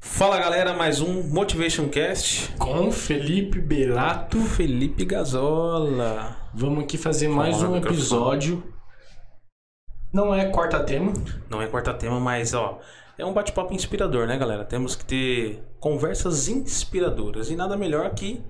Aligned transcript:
Fala 0.00 0.38
galera, 0.38 0.72
mais 0.74 1.00
um 1.00 1.22
Motivation 1.22 1.88
Cast. 1.88 2.52
Com 2.58 2.90
Felipe 2.90 3.60
Berato. 3.60 4.38
Felipe 4.40 5.04
Gazola. 5.04 6.36
Vamos 6.54 6.84
aqui 6.84 6.96
fazer 6.96 7.28
mais 7.28 7.58
Fala, 7.58 7.70
um 7.70 7.76
episódio. 7.76 8.62
Não 10.12 10.34
é 10.34 10.46
quarta 10.50 10.82
tema. 10.82 11.12
Não 11.50 11.60
é 11.60 11.66
quarta 11.66 11.92
tema, 11.92 12.18
mas 12.18 12.54
ó, 12.54 12.80
é 13.18 13.24
um 13.24 13.32
bate-papo 13.32 13.74
inspirador, 13.74 14.26
né, 14.26 14.38
galera? 14.38 14.64
Temos 14.64 14.96
que 14.96 15.04
ter 15.04 15.62
conversas 15.78 16.48
inspiradoras 16.48 17.50
e 17.50 17.56
nada 17.56 17.76
melhor 17.76 18.08
que 18.14 18.42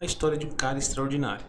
a 0.00 0.04
história 0.04 0.36
de 0.36 0.46
um 0.46 0.50
cara 0.50 0.78
extraordinário. 0.78 1.44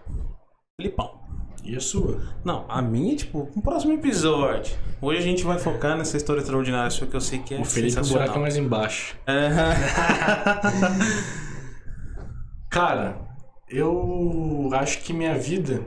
Filipão. 0.79 1.26
E 1.67 1.75
a 1.75 1.81
sua? 1.81 2.21
Não, 2.45 2.65
a 2.69 2.81
minha, 2.81 3.13
tipo, 3.13 3.51
no 3.53 3.61
próximo 3.61 3.91
episódio. 3.91 4.73
Hoje 5.01 5.19
a 5.19 5.21
gente 5.21 5.43
vai 5.43 5.59
focar 5.59 5.97
nessa 5.97 6.15
história 6.15 6.39
extraordinária, 6.39 6.89
só 6.89 7.05
que 7.05 7.13
eu 7.13 7.19
sei 7.19 7.39
que 7.39 7.53
é 7.53 7.59
o 7.59 7.65
Felipe 7.65 7.99
o 7.99 8.05
buraco 8.05 8.37
é 8.37 8.41
mais 8.41 8.55
embaixo. 8.55 9.17
É. 9.27 9.49
Cara, 12.71 13.17
eu 13.69 14.69
acho 14.71 15.01
que 15.01 15.11
minha 15.11 15.37
vida 15.37 15.81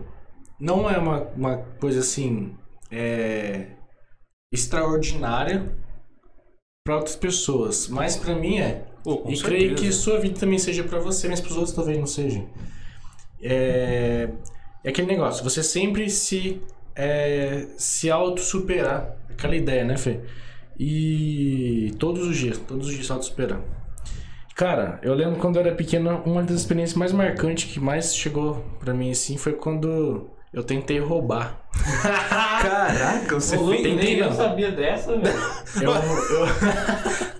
não 0.61 0.89
é 0.89 0.99
uma, 0.99 1.23
uma 1.35 1.57
coisa 1.81 2.01
assim. 2.01 2.55
É, 2.91 3.69
extraordinária 4.53 5.75
para 6.85 6.97
outras 6.97 7.17
pessoas, 7.17 7.89
mas 7.89 8.17
pra 8.17 8.35
mim 8.35 8.59
é. 8.59 8.85
Pô, 9.03 9.17
com 9.17 9.31
e 9.31 9.41
creio 9.41 9.71
que 9.71 9.81
certeza. 9.81 9.99
sua 9.99 10.21
vida 10.21 10.39
também 10.39 10.59
seja 10.59 10.85
pra 10.85 10.99
você, 10.99 11.27
mas 11.27 11.41
pros 11.41 11.57
outros 11.57 11.75
talvez 11.75 11.97
não 11.97 12.07
seja. 12.07 12.45
É, 13.43 14.29
é 14.85 14.89
aquele 14.91 15.07
negócio, 15.09 15.45
você 15.45 15.63
sempre 15.63 16.09
se 16.11 16.61
é, 16.95 17.67
se 17.77 18.11
auto-superar. 18.11 19.17
Aquela 19.31 19.57
ideia, 19.57 19.85
né, 19.85 19.97
Fê? 19.97 20.21
E 20.79 21.95
todos 21.99 22.27
os 22.27 22.37
dias, 22.37 22.59
todos 22.59 22.89
os 22.89 22.95
dias 22.95 23.07
se 23.07 23.13
auto-superar. 23.13 23.61
Cara, 24.55 24.99
eu 25.03 25.15
lembro 25.15 25.39
quando 25.39 25.57
eu 25.57 25.63
era 25.63 25.75
pequeno, 25.75 26.23
uma 26.27 26.43
das 26.43 26.61
experiências 26.61 26.97
mais 26.97 27.13
marcantes 27.13 27.73
que 27.73 27.81
mais 27.81 28.15
chegou 28.15 28.63
pra 28.79 28.93
mim 28.93 29.11
assim 29.11 29.39
foi 29.39 29.55
quando 29.55 30.29
eu 30.53 30.63
tentei 30.63 30.99
roubar. 30.99 31.59
Caraca, 32.03 33.41
você 33.41 33.57
Ô, 33.57 33.69
fez. 33.69 33.83
nem 33.97 34.19
eu 34.19 34.27
mano. 34.27 34.37
sabia 34.37 34.71
dessa, 34.71 35.17
velho. 35.17 35.39
Eu, 35.81 35.91
eu, 35.93 36.47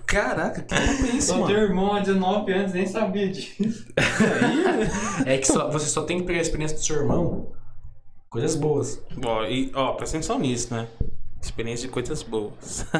Caraca, 0.11 0.61
que 0.61 0.75
papo 0.75 0.81
é 0.83 1.33
mano? 1.33 1.47
teu 1.47 1.57
irmão 1.57 1.93
há 1.95 1.99
19 2.01 2.51
anos, 2.51 2.73
nem 2.73 2.85
sabia 2.85 3.29
disso. 3.29 3.63
é 5.25 5.37
que 5.37 5.47
só- 5.47 5.69
você 5.71 5.85
só 5.87 6.03
tem 6.03 6.19
que 6.19 6.25
pegar 6.25 6.39
a 6.39 6.41
experiência 6.41 6.75
do 6.77 6.83
seu 6.83 6.97
irmão, 6.97 7.51
coisas 8.29 8.55
boas. 8.55 9.01
Ó, 9.23 9.45
e, 9.45 9.71
ó, 9.73 9.93
presta 9.93 10.17
atenção 10.17 10.37
nisso, 10.37 10.73
né? 10.73 10.87
Experiência 11.41 11.87
de 11.87 11.93
coisas 11.93 12.21
boas. 12.23 12.85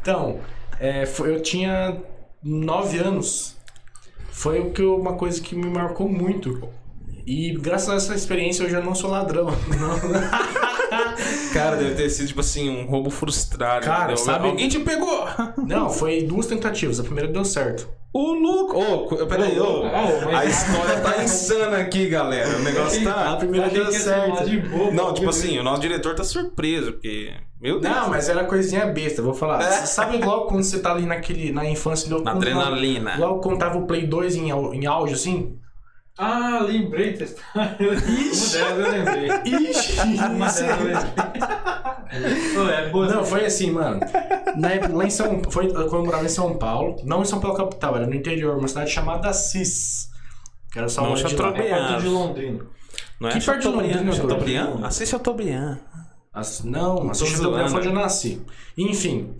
Então, 0.00 0.40
é, 0.78 1.04
foi- 1.04 1.34
eu 1.34 1.42
tinha 1.42 2.00
nove 2.42 2.96
anos. 2.98 3.54
Foi 4.32 4.58
o 4.60 4.70
que 4.70 4.80
eu- 4.80 4.96
uma 4.96 5.12
coisa 5.12 5.38
que 5.42 5.54
me 5.54 5.68
marcou 5.68 6.08
muito. 6.08 6.66
E 7.26 7.52
graças 7.60 7.90
a 7.90 7.94
essa 7.96 8.14
experiência 8.14 8.62
eu 8.62 8.70
já 8.70 8.80
não 8.80 8.94
sou 8.94 9.10
ladrão. 9.10 9.48
Cara, 11.52 11.76
deve 11.76 11.94
ter 11.94 12.08
sido, 12.10 12.28
tipo 12.28 12.40
assim, 12.40 12.68
um 12.70 12.86
roubo 12.86 13.10
frustrado. 13.10 13.84
Cara, 13.84 14.16
sabe- 14.16 14.46
Alguém 14.48 14.68
te 14.68 14.78
pegou! 14.80 15.24
Não, 15.66 15.90
foi 15.90 16.22
duas 16.22 16.46
tentativas. 16.46 17.00
A 17.00 17.02
primeira 17.02 17.28
deu 17.28 17.44
certo. 17.44 17.88
Ô, 18.12 18.32
louco! 18.32 18.76
Ô, 18.76 19.26
peraí, 19.26 19.58
ô. 19.60 19.84
Mas- 19.84 20.34
A 20.34 20.44
história 20.44 21.00
tá 21.00 21.22
insana 21.22 21.76
aqui, 21.78 22.08
galera. 22.08 22.56
O 22.56 22.60
negócio 22.62 23.08
A 23.08 23.12
tá. 23.12 23.36
primeira 23.36 23.66
Achei 23.66 23.82
deu 23.82 23.92
certo. 23.92 24.44
de 24.48 24.58
boa, 24.58 24.90
Não, 24.90 25.14
tipo 25.14 25.28
assim, 25.30 25.58
o 25.58 25.62
nosso 25.62 25.80
diretor 25.80 26.14
tá 26.14 26.24
surpreso, 26.24 26.92
porque. 26.92 27.32
Meu 27.60 27.78
Deus. 27.78 27.94
Não, 27.94 28.08
mas 28.08 28.28
era 28.28 28.42
coisinha 28.44 28.86
besta, 28.86 29.20
vou 29.20 29.34
falar. 29.34 29.60
Sabe 29.86 30.16
logo 30.18 30.46
quando 30.46 30.62
você 30.64 30.78
tá 30.78 30.92
ali 30.92 31.04
naquele, 31.04 31.52
na 31.52 31.68
infância... 31.68 32.10
logo 32.10 32.24
Na 32.24 32.32
quando- 32.32 32.42
adrenalina. 32.42 33.16
Logo 33.18 33.40
quando 33.40 33.58
tava 33.58 33.76
o 33.78 33.86
Play 33.86 34.06
2 34.06 34.34
em, 34.36 34.48
em 34.50 34.86
auge, 34.86 35.12
assim? 35.14 35.58
Ah, 36.22 36.60
lembrei 36.62 37.16
dessa 37.16 37.34
história. 37.34 37.76
Ixi. 38.30 38.56
Uma 38.58 38.66
delas 38.66 38.86
eu 38.86 38.92
lembrei. 38.92 39.28
Ixi! 39.70 40.00
Uma 40.00 40.52
delas 40.52 40.58
eu 40.58 40.76
lembrei. 40.84 42.54
Pô, 42.54 42.68
é 42.68 42.88
boa. 42.90 43.06
Não, 43.08 43.24
foi 43.24 43.46
assim, 43.46 43.70
mano. 43.70 44.00
Na 44.56 44.70
época, 44.72 44.94
lá 44.96 45.04
em 45.06 45.10
São 45.10 45.40
foi 45.50 45.68
quando 45.72 45.94
eu 45.96 46.04
morava 46.04 46.24
em 46.24 46.28
São 46.28 46.56
Paulo, 46.58 46.96
não 47.04 47.22
em 47.22 47.24
São 47.24 47.40
Paulo 47.40 47.56
capital, 47.56 47.96
era 47.96 48.06
no 48.06 48.14
interior, 48.14 48.58
uma 48.58 48.68
cidade 48.68 48.90
chamada 48.90 49.28
Assis. 49.30 50.08
Que 50.72 50.78
era 50.78 50.88
só 50.88 51.02
Não, 51.02 51.10
longe 51.10 51.24
de. 51.24 51.30
Chateaubriand. 51.30 51.64
É 51.76 51.88
perto 51.88 52.02
de 52.02 52.08
Londrina. 52.08 52.64
Não 53.20 53.28
é 53.28 53.32
Que 53.32 53.38
parte 53.44 53.58
de 53.58 53.64
Chateaubriand? 53.64 53.92
Londrina, 53.96 54.12
Chateaubriand? 54.12 54.66
doutor? 54.66 54.86
Assiste 54.86 55.10
Chateaubriand. 55.10 55.78
As- 56.34 56.64
Não, 56.64 57.10
Assis. 57.10 57.28
Chateaubriand 57.28 57.68
foi 57.70 57.78
onde 57.78 57.88
eu 57.88 57.94
nasci. 57.94 58.42
Enfim. 58.76 59.34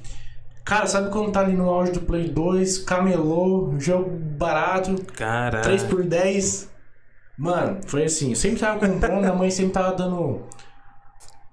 Cara, 0.64 0.86
sabe 0.86 1.10
quando 1.10 1.32
tá 1.32 1.40
ali 1.40 1.54
no 1.54 1.68
auge 1.68 1.90
do 1.92 2.00
Play 2.00 2.28
2, 2.28 2.78
camelô, 2.78 3.74
jogo 3.78 4.10
barato, 4.10 4.94
Cara. 5.16 5.60
3 5.62 5.82
por 5.84 6.04
10 6.04 6.69
Mano, 7.40 7.78
foi 7.86 8.04
assim, 8.04 8.30
eu 8.30 8.36
sempre 8.36 8.60
tava 8.60 8.86
comprando, 8.86 9.24
a 9.24 9.32
mãe 9.32 9.50
sempre 9.50 9.72
tava 9.72 9.96
dando. 9.96 10.42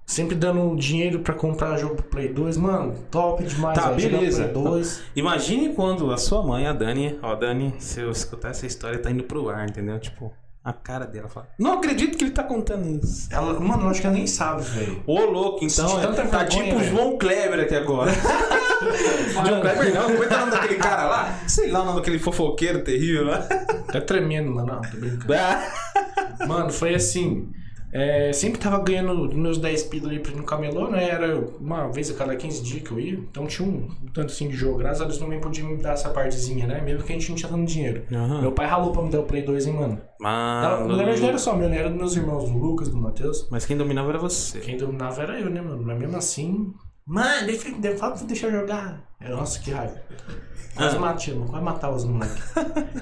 Sempre 0.04 0.34
dando 0.36 0.76
dinheiro 0.76 1.20
pra 1.20 1.32
comprar 1.34 1.78
jogo 1.78 1.96
pro 1.96 2.04
Play 2.04 2.28
2. 2.28 2.58
Mano, 2.58 2.94
top 3.10 3.42
demais, 3.42 3.78
Tá, 3.78 3.90
velho, 3.90 4.18
beleza. 4.18 4.48
Play 4.48 4.52
2. 4.64 5.02
Imagine 5.16 5.74
quando 5.74 6.10
a 6.10 6.18
sua 6.18 6.42
mãe, 6.42 6.66
a 6.66 6.74
Dani, 6.74 7.18
ó, 7.22 7.34
Dani, 7.34 7.74
se 7.78 8.00
eu 8.00 8.10
escutar 8.10 8.50
essa 8.50 8.66
história, 8.66 8.98
tá 8.98 9.10
indo 9.10 9.24
pro 9.24 9.48
ar, 9.48 9.66
entendeu? 9.66 9.98
Tipo, 9.98 10.30
a 10.68 10.72
cara 10.74 11.06
dela 11.06 11.28
fala: 11.28 11.48
Não 11.58 11.72
acredito 11.72 12.18
que 12.18 12.24
ele 12.24 12.30
tá 12.30 12.42
contando 12.42 13.02
isso. 13.02 13.26
Ela, 13.32 13.58
mano, 13.58 13.84
eu 13.84 13.88
acho 13.88 14.02
que 14.02 14.06
ela 14.06 14.14
nem 14.14 14.26
sabe, 14.26 14.62
velho. 14.62 15.02
Ô, 15.06 15.20
louco, 15.20 15.64
então 15.64 15.98
é, 15.98 16.06
tá 16.06 16.10
vergonha, 16.10 16.46
tipo 16.46 16.76
o. 16.76 16.84
João 16.84 17.16
Kleber 17.16 17.60
aqui 17.60 17.74
agora. 17.74 18.12
João 19.32 19.60
Kleber 19.62 19.94
não, 19.94 20.02
como 20.02 20.24
é 20.24 20.26
que 20.26 20.34
é 20.34 20.36
o 20.36 20.40
nome 20.40 20.52
daquele 20.52 20.74
cara 20.76 21.06
lá? 21.06 21.38
Sei 21.46 21.70
lá 21.70 21.80
o 21.80 21.84
nome 21.86 22.00
daquele 22.00 22.18
fofoqueiro 22.18 22.84
terrível 22.84 23.24
lá. 23.24 23.38
Tá 23.90 24.00
tremendo, 24.02 24.50
mano. 24.50 24.66
Não, 24.66 24.82
tô 24.82 24.96
brincando. 24.98 25.26
Mano, 26.46 26.70
foi 26.70 26.94
assim. 26.94 27.50
É, 27.92 28.32
sempre 28.32 28.58
tava 28.60 28.78
ganhando 28.80 29.34
meus 29.34 29.58
10 29.58 29.82
pila 29.84 30.08
ali 30.08 30.22
no 30.34 30.42
camelô, 30.42 30.88
né? 30.90 31.08
Era 31.08 31.38
uma 31.60 31.88
vez 31.88 32.10
a 32.10 32.14
cada 32.14 32.36
15 32.36 32.62
dias 32.62 32.82
que 32.82 32.90
eu 32.90 33.00
ia. 33.00 33.14
Então 33.14 33.46
tinha 33.46 33.66
um 33.68 33.88
tanto 34.12 34.32
assim 34.32 34.48
de 34.48 34.54
jogo. 34.56 34.78
Graças 34.78 35.00
a 35.00 35.04
Deus 35.04 35.18
também 35.18 35.40
podia 35.40 35.64
me 35.64 35.76
dar 35.78 35.92
essa 35.94 36.10
partezinha, 36.10 36.66
né? 36.66 36.80
Mesmo 36.82 37.02
que 37.02 37.12
a 37.12 37.14
gente 37.16 37.28
não 37.30 37.36
tinha 37.36 37.50
dando 37.50 37.66
dinheiro. 37.66 38.02
Aham. 38.12 38.40
Meu 38.42 38.52
pai 38.52 38.66
ralou 38.66 38.92
pra 38.92 39.02
me 39.02 39.10
dar 39.10 39.20
o 39.20 39.24
Play 39.24 39.42
2, 39.42 39.66
hein, 39.66 39.72
mano. 39.74 40.00
Mano. 40.20 40.88
na 40.88 40.96
verdade 40.96 41.20
não 41.22 41.28
era 41.28 41.38
só 41.38 41.56
meu, 41.56 41.68
né? 41.68 41.78
Era 41.78 41.88
dos 41.88 41.98
meus 41.98 42.16
irmãos, 42.16 42.50
do 42.50 42.58
Lucas, 42.58 42.88
do 42.88 42.96
Matheus. 42.96 43.46
Mas 43.50 43.64
quem 43.64 43.76
dominava 43.76 44.10
era 44.10 44.18
você. 44.18 44.58
Quem 44.60 44.76
dominava 44.76 45.22
era 45.22 45.38
eu, 45.40 45.48
né, 45.48 45.60
mano? 45.60 45.82
Mas 45.82 45.98
mesmo 45.98 46.16
assim. 46.16 46.72
Mano, 47.06 47.46
deixa, 47.46 47.70
fala 47.96 48.14
pra 48.16 48.26
deixar 48.26 48.48
eu 48.48 48.60
jogar. 48.60 49.02
É, 49.20 49.30
Nossa, 49.30 49.58
que 49.60 49.70
raiva. 49.70 49.94
Quase 50.76 50.96
Ah. 50.96 51.00
matei, 51.00 51.34
mano. 51.34 51.46
Quase 51.48 51.64
matar 51.64 51.90
os 51.90 52.04
moleques. 52.04 52.44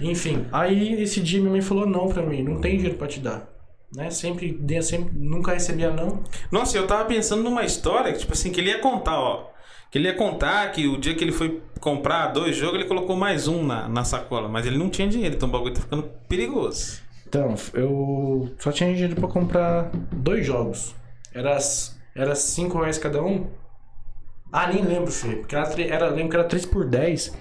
Enfim, 0.00 0.46
aí 0.52 1.02
esse 1.02 1.20
dia 1.20 1.40
minha 1.40 1.50
mãe 1.52 1.60
falou 1.60 1.86
não 1.86 2.08
pra 2.08 2.22
mim, 2.22 2.42
não 2.42 2.60
tem 2.60 2.76
dinheiro 2.76 2.96
pra 2.96 3.08
te 3.08 3.18
dar. 3.20 3.55
Né? 3.94 4.10
Sempre, 4.10 4.60
sempre, 4.82 5.16
nunca 5.16 5.52
recebia 5.52 5.90
não. 5.90 6.22
Nossa, 6.50 6.76
eu 6.76 6.86
tava 6.86 7.04
pensando 7.04 7.42
numa 7.42 7.64
história 7.64 8.12
que, 8.12 8.18
tipo 8.18 8.32
assim, 8.32 8.50
que 8.50 8.60
ele 8.60 8.70
ia 8.70 8.80
contar, 8.80 9.18
ó. 9.18 9.50
Que 9.90 9.98
ele 9.98 10.08
ia 10.08 10.14
contar 10.14 10.70
que 10.72 10.86
o 10.86 10.98
dia 10.98 11.14
que 11.14 11.22
ele 11.22 11.32
foi 11.32 11.62
comprar 11.80 12.28
dois 12.28 12.56
jogos, 12.56 12.80
ele 12.80 12.88
colocou 12.88 13.16
mais 13.16 13.46
um 13.46 13.64
na, 13.64 13.88
na 13.88 14.04
sacola. 14.04 14.48
Mas 14.48 14.66
ele 14.66 14.76
não 14.76 14.90
tinha 14.90 15.08
dinheiro, 15.08 15.36
então 15.36 15.48
o 15.48 15.52
bagulho 15.52 15.74
tá 15.74 15.80
ficando 15.80 16.02
perigoso. 16.28 17.00
Então, 17.26 17.54
eu 17.74 18.50
só 18.58 18.70
tinha 18.72 18.92
dinheiro 18.92 19.16
pra 19.16 19.28
comprar 19.28 19.90
dois 20.12 20.46
jogos. 20.46 20.94
Era, 21.32 21.58
era 22.14 22.34
cinco 22.34 22.78
reais 22.78 22.98
cada 22.98 23.22
um. 23.22 23.46
Ah, 24.52 24.68
nem 24.68 24.82
lembro, 24.82 25.10
Fê. 25.10 25.36
Porque 25.36 25.54
era, 25.54 25.82
era, 25.82 26.08
lembro 26.08 26.30
que 26.30 26.36
era 26.36 26.44
3 26.44 26.66
por 26.66 26.86
10. 26.86 27.36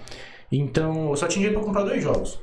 Então, 0.52 1.10
eu 1.10 1.16
só 1.16 1.28
tinha 1.28 1.44
dinheiro 1.44 1.56
pra 1.56 1.66
comprar 1.66 1.84
dois 1.84 2.04
jogos. 2.04 2.40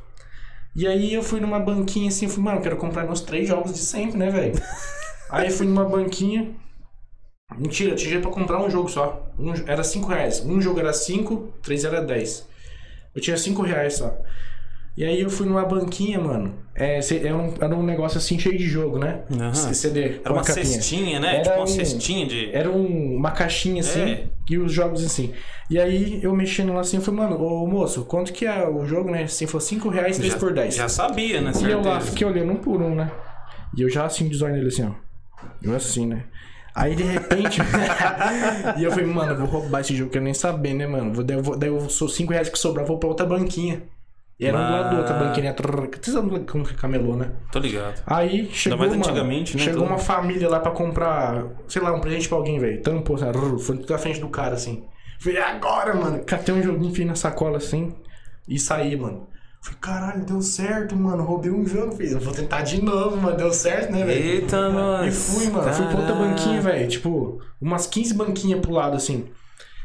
E 0.75 0.87
aí 0.87 1.12
eu 1.12 1.22
fui 1.22 1.38
numa 1.38 1.59
banquinha 1.59 2.09
assim, 2.09 2.28
fui, 2.28 2.43
mano, 2.43 2.59
eu 2.59 2.62
quero 2.62 2.77
comprar 2.77 3.05
meus 3.05 3.21
três 3.21 3.47
jogos 3.47 3.72
de 3.72 3.78
sempre, 3.78 4.16
né, 4.16 4.30
velho? 4.30 4.54
aí 5.30 5.48
eu 5.48 5.53
fui 5.53 5.66
numa 5.66 5.84
banquinha. 5.84 6.54
Mentira, 7.59 7.91
eu 7.91 7.97
tinha 7.97 8.09
dinheiro 8.09 8.22
pra 8.22 8.30
comprar 8.30 8.63
um 8.63 8.71
jogo 8.71 8.89
só. 8.89 9.30
Um, 9.39 9.53
era 9.66 9.84
5 9.84 10.09
reais. 10.09 10.41
Um 10.41 10.60
jogo 10.60 10.80
era 10.80 10.92
5, 10.92 11.53
três 11.63 11.84
era 11.84 12.01
10. 12.01 12.48
Eu 13.15 13.21
tinha 13.21 13.36
5 13.36 13.60
reais 13.60 13.95
só. 13.95 14.16
E 14.97 15.04
aí 15.04 15.21
eu 15.22 15.30
fui 15.30 15.47
numa 15.47 15.65
banquinha, 15.65 16.21
mano. 16.21 16.54
É, 16.74 17.00
era, 17.22 17.36
um, 17.36 17.54
era 17.60 17.74
um 17.74 17.83
negócio 17.83 18.18
assim 18.18 18.39
cheio 18.39 18.59
de 18.59 18.66
jogo, 18.66 18.98
né? 18.98 19.22
C- 19.54 19.72
CD. 19.74 20.21
Era 20.24 20.33
uma 20.34 20.42
capinha. 20.42 20.65
cestinha, 20.66 21.21
né? 21.21 21.34
Era 21.36 21.42
tipo 21.44 21.54
uma 21.56 21.62
um- 21.65 21.66
cestinha 21.66 22.27
de. 22.27 22.50
Era 22.54 22.71
um- 22.71 23.16
uma 23.16 23.30
caixinha 23.30 23.80
assim, 23.80 24.00
É. 24.03 24.24
e 24.50 24.59
os 24.59 24.71
jogos 24.72 25.03
assim. 25.04 25.33
E 25.71 25.78
aí 25.78 26.21
eu 26.22 26.34
mexendo 26.34 26.74
lá 26.74 26.80
assim, 26.80 26.97
eu 26.98 27.03
falei, 27.03 27.21
mano, 27.21 27.42
ô 27.42 27.66
moço, 27.66 28.04
quanto 28.04 28.33
que 28.34 28.44
é 28.44 28.68
o 28.68 28.84
jogo, 28.84 29.10
né? 29.10 29.22
Assim, 29.22 29.47
falou 29.47 29.60
5 29.62 29.89
reais, 29.89 30.18
3 30.18 30.33
já, 30.34 30.39
por 30.39 30.53
10. 30.53 30.74
Já 30.74 30.89
sabia, 30.89 31.41
né? 31.41 31.53
E 31.59 31.65
eu 31.71 31.78
lá 31.78 31.84
certeza. 31.92 32.10
fiquei 32.10 32.27
olhando 32.27 32.53
um 32.53 32.56
por 32.56 32.83
um, 32.83 32.95
né? 32.95 33.10
E 33.77 33.80
eu 33.83 33.88
já 33.88 34.04
assim, 34.04 34.28
design 34.28 34.59
ele 34.59 34.68
assim, 34.68 34.84
ó. 34.86 34.91
Eu 35.62 35.74
assim, 35.74 36.06
né? 36.06 36.24
Aí 36.74 36.95
de 36.95 37.03
repente. 37.03 37.60
e 38.78 38.84
eu 38.84 38.91
falei, 38.91 39.06
mano, 39.06 39.33
eu 39.33 39.36
vou 39.38 39.47
roubar 39.60 39.80
esse 39.80 39.95
jogo, 39.97 40.10
que 40.10 40.18
eu 40.18 40.22
nem 40.22 40.34
saber, 40.34 40.74
né, 40.74 40.86
mano? 40.86 41.12
Vou, 41.15 41.24
daí 41.24 41.36
eu, 41.38 41.42
vou, 41.42 41.56
daí 41.56 41.68
eu 41.71 41.88
sou 41.88 42.09
5 42.09 42.33
reais 42.33 42.48
que 42.50 42.59
sobrar, 42.59 42.86
vou 42.86 42.98
pra 42.98 43.09
outra 43.09 43.24
banquinha. 43.27 43.83
E 44.41 44.47
era 44.47 44.59
um 44.59 44.67
do 44.67 44.73
lado 44.73 44.91
do 44.91 44.97
outro, 44.99 45.15
a 45.15 45.19
banquinha. 45.19 45.53
trrr, 45.55 45.89
Vocês 46.03 46.17
sabem 46.17 46.45
como 46.45 46.65
que 46.65 46.75
camelô, 46.75 47.15
né? 47.15 47.31
Tô 47.53 47.59
ligado. 47.59 48.03
Aí 48.07 48.49
chegou, 48.53 48.79
mais 48.79 48.91
mano, 48.91 49.03
antigamente, 49.05 49.57
né, 49.57 49.63
chegou 49.63 49.83
tudo. 49.83 49.91
uma 49.93 49.99
família 49.99 50.49
lá 50.49 50.59
pra 50.59 50.73
comprar, 50.73 51.45
sei 51.69 51.81
lá, 51.83 51.93
um 51.93 52.01
presente 52.01 52.29
pra 52.29 52.39
alguém, 52.39 52.59
velho. 52.59 52.83
Tampou, 52.83 53.17
assim, 53.17 53.27
rrr, 53.27 53.59
foi 53.59 53.77
tudo 53.79 53.91
na 53.93 53.99
frente 53.99 54.21
do 54.21 54.29
cara, 54.29 54.55
assim. 54.55 54.84
Falei, 55.21 55.39
"É 55.39 55.43
agora, 55.45 55.95
mano. 55.95 56.25
Catei 56.25 56.53
um 56.55 56.63
joguinho, 56.63 56.91
enfiei 56.91 57.07
na 57.07 57.15
sacola, 57.15 57.59
assim, 57.59 57.95
e 58.49 58.59
saí, 58.59 58.97
mano. 58.97 59.29
Falei, 59.61 59.79
caralho, 59.81 60.25
deu 60.25 60.43
certo, 60.43 60.97
mano. 60.97 61.23
Roubei 61.23 61.53
um 61.53 61.65
jogo, 61.65 61.93
filho. 61.95 62.15
Eu 62.15 62.21
vou 62.21 62.33
tentar 62.33 62.63
de 62.63 62.83
novo, 62.83 63.17
mano. 63.19 63.37
Deu 63.37 63.53
certo, 63.53 63.93
né, 63.93 64.05
velho? 64.05 64.21
Eita, 64.25 64.69
nós. 64.71 65.07
E 65.07 65.11
fui, 65.37 65.47
mano. 65.53 65.73
Fui 65.73 65.87
pra 65.87 65.99
outra 66.01 66.15
Caralho. 66.15 66.31
banquinha, 66.31 66.61
velho. 66.61 66.89
Tipo, 66.89 67.41
umas 67.61 67.87
15 67.87 68.13
banquinhas 68.15 68.59
pro 68.61 68.73
lado, 68.73 68.97
assim. 68.97 69.27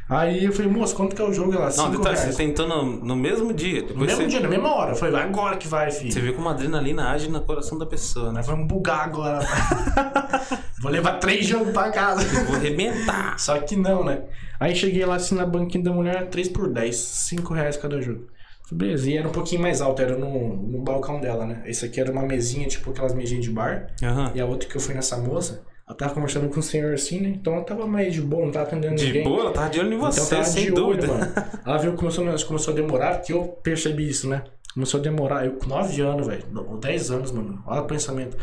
Aí 0.09 0.45
eu 0.45 0.53
falei, 0.53 0.71
moço, 0.71 0.95
quanto 0.95 1.15
que 1.15 1.21
é 1.21 1.25
o 1.25 1.33
jogo? 1.33 1.53
Ela, 1.53 1.65
Não, 1.65 1.71
5 1.71 1.89
detalhe, 1.97 2.15
reais. 2.17 2.35
você 2.35 2.37
tentou 2.45 2.65
no, 2.67 2.83
no 3.03 3.15
mesmo 3.15 3.53
dia. 3.53 3.81
No 3.81 4.05
mesmo 4.05 4.21
você, 4.21 4.27
dia, 4.27 4.39
na 4.39 4.47
mesma 4.47 4.73
hora. 4.73 4.91
Eu 4.91 4.95
falei, 4.95 5.13
vai 5.13 5.23
agora 5.23 5.57
que 5.57 5.67
vai, 5.67 5.91
filho. 5.91 6.11
você 6.11 6.21
viu 6.21 6.33
como 6.33 6.47
a 6.47 6.53
adrenalina 6.53 7.09
age 7.09 7.29
no 7.29 7.41
coração 7.41 7.77
da 7.77 7.85
pessoa, 7.85 8.31
né? 8.31 8.41
Vamos 8.41 8.67
bugar 8.67 9.01
agora. 9.05 9.39
Vou 10.81 10.91
levar 10.91 11.19
três 11.19 11.45
jogos 11.45 11.73
pra 11.73 11.91
casa. 11.91 12.23
Vou 12.45 12.55
arrebentar. 12.55 13.37
Só 13.39 13.57
que 13.59 13.75
não, 13.75 14.03
né? 14.03 14.23
Aí 14.59 14.75
cheguei 14.75 15.05
lá 15.05 15.15
assim 15.15 15.35
na 15.35 15.45
banquinha 15.45 15.83
da 15.83 15.91
mulher, 15.91 16.29
3 16.29 16.49
por 16.49 16.69
10, 16.71 16.95
5 16.95 17.53
reais 17.53 17.75
cada 17.77 18.01
jogo. 18.01 18.27
Beleza, 18.71 19.09
e 19.09 19.17
era 19.17 19.27
um 19.27 19.31
pouquinho 19.31 19.61
mais 19.61 19.81
alto, 19.81 20.01
era 20.01 20.17
no, 20.17 20.55
no 20.57 20.81
balcão 20.81 21.21
dela, 21.21 21.45
né? 21.45 21.63
Esse 21.65 21.85
aqui 21.85 22.01
era 22.01 22.11
uma 22.11 22.23
mesinha, 22.23 22.67
tipo 22.67 22.89
aquelas 22.89 23.13
mesinhas 23.13 23.43
de 23.45 23.51
bar. 23.51 23.87
Aham. 24.03 24.31
E 24.35 24.41
a 24.41 24.45
outra 24.45 24.67
que 24.67 24.75
eu 24.75 24.81
fui 24.81 24.93
nessa 24.93 25.15
moça, 25.17 25.63
ela 25.87 25.97
tava 25.97 26.13
conversando 26.13 26.49
com 26.49 26.59
o 26.59 26.63
senhor 26.63 26.93
assim, 26.93 27.21
né? 27.21 27.29
Então 27.29 27.53
ela 27.53 27.63
tava 27.63 27.87
mais 27.87 28.13
de 28.13 28.21
boa, 28.21 28.45
não 28.45 28.51
tava 28.51 28.65
atendendo 28.67 28.95
De 28.95 29.05
ninguém. 29.05 29.23
boa, 29.23 29.41
ela 29.41 29.51
tava 29.51 29.69
de 29.69 29.79
olho 29.79 29.93
em 29.93 29.95
Então 29.95 30.11
você, 30.11 30.29
tava 30.35 30.43
sem 30.43 30.65
de 30.65 30.71
dúvida. 30.71 31.07
olho, 31.11 31.19
mano. 31.19 31.33
Ela 31.65 31.77
viu 31.77 31.91
que 31.93 31.97
começou, 31.97 32.25
começou 32.47 32.73
a 32.73 32.75
demorar, 32.75 33.15
porque 33.17 33.31
eu 33.33 33.43
percebi 33.63 34.09
isso, 34.09 34.27
né? 34.27 34.43
Começou 34.73 34.99
a 34.99 35.03
demorar. 35.03 35.45
Eu 35.45 35.53
com 35.53 35.67
9 35.67 36.01
anos, 36.01 36.27
velho. 36.27 36.43
não, 36.51 36.77
10 36.77 37.11
anos, 37.11 37.31
mano. 37.31 37.63
Olha 37.65 37.81
o 37.81 37.85
pensamento. 37.85 38.37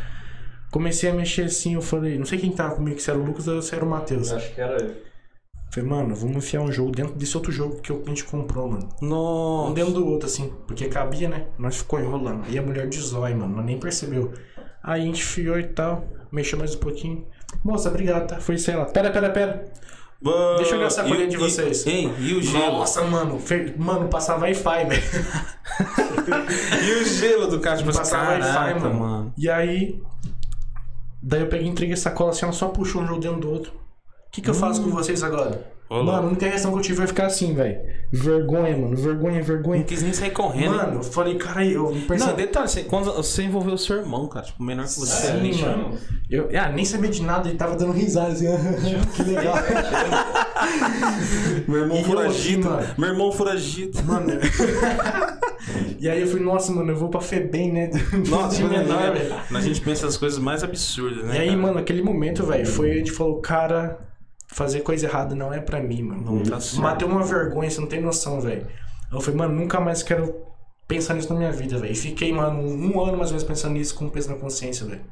Comecei 0.70 1.10
a 1.10 1.14
mexer 1.14 1.42
assim, 1.42 1.74
eu 1.74 1.82
falei, 1.82 2.18
não 2.18 2.24
sei 2.26 2.38
quem 2.38 2.50
tava 2.50 2.74
comigo, 2.74 2.98
se 2.98 3.08
era 3.08 3.18
o 3.18 3.24
Lucas 3.24 3.46
ou 3.46 3.62
se 3.62 3.74
era 3.74 3.84
o 3.84 3.88
Matheus. 3.88 4.32
Acho 4.32 4.52
que 4.54 4.60
era 4.60 4.82
eu. 4.82 4.94
Falei, 5.70 5.88
mano, 5.90 6.14
vamos 6.14 6.36
enfiar 6.36 6.62
um 6.62 6.72
jogo 6.72 6.90
dentro 6.92 7.14
desse 7.14 7.36
outro 7.36 7.52
jogo 7.52 7.80
que 7.80 7.92
a 7.92 7.96
gente 8.08 8.24
comprou, 8.24 8.68
mano. 8.70 8.88
Um 9.02 9.06
Nossa. 9.06 9.74
dentro 9.74 9.92
do 9.92 10.06
outro, 10.06 10.26
assim, 10.26 10.52
porque 10.66 10.86
cabia, 10.88 11.28
né? 11.28 11.46
Nós 11.58 11.76
ficou 11.76 12.00
enrolando. 12.00 12.44
E 12.48 12.58
a 12.58 12.62
mulher 12.62 12.88
de 12.88 12.98
zóio, 13.00 13.36
mano, 13.36 13.54
nós 13.56 13.64
nem 13.64 13.78
percebeu. 13.78 14.32
Aí 14.82 15.02
a 15.02 15.04
gente 15.04 15.20
enfiou 15.20 15.58
e 15.58 15.64
tal, 15.64 16.04
mexeu 16.32 16.58
mais 16.58 16.74
um 16.74 16.78
pouquinho. 16.78 17.24
Moça, 17.62 17.88
obrigado, 17.88 18.26
tá? 18.28 18.36
Foi, 18.40 18.56
sei 18.58 18.76
lá. 18.76 18.84
Pera, 18.86 19.10
pera, 19.10 19.30
pera. 19.30 19.64
Deixa 20.56 20.74
eu 20.74 20.78
ver 20.78 20.86
a 20.86 20.90
sacolinha 20.90 21.24
e- 21.24 21.28
de 21.28 21.36
vocês. 21.36 21.86
Hein? 21.86 22.14
E 22.18 22.32
o 22.34 22.42
gelo? 22.42 22.78
Nossa, 22.78 23.02
mano, 23.04 23.38
fe... 23.38 23.74
mano, 23.76 24.08
passar 24.08 24.38
Wi-Fi, 24.40 24.84
velho. 24.86 25.02
E 26.84 26.92
o 26.92 27.04
gelo 27.04 27.46
do 27.48 27.60
cara? 27.60 27.76
Tipo 27.76 27.92
Passar 27.92 28.28
Wi-Fi, 28.28 28.80
mano. 28.80 28.94
mano. 28.98 29.32
E 29.36 29.50
aí. 29.50 30.00
Daí 31.22 31.40
eu 31.40 31.48
peguei 31.48 31.66
e 31.66 31.70
entreguei 31.70 31.94
a 31.94 31.96
sacola 31.96 32.30
assim, 32.30 32.44
ela 32.44 32.52
só 32.52 32.68
puxou 32.68 33.02
um 33.02 33.06
jogo 33.06 33.20
dentro 33.20 33.40
do 33.40 33.50
outro. 33.50 33.72
O 33.72 34.30
que, 34.30 34.40
que 34.40 34.48
eu 34.50 34.54
faço 34.54 34.82
com 34.82 34.90
vocês 34.90 35.22
agora? 35.22 35.62
Ô, 35.88 36.02
mano, 36.02 36.12
a 36.12 36.20
única 36.22 36.46
reação 36.46 36.72
que 36.72 36.78
eu 36.78 36.82
tive 36.82 36.96
foi 36.96 37.06
ficar 37.06 37.26
assim, 37.26 37.54
velho. 37.54 37.78
Vergonha, 38.10 38.76
mano. 38.76 38.96
Vergonha, 38.96 39.42
vergonha. 39.42 39.80
Não 39.80 39.86
quis 39.86 40.02
nem 40.02 40.12
sair 40.12 40.30
correndo. 40.30 40.76
Mano, 40.76 40.96
eu 40.96 41.02
falei, 41.02 41.34
cara, 41.36 41.64
eu 41.64 41.90
Não, 41.90 42.00
percebi. 42.02 42.36
detalhe, 42.36 42.68
você, 42.68 42.84
quando 42.84 43.12
você 43.12 43.42
envolveu 43.42 43.74
o 43.74 43.78
seu 43.78 43.96
irmão, 43.96 44.26
cara, 44.26 44.46
tipo, 44.46 44.62
menor 44.62 44.84
que 44.84 44.92
você. 45.00 45.26
Sim, 45.32 45.60
mano. 45.60 45.98
Eu 46.30 46.48
ah, 46.58 46.70
nem 46.70 46.84
sabia 46.84 47.10
de 47.10 47.22
nada, 47.22 47.48
ele 47.48 47.58
tava 47.58 47.76
dando 47.76 47.92
risada 47.92 48.32
assim. 48.32 48.46
que 49.14 49.22
legal. 49.24 49.56
Meu 51.68 51.80
irmão 51.82 51.96
E 51.96 52.00
eu 52.00 52.06
foragido. 52.06 52.70
mano. 52.70 52.86
Meu 52.96 53.08
irmão 53.10 53.32
foragido. 53.32 54.02
Mano. 54.04 54.32
e 56.00 56.08
aí 56.08 56.20
eu 56.20 56.26
falei, 56.26 56.44
nossa, 56.44 56.72
mano, 56.72 56.92
eu 56.92 56.96
vou 56.96 57.08
pra 57.08 57.20
Febem, 57.20 57.72
né? 57.72 57.90
Nossa, 58.28 58.56
de 58.62 58.64
menor, 58.64 59.12
velho. 59.12 59.34
a 59.54 59.60
gente 59.60 59.80
pensa 59.80 60.06
as 60.06 60.16
coisas 60.16 60.38
mais 60.38 60.62
absurdas, 60.64 61.24
né? 61.24 61.36
E 61.36 61.40
aí, 61.40 61.48
cara? 61.48 61.60
mano, 61.60 61.78
aquele 61.78 62.02
momento, 62.02 62.44
velho, 62.46 62.66
foi 62.66 62.92
a 62.92 62.94
gente 62.94 63.12
falou, 63.12 63.40
cara, 63.40 63.98
fazer 64.54 64.80
coisa 64.80 65.06
errada 65.06 65.34
não 65.34 65.52
é 65.52 65.60
pra 65.60 65.82
mim, 65.82 66.02
mano. 66.02 66.36
Não 66.36 66.42
tá 66.44 66.60
certo. 66.60 66.80
Matei 66.80 67.06
uma 67.06 67.24
vergonha, 67.24 67.68
você 67.68 67.80
não 67.80 67.88
tem 67.88 68.00
noção, 68.00 68.40
velho. 68.40 68.66
Eu 69.12 69.20
falei, 69.20 69.38
mano, 69.38 69.54
nunca 69.54 69.80
mais 69.80 70.02
quero 70.02 70.32
pensar 70.86 71.14
nisso 71.14 71.32
na 71.32 71.38
minha 71.38 71.52
vida, 71.52 71.76
velho. 71.78 71.92
E 71.92 71.96
fiquei, 71.96 72.32
mano, 72.32 72.60
um 72.60 73.02
ano 73.02 73.18
mais 73.18 73.30
ou 73.30 73.36
menos 73.36 73.44
pensando 73.44 73.74
nisso 73.74 73.96
com 73.96 74.08
peso 74.08 74.30
na 74.30 74.36
consciência, 74.36 74.86
velho. 74.86 75.04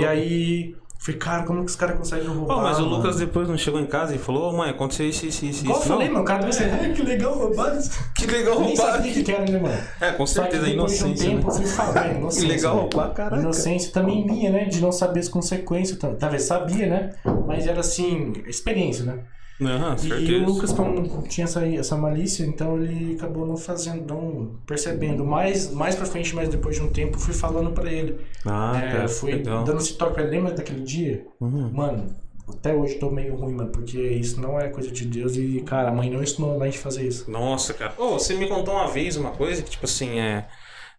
E 0.00 0.04
aí, 0.04 0.74
falei, 1.02 1.18
cara, 1.18 1.42
como 1.44 1.60
que 1.64 1.70
os 1.70 1.76
caras 1.76 1.96
conseguem 1.96 2.26
roubar? 2.28 2.56
Pô, 2.56 2.60
mas 2.62 2.78
o 2.78 2.82
mano? 2.82 2.96
Lucas 2.98 3.16
depois 3.16 3.48
não 3.48 3.56
chegou 3.56 3.80
em 3.80 3.86
casa 3.86 4.14
e 4.14 4.18
falou, 4.18 4.52
ô 4.52 4.56
mãe, 4.56 4.70
aconteceu 4.70 5.08
isso, 5.08 5.24
isso, 5.26 5.44
isso. 5.46 5.64
Igual 5.64 5.80
eu 5.80 5.86
falei, 5.86 6.08
mano, 6.08 6.20
o 6.20 6.24
cara 6.24 6.40
deve 6.40 6.52
ser, 6.52 6.64
"Ai, 6.70 6.92
que 6.92 7.02
legal, 7.02 7.34
roubado. 7.38 7.78
Que 8.14 8.26
legal 8.26 8.60
Nem 8.60 8.76
roubar. 8.76 8.92
sabia 8.92 9.24
que 9.24 9.32
era, 9.32 9.50
né, 9.50 9.58
mano? 9.58 9.82
É, 10.00 10.12
com 10.12 10.26
Só 10.26 10.42
que 10.44 10.50
certeza, 10.52 10.70
depois 10.70 10.98
de 10.98 11.04
um 11.04 11.06
inocência. 11.08 11.30
tempo 11.30 11.48
eu 11.50 11.54
né? 11.54 11.58
fui 11.58 11.66
falar, 11.66 12.06
é, 12.06 12.14
inocência. 12.16 12.46
Que 12.48 12.52
legal 12.54 12.76
roubar, 12.76 13.14
caraca. 13.14 13.42
Inocência 13.42 13.92
também 13.92 14.26
minha, 14.26 14.50
né? 14.50 14.64
De 14.66 14.80
não 14.80 14.92
saber 14.92 15.20
as 15.20 15.28
consequências. 15.28 15.98
tá- 15.98 16.14
Talvez 16.18 16.42
sabia, 16.42 16.86
né? 16.86 17.10
Mas 17.46 17.66
era 17.66 17.80
assim, 17.80 18.32
experiência, 18.46 19.04
né? 19.04 19.20
E 19.60 20.34
o 20.36 20.46
Lucas, 20.46 20.72
como 20.72 21.22
tinha 21.28 21.44
essa, 21.44 21.66
essa 21.66 21.96
malícia, 21.96 22.44
então 22.44 22.82
ele 22.82 23.14
acabou 23.14 23.46
não 23.46 23.56
fazendo, 23.56 24.06
não 24.06 24.58
percebendo. 24.66 25.24
Mais, 25.24 25.70
mais 25.72 25.94
pra 25.94 26.06
frente, 26.06 26.34
mas 26.34 26.48
depois 26.48 26.76
de 26.76 26.82
um 26.82 26.88
tempo, 26.88 27.18
fui 27.18 27.34
falando 27.34 27.70
pra 27.72 27.92
ele. 27.92 28.18
Ah, 28.46 28.80
é, 28.82 28.92
cara, 28.92 29.08
fui 29.08 29.32
legal. 29.32 29.64
dando 29.64 29.78
esse 29.78 29.94
toque 29.94 30.14
pra 30.14 30.22
ele. 30.22 30.36
Lembra 30.36 30.54
daquele 30.54 30.80
dia? 30.80 31.26
Uhum. 31.40 31.70
Mano, 31.72 32.16
até 32.48 32.74
hoje 32.74 32.94
tô 32.94 33.10
meio 33.10 33.36
ruim, 33.36 33.54
mano, 33.54 33.70
porque 33.70 34.00
isso 34.00 34.40
não 34.40 34.58
é 34.58 34.68
coisa 34.68 34.90
de 34.90 35.04
Deus 35.04 35.36
e, 35.36 35.60
cara, 35.60 35.90
a 35.90 35.92
mãe 35.92 36.10
não 36.10 36.22
ensinou 36.22 36.60
a 36.60 36.64
gente 36.64 36.78
fazer 36.78 37.06
isso. 37.06 37.30
Nossa, 37.30 37.74
cara. 37.74 37.92
Ô, 37.98 38.12
você 38.12 38.34
me 38.34 38.48
contou 38.48 38.74
uma 38.74 38.88
vez 38.88 39.16
uma 39.16 39.30
coisa 39.30 39.62
que, 39.62 39.70
tipo 39.70 39.84
assim, 39.84 40.18
é. 40.18 40.48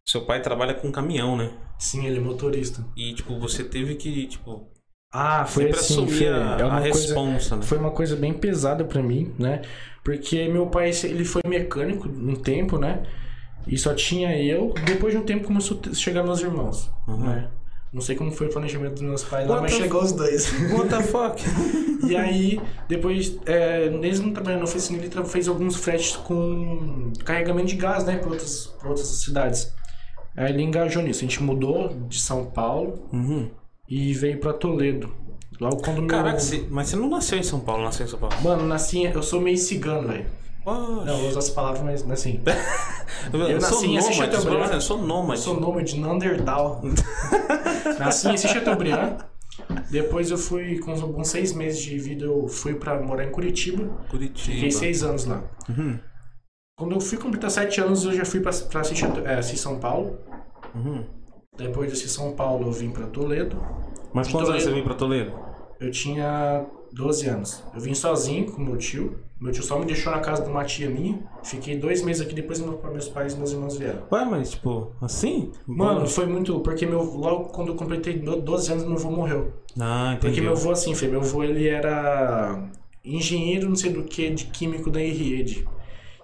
Seu 0.06 0.26
pai 0.26 0.42
trabalha 0.42 0.74
com 0.74 0.92
caminhão, 0.92 1.38
né? 1.38 1.52
Sim, 1.78 2.06
ele 2.06 2.18
é 2.18 2.22
motorista. 2.22 2.86
E, 2.96 3.14
tipo, 3.14 3.40
você 3.40 3.64
teve 3.64 3.96
que, 3.96 4.28
tipo, 4.28 4.71
Ah, 5.12 5.46
foi 5.46 5.66
sempre 5.66 5.80
assim, 5.80 6.08
foi, 6.08 6.28
a, 6.28 6.58
é 6.60 6.62
a 6.62 6.68
uma 6.68 6.82
coisa, 6.82 6.98
responsa, 7.00 7.56
né? 7.58 7.62
foi 7.64 7.78
uma 7.78 7.92
coisa 7.92 8.16
bem 8.16 8.34
pesada 8.34 8.84
pra 8.86 9.04
mim, 9.04 9.34
né? 9.38 9.62
Porque 10.04 10.48
meu 10.48 10.68
pai, 10.68 10.92
ele 11.04 11.26
foi 11.26 11.42
mecânico 11.46 12.08
um 12.08 12.36
tempo, 12.36 12.78
né? 12.78 13.04
E 13.68 13.78
só 13.78 13.94
tinha 13.94 14.36
eu. 14.42 14.74
Depois 14.86 15.14
de 15.14 15.20
um 15.20 15.24
tempo 15.24 15.44
começou 15.46 15.80
a 15.90 15.94
chegar 15.94 16.24
meus 16.24 16.40
irmãos, 16.42 16.90
Uhum. 17.08 17.18
né? 17.18 17.50
Não 17.94 18.00
sei 18.02 18.16
como 18.16 18.32
foi 18.32 18.48
o 18.48 18.50
planejamento 18.50 18.94
dos 18.94 19.02
meus 19.02 19.24
pais 19.26 19.46
lá, 19.48 19.60
mas 19.62 19.74
chegou 19.74 20.02
os 20.02 20.14
dois. 20.14 20.50
What 20.72 20.88
the 20.88 21.04
fuck? 21.04 21.44
e 22.08 22.16
aí, 22.16 22.60
depois, 22.88 23.38
é, 23.46 23.90
mesmo 23.90 24.32
trabalhando 24.34 24.60
na 24.62 24.66
oficina, 24.66 24.98
ele 25.04 25.26
fez 25.26 25.50
alguns 25.50 25.76
fretes 25.76 26.16
com 26.16 27.12
carregamento 27.26 27.68
de 27.68 27.76
gás, 27.76 28.06
né? 28.06 28.16
Pra 28.16 28.30
outras, 28.30 28.68
pra 28.80 28.88
outras 28.90 29.08
cidades. 29.08 29.74
Aí 30.38 30.54
ele 30.54 30.64
engajou 30.64 31.04
nisso. 31.04 31.20
A 31.20 31.28
gente 31.28 31.44
mudou 31.44 31.90
de 32.08 32.18
São 32.20 32.46
Paulo 32.46 33.10
Uhum. 33.12 33.50
E 33.92 34.14
veio 34.14 34.40
pra 34.40 34.54
Toledo. 34.54 35.14
Logo 35.60 35.78
quando 35.84 35.98
meu... 36.00 36.08
Caraca, 36.08 36.40
você- 36.40 36.66
mas 36.70 36.88
você 36.88 36.96
não 36.96 37.10
nasceu 37.10 37.38
em 37.38 37.44
São 37.44 37.60
Paulo, 37.60 37.84
nasceu 37.84 38.06
em 38.06 38.10
São 38.10 38.18
Paulo. 38.18 38.36
Mano, 38.42 38.66
nasci, 38.66 39.04
eu 39.04 39.22
sou 39.22 39.40
meio 39.42 39.58
cigano, 39.58 40.08
velho. 40.08 40.26
Não, 40.66 41.08
eu 41.08 41.28
uso 41.28 41.38
as 41.40 41.50
palavras, 41.50 41.82
mas 42.04 42.10
assim. 42.12 42.40
eu, 43.34 43.40
eu 43.42 43.60
sou 43.62 43.72
nasci 43.82 43.88
em 44.10 44.14
Chateaubriand. 44.14 44.72
eu 44.74 44.82
sou 44.82 44.98
Eu 45.00 45.04
nômade. 45.06 45.40
sou 45.42 45.60
nômade, 45.60 46.00
Neandertal. 46.00 46.82
nasci 48.00 48.30
em 48.30 48.38
Chateaubriand. 48.38 49.18
Depois 49.90 50.32
eu 50.32 50.38
fui, 50.38 50.80
com 50.80 50.92
alguns 50.92 51.28
seis 51.28 51.54
meses 51.54 51.82
de 51.82 51.98
vida, 52.00 52.26
eu 52.26 52.48
fui 52.48 52.74
pra 52.76 53.00
morar 53.02 53.26
em 53.26 53.32
Curitiba. 53.32 53.84
Curitiba. 54.10 54.54
Fiquei 54.56 54.72
seis 54.72 55.04
anos 55.04 55.26
lá. 55.26 55.44
Uhum. 55.70 56.00
Quando 56.80 56.96
eu 56.96 57.02
fui 57.02 57.18
completar 57.18 57.52
sete 57.52 57.80
anos, 57.82 58.06
eu 58.06 58.14
já 58.14 58.26
fui 58.26 58.40
pra, 58.40 58.52
pra 58.54 58.82
Assis, 58.82 58.98
Chateau- 58.98 59.26
é, 59.26 59.36
Assis 59.36 59.60
São 59.60 59.80
Paulo. 59.80 60.18
Uhum. 60.74 61.06
Depois 61.58 61.92
de 62.00 62.08
São 62.08 62.32
Paulo, 62.32 62.68
eu 62.68 62.72
vim 62.72 62.92
pra 62.92 63.06
Toledo. 63.08 63.58
Mas 64.14 64.28
quantos 64.30 64.50
anos 64.50 64.64
Toledo. 64.64 64.64
você 64.64 64.72
veio 64.72 64.84
pra 64.86 64.94
Toledo? 64.94 65.34
Eu 65.82 65.92
tinha 65.92 66.66
12 66.94 67.28
anos. 67.28 67.64
Eu 67.74 67.82
vim 67.82 67.94
sozinho 67.94 68.50
com 68.52 68.62
meu 68.62 68.78
tio. 68.78 69.20
Meu 69.40 69.52
tio 69.52 69.62
só 69.64 69.78
me 69.78 69.86
deixou 69.86 70.12
na 70.14 70.20
casa 70.20 70.44
de 70.44 70.50
uma 70.50 70.64
tia 70.64 70.90
minha. 70.90 71.20
Fiquei 71.44 71.78
dois 71.78 72.04
meses 72.04 72.22
aqui, 72.26 72.34
depois 72.34 72.60
meu- 72.62 72.80
meus 72.92 73.10
pais 73.10 73.34
e 73.34 73.38
meus 73.38 73.52
irmãos 73.52 73.76
vieram. 73.78 74.04
Ué, 74.12 74.24
mas 74.26 74.52
tipo, 74.52 74.94
assim? 75.02 75.52
Mano, 75.68 76.08
foi 76.08 76.26
muito. 76.26 76.60
Porque 76.62 76.86
meu, 76.86 77.02
logo 77.04 77.46
quando 77.50 77.70
eu 77.70 77.76
completei 77.76 78.18
do- 78.20 78.40
12 78.42 78.72
anos, 78.72 78.86
meu 78.86 78.94
avô 78.94 79.12
morreu. 79.12 79.52
Ah, 79.80 80.14
entendi. 80.14 80.20
Porque 80.28 80.42
meu 80.42 80.52
avô, 80.54 80.72
assim, 80.72 80.96
Fê, 80.96 81.08
meu 81.08 81.20
avô 81.20 81.44
ele 81.44 81.68
era 81.68 82.70
engenheiro, 83.04 83.68
não 83.68 83.76
sei 83.76 83.92
do 83.92 84.04
que, 84.04 84.30
de 84.30 84.46
químico 84.46 84.90
da 84.90 85.02
Irriede. 85.02 85.68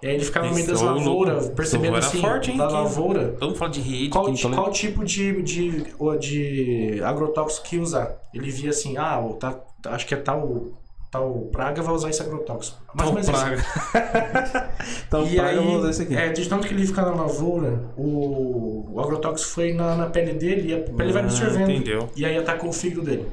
E 0.02 0.08
aí 0.08 0.16
ele 0.16 0.24
ficava 0.26 0.48
no 0.48 0.54
meio 0.54 0.68
das 0.68 0.82
lavouras, 0.82 1.50
percebendo 1.50 1.98
assim, 1.98 2.22
forte, 2.22 2.52
hein, 2.52 2.58
da 2.58 2.68
lavoura, 2.70 3.30
Todo 3.40 3.48
mundo 3.50 3.58
fala 3.58 3.72
de 3.72 3.82
rede 3.82 4.10
qual, 4.10 4.26
Toledo. 4.26 4.50
qual 4.62 4.72
tipo 4.72 5.04
de, 5.04 5.42
de, 5.42 5.86
de 6.20 7.02
agrotóxico 7.04 7.66
que 7.68 7.78
usar. 7.80 8.16
Ele 8.34 8.52
via 8.52 8.70
assim, 8.70 8.96
ah, 8.98 9.20
o 9.20 9.34
tá, 9.34 9.60
acho 9.88 10.06
que 10.06 10.14
é 10.14 10.18
tal, 10.18 10.68
tal 11.12 11.50
praga 11.52 11.82
vai 11.82 11.96
usar 11.96 12.10
esse 12.10 12.22
agrotóxico. 12.22 12.78
Mais 12.94 13.10
Tal 13.10 13.20
isso. 13.20 13.32
praga. 13.32 13.64
Tal 15.10 15.26
E 15.26 15.36
praga, 15.36 15.50
aí, 15.60 15.66
vou 15.66 15.78
usar 15.80 15.90
esse 15.90 16.02
aqui. 16.04 16.16
é, 16.16 16.30
de 16.32 16.48
tanto 16.48 16.68
que 16.68 16.74
ele 16.74 16.86
fica 16.86 17.02
na 17.02 17.12
lavoura, 17.16 17.82
o, 17.98 18.94
o 18.94 19.00
agrotóxico 19.02 19.52
foi 19.52 19.74
na, 19.74 19.96
na 19.96 20.06
pele 20.08 20.34
dele 20.34 20.70
e 20.70 20.74
a 20.76 20.80
pele 20.80 21.12
vai 21.12 21.22
Ah, 21.24 21.26
absorvendo. 21.26 21.72
entendeu. 21.72 22.10
E 22.16 22.26
aí 22.26 22.38
atacou 22.38 22.70
o 22.70 22.74
fígado 22.74 23.02
dele. 23.02 23.26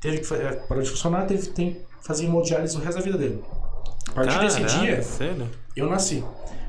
Teve 0.00 0.18
que 0.18 0.34
é, 0.34 0.52
parou 0.68 0.82
de 0.82 0.90
funcionar, 0.90 1.26
teve 1.26 1.48
tem 1.48 1.72
que 1.74 1.80
fazer 2.06 2.24
hemodiálise 2.24 2.76
o 2.76 2.80
resto 2.80 2.98
da 2.98 3.04
vida 3.04 3.18
dele. 3.18 3.42
A 4.08 4.12
partir 4.12 4.38
desse 4.40 4.60
Caralho, 4.60 4.80
dia, 4.80 5.02
Sério? 5.02 5.48
eu 5.76 5.88
nasci. 5.88 6.24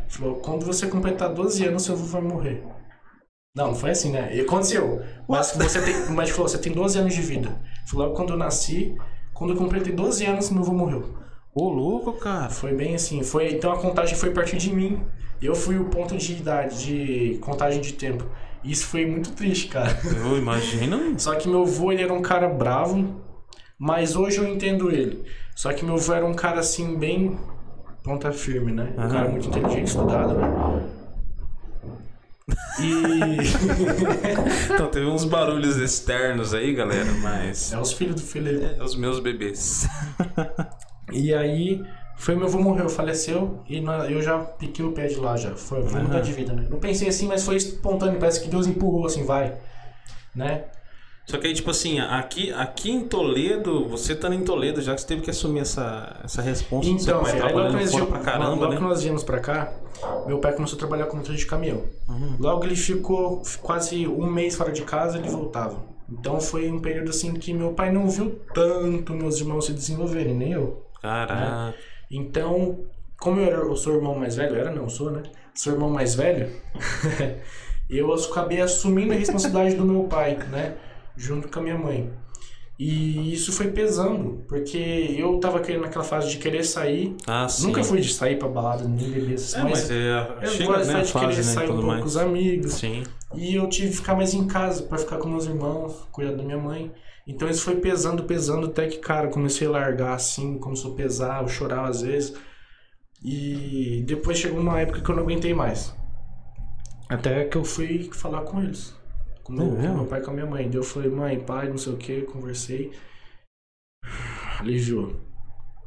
Falou, 0.07 0.35
quando 0.35 0.65
você 0.65 0.87
completar 0.87 1.33
12 1.33 1.65
anos, 1.65 1.83
seu 1.83 1.95
avô 1.95 2.05
vai 2.05 2.21
morrer. 2.21 2.63
Não, 3.55 3.67
não 3.67 3.75
foi 3.75 3.91
assim, 3.91 4.11
né? 4.11 4.35
E 4.35 4.41
aconteceu. 4.41 5.01
Mas 5.27 5.51
você 5.55 5.81
tem, 5.81 5.93
médico 6.15 6.37
falou, 6.37 6.49
você 6.49 6.57
tem 6.57 6.71
12 6.71 6.97
anos 6.99 7.13
de 7.13 7.21
vida. 7.21 7.59
Falou, 7.87 8.13
quando 8.13 8.33
eu 8.33 8.37
nasci, 8.37 8.95
quando 9.33 9.53
eu 9.53 9.57
completei 9.57 9.93
12 9.93 10.25
anos, 10.25 10.49
meu 10.49 10.61
avô 10.61 10.73
morreu. 10.73 11.15
Ô, 11.53 11.69
louco, 11.69 12.13
cara. 12.13 12.49
Foi 12.49 12.73
bem 12.73 12.95
assim. 12.95 13.23
Foi, 13.23 13.51
então 13.51 13.71
a 13.71 13.77
contagem 13.77 14.15
foi 14.15 14.29
a 14.29 14.33
partir 14.33 14.57
de 14.57 14.73
mim. 14.73 15.01
Eu 15.41 15.55
fui 15.55 15.77
o 15.77 15.85
ponto 15.85 16.17
de 16.17 16.33
idade, 16.33 16.85
de 16.85 17.37
contagem 17.39 17.81
de 17.81 17.93
tempo. 17.93 18.25
Isso 18.63 18.85
foi 18.85 19.05
muito 19.05 19.31
triste, 19.31 19.67
cara. 19.67 19.97
Eu 20.03 20.37
imagino. 20.37 21.17
Só 21.19 21.35
que 21.35 21.47
meu 21.47 21.63
avô, 21.63 21.91
ele 21.91 22.03
era 22.03 22.13
um 22.13 22.21
cara 22.21 22.47
bravo, 22.49 23.21
mas 23.77 24.15
hoje 24.15 24.37
eu 24.37 24.47
entendo 24.47 24.91
ele. 24.91 25.23
Só 25.59 25.73
que 25.73 25.83
meu 25.83 25.95
avô 25.95 26.13
era 26.13 26.25
um 26.25 26.33
cara 26.33 26.61
assim, 26.61 26.97
bem 26.97 27.37
ponta 28.01 28.31
firme, 28.31 28.71
né? 28.71 28.93
Um 28.97 29.09
cara 29.09 29.27
muito 29.27 29.49
inteligente, 29.49 29.87
estudado, 29.87 30.35
né? 30.35 30.47
E. 32.79 33.39
Então 34.73 34.87
teve 34.87 35.05
uns 35.07 35.25
barulhos 35.25 35.75
externos 35.75 36.53
aí, 36.53 36.73
galera, 36.73 37.11
mas. 37.21 37.73
é 37.73 37.77
os 37.77 37.91
filhos 37.91 38.15
do 38.15 38.21
Felipe. 38.21 38.63
É, 38.63 38.81
os 38.81 38.95
meus 38.95 39.19
bebês. 39.19 39.85
E 41.11 41.33
aí, 41.33 41.83
foi 42.15 42.35
meu 42.35 42.45
avô 42.45 42.59
morreu, 42.59 42.87
faleceu, 42.87 43.63
e 43.67 43.83
eu 44.09 44.21
já 44.21 44.37
piquei 44.37 44.85
o 44.85 44.91
pé 44.91 45.07
de 45.07 45.15
lá 45.15 45.35
já. 45.35 45.55
Foi, 45.55 45.81
vou 45.81 46.03
mudar 46.03 46.17
Aham. 46.17 46.21
de 46.21 46.31
vida, 46.31 46.53
né? 46.53 46.67
Não 46.69 46.79
pensei 46.79 47.09
assim, 47.09 47.27
mas 47.27 47.43
foi 47.43 47.55
espontâneo, 47.55 48.19
parece 48.19 48.41
que 48.41 48.47
Deus 48.47 48.67
empurrou 48.67 49.07
assim, 49.07 49.25
vai. 49.25 49.57
Né? 50.35 50.65
Só 51.29 51.37
que 51.37 51.45
aí, 51.45 51.53
tipo 51.53 51.69
assim, 51.69 51.99
aqui, 51.99 52.51
aqui 52.53 52.89
em 52.89 53.01
Toledo, 53.01 53.87
você 53.87 54.15
tá 54.15 54.33
em 54.33 54.43
Toledo, 54.43 54.81
já 54.81 54.95
que 54.95 55.01
você 55.01 55.05
teve 55.05 55.21
que 55.21 55.29
assumir 55.29 55.59
essa, 55.59 56.19
essa 56.23 56.41
responsa 56.41 56.91
do 56.91 56.99
seu 56.99 57.13
Então, 57.13 57.23
pai 57.23 57.33
filho, 57.33 57.45
aí 57.45 57.53
logo 57.53 57.77
que, 57.77 57.87
fora 57.87 58.05
pra 58.07 58.19
caramba, 58.19 58.49
logo 58.49 58.67
que 58.69 58.81
né? 58.81 58.87
nós 58.87 59.03
viemos 59.03 59.23
pra 59.23 59.39
cá, 59.39 59.71
meu 60.25 60.39
pai 60.39 60.53
começou 60.53 60.75
a 60.75 60.79
trabalhar 60.79 61.05
como 61.05 61.19
motorista 61.19 61.45
de 61.45 61.47
caminhão. 61.47 61.83
Uhum. 62.07 62.35
Logo 62.39 62.65
ele 62.65 62.75
ficou 62.75 63.43
quase 63.61 64.07
um 64.07 64.25
mês 64.25 64.55
fora 64.55 64.71
de 64.71 64.81
casa, 64.81 65.19
ele 65.19 65.29
voltava. 65.29 65.77
Então 66.11 66.41
foi 66.41 66.67
um 66.67 66.79
período 66.79 67.11
assim 67.11 67.31
que 67.35 67.53
meu 67.53 67.73
pai 67.73 67.91
não 67.91 68.09
viu 68.09 68.41
tanto 68.51 69.13
meus 69.13 69.39
irmãos 69.39 69.67
se 69.67 69.73
desenvolverem, 69.73 70.33
nem 70.33 70.53
eu. 70.53 70.83
Caraca. 70.99 71.75
Então, 72.09 72.85
como 73.19 73.39
eu, 73.39 73.45
era, 73.45 73.57
eu 73.57 73.75
sou 73.75 73.93
o 73.93 73.97
irmão 73.97 74.17
mais 74.17 74.35
velho, 74.35 74.55
era 74.55 74.71
não, 74.71 74.85
eu 74.85 74.89
sou, 74.89 75.11
né? 75.11 75.21
Sou 75.53 75.73
irmão 75.73 75.91
mais 75.91 76.15
velho, 76.15 76.49
eu 77.87 78.11
acabei 78.11 78.61
assumindo 78.61 79.13
a 79.13 79.15
responsabilidade 79.15 79.75
do 79.75 79.85
meu 79.85 80.05
pai, 80.05 80.35
né? 80.49 80.75
Junto 81.19 81.49
com 81.49 81.59
a 81.59 81.63
minha 81.63 81.77
mãe. 81.77 82.09
E 82.79 83.33
isso 83.33 83.51
foi 83.51 83.67
pesando, 83.71 84.45
porque 84.47 84.77
eu 85.17 85.37
tava 85.37 85.59
querendo 85.59 85.81
naquela 85.81 86.05
fase 86.05 86.29
de 86.29 86.37
querer 86.37 86.63
sair. 86.63 87.13
Ah. 87.27 87.45
Nunca 87.59 87.83
fui 87.83 87.99
de 87.99 88.13
sair 88.13 88.39
pra 88.39 88.47
balada, 88.47 88.85
nem 88.87 89.11
beber 89.11 89.33
essas 89.33 89.53
É, 89.55 89.63
mas 89.63 89.91
é, 89.91 90.37
eu 90.41 90.47
chega 90.49 90.73
gosto 90.77 90.87
né, 90.87 91.01
de 91.01 91.11
querer 91.11 91.25
fase, 91.25 91.35
né, 91.35 91.41
e 91.41 91.43
sair 91.43 91.65
um 91.65 91.73
pouco 91.73 91.87
mais. 91.87 91.99
com 91.99 92.07
os 92.07 92.15
amigos. 92.15 92.73
Sim. 92.75 93.03
E 93.35 93.53
eu 93.53 93.67
tive 93.67 93.89
que 93.89 93.95
ficar 93.97 94.15
mais 94.15 94.33
em 94.33 94.47
casa 94.47 94.83
pra 94.83 94.97
ficar 94.97 95.17
com 95.17 95.27
meus 95.27 95.45
irmãos, 95.45 96.07
cuidar 96.09 96.31
da 96.31 96.41
minha 96.41 96.57
mãe. 96.57 96.89
Então 97.27 97.49
isso 97.49 97.63
foi 97.63 97.75
pesando, 97.75 98.23
pesando, 98.23 98.67
até 98.67 98.87
que, 98.87 98.99
cara, 98.99 99.27
comecei 99.27 99.67
a 99.67 99.71
largar 99.71 100.13
assim, 100.13 100.57
começou 100.57 100.93
a 100.93 100.95
pesar, 100.95 101.41
eu 101.41 101.49
chorava 101.49 101.89
às 101.89 102.01
vezes. 102.01 102.33
E 103.21 104.05
depois 104.07 104.37
chegou 104.37 104.57
uma 104.57 104.79
época 104.79 105.01
que 105.01 105.11
eu 105.11 105.15
não 105.17 105.23
aguentei 105.23 105.53
mais. 105.53 105.93
Até 107.09 107.43
que 107.43 107.57
eu 107.57 107.65
fui 107.65 108.09
falar 108.13 108.43
com 108.43 108.61
eles. 108.61 108.97
Com 109.49 109.63
meu, 109.63 109.65
É 109.65 109.69
com 109.69 109.81
mesmo? 109.81 109.95
meu 109.97 110.05
pai 110.05 110.19
e 110.19 110.23
com 110.23 110.31
a 110.31 110.33
minha 110.33 110.45
mãe. 110.45 110.69
Daí 110.69 110.75
eu 110.79 110.83
falei, 110.83 111.09
mãe, 111.09 111.39
pai, 111.39 111.69
não 111.69 111.77
sei 111.77 111.93
o 111.93 111.97
que, 111.97 112.21
conversei. 112.21 112.91
Aliviou. 114.59 115.15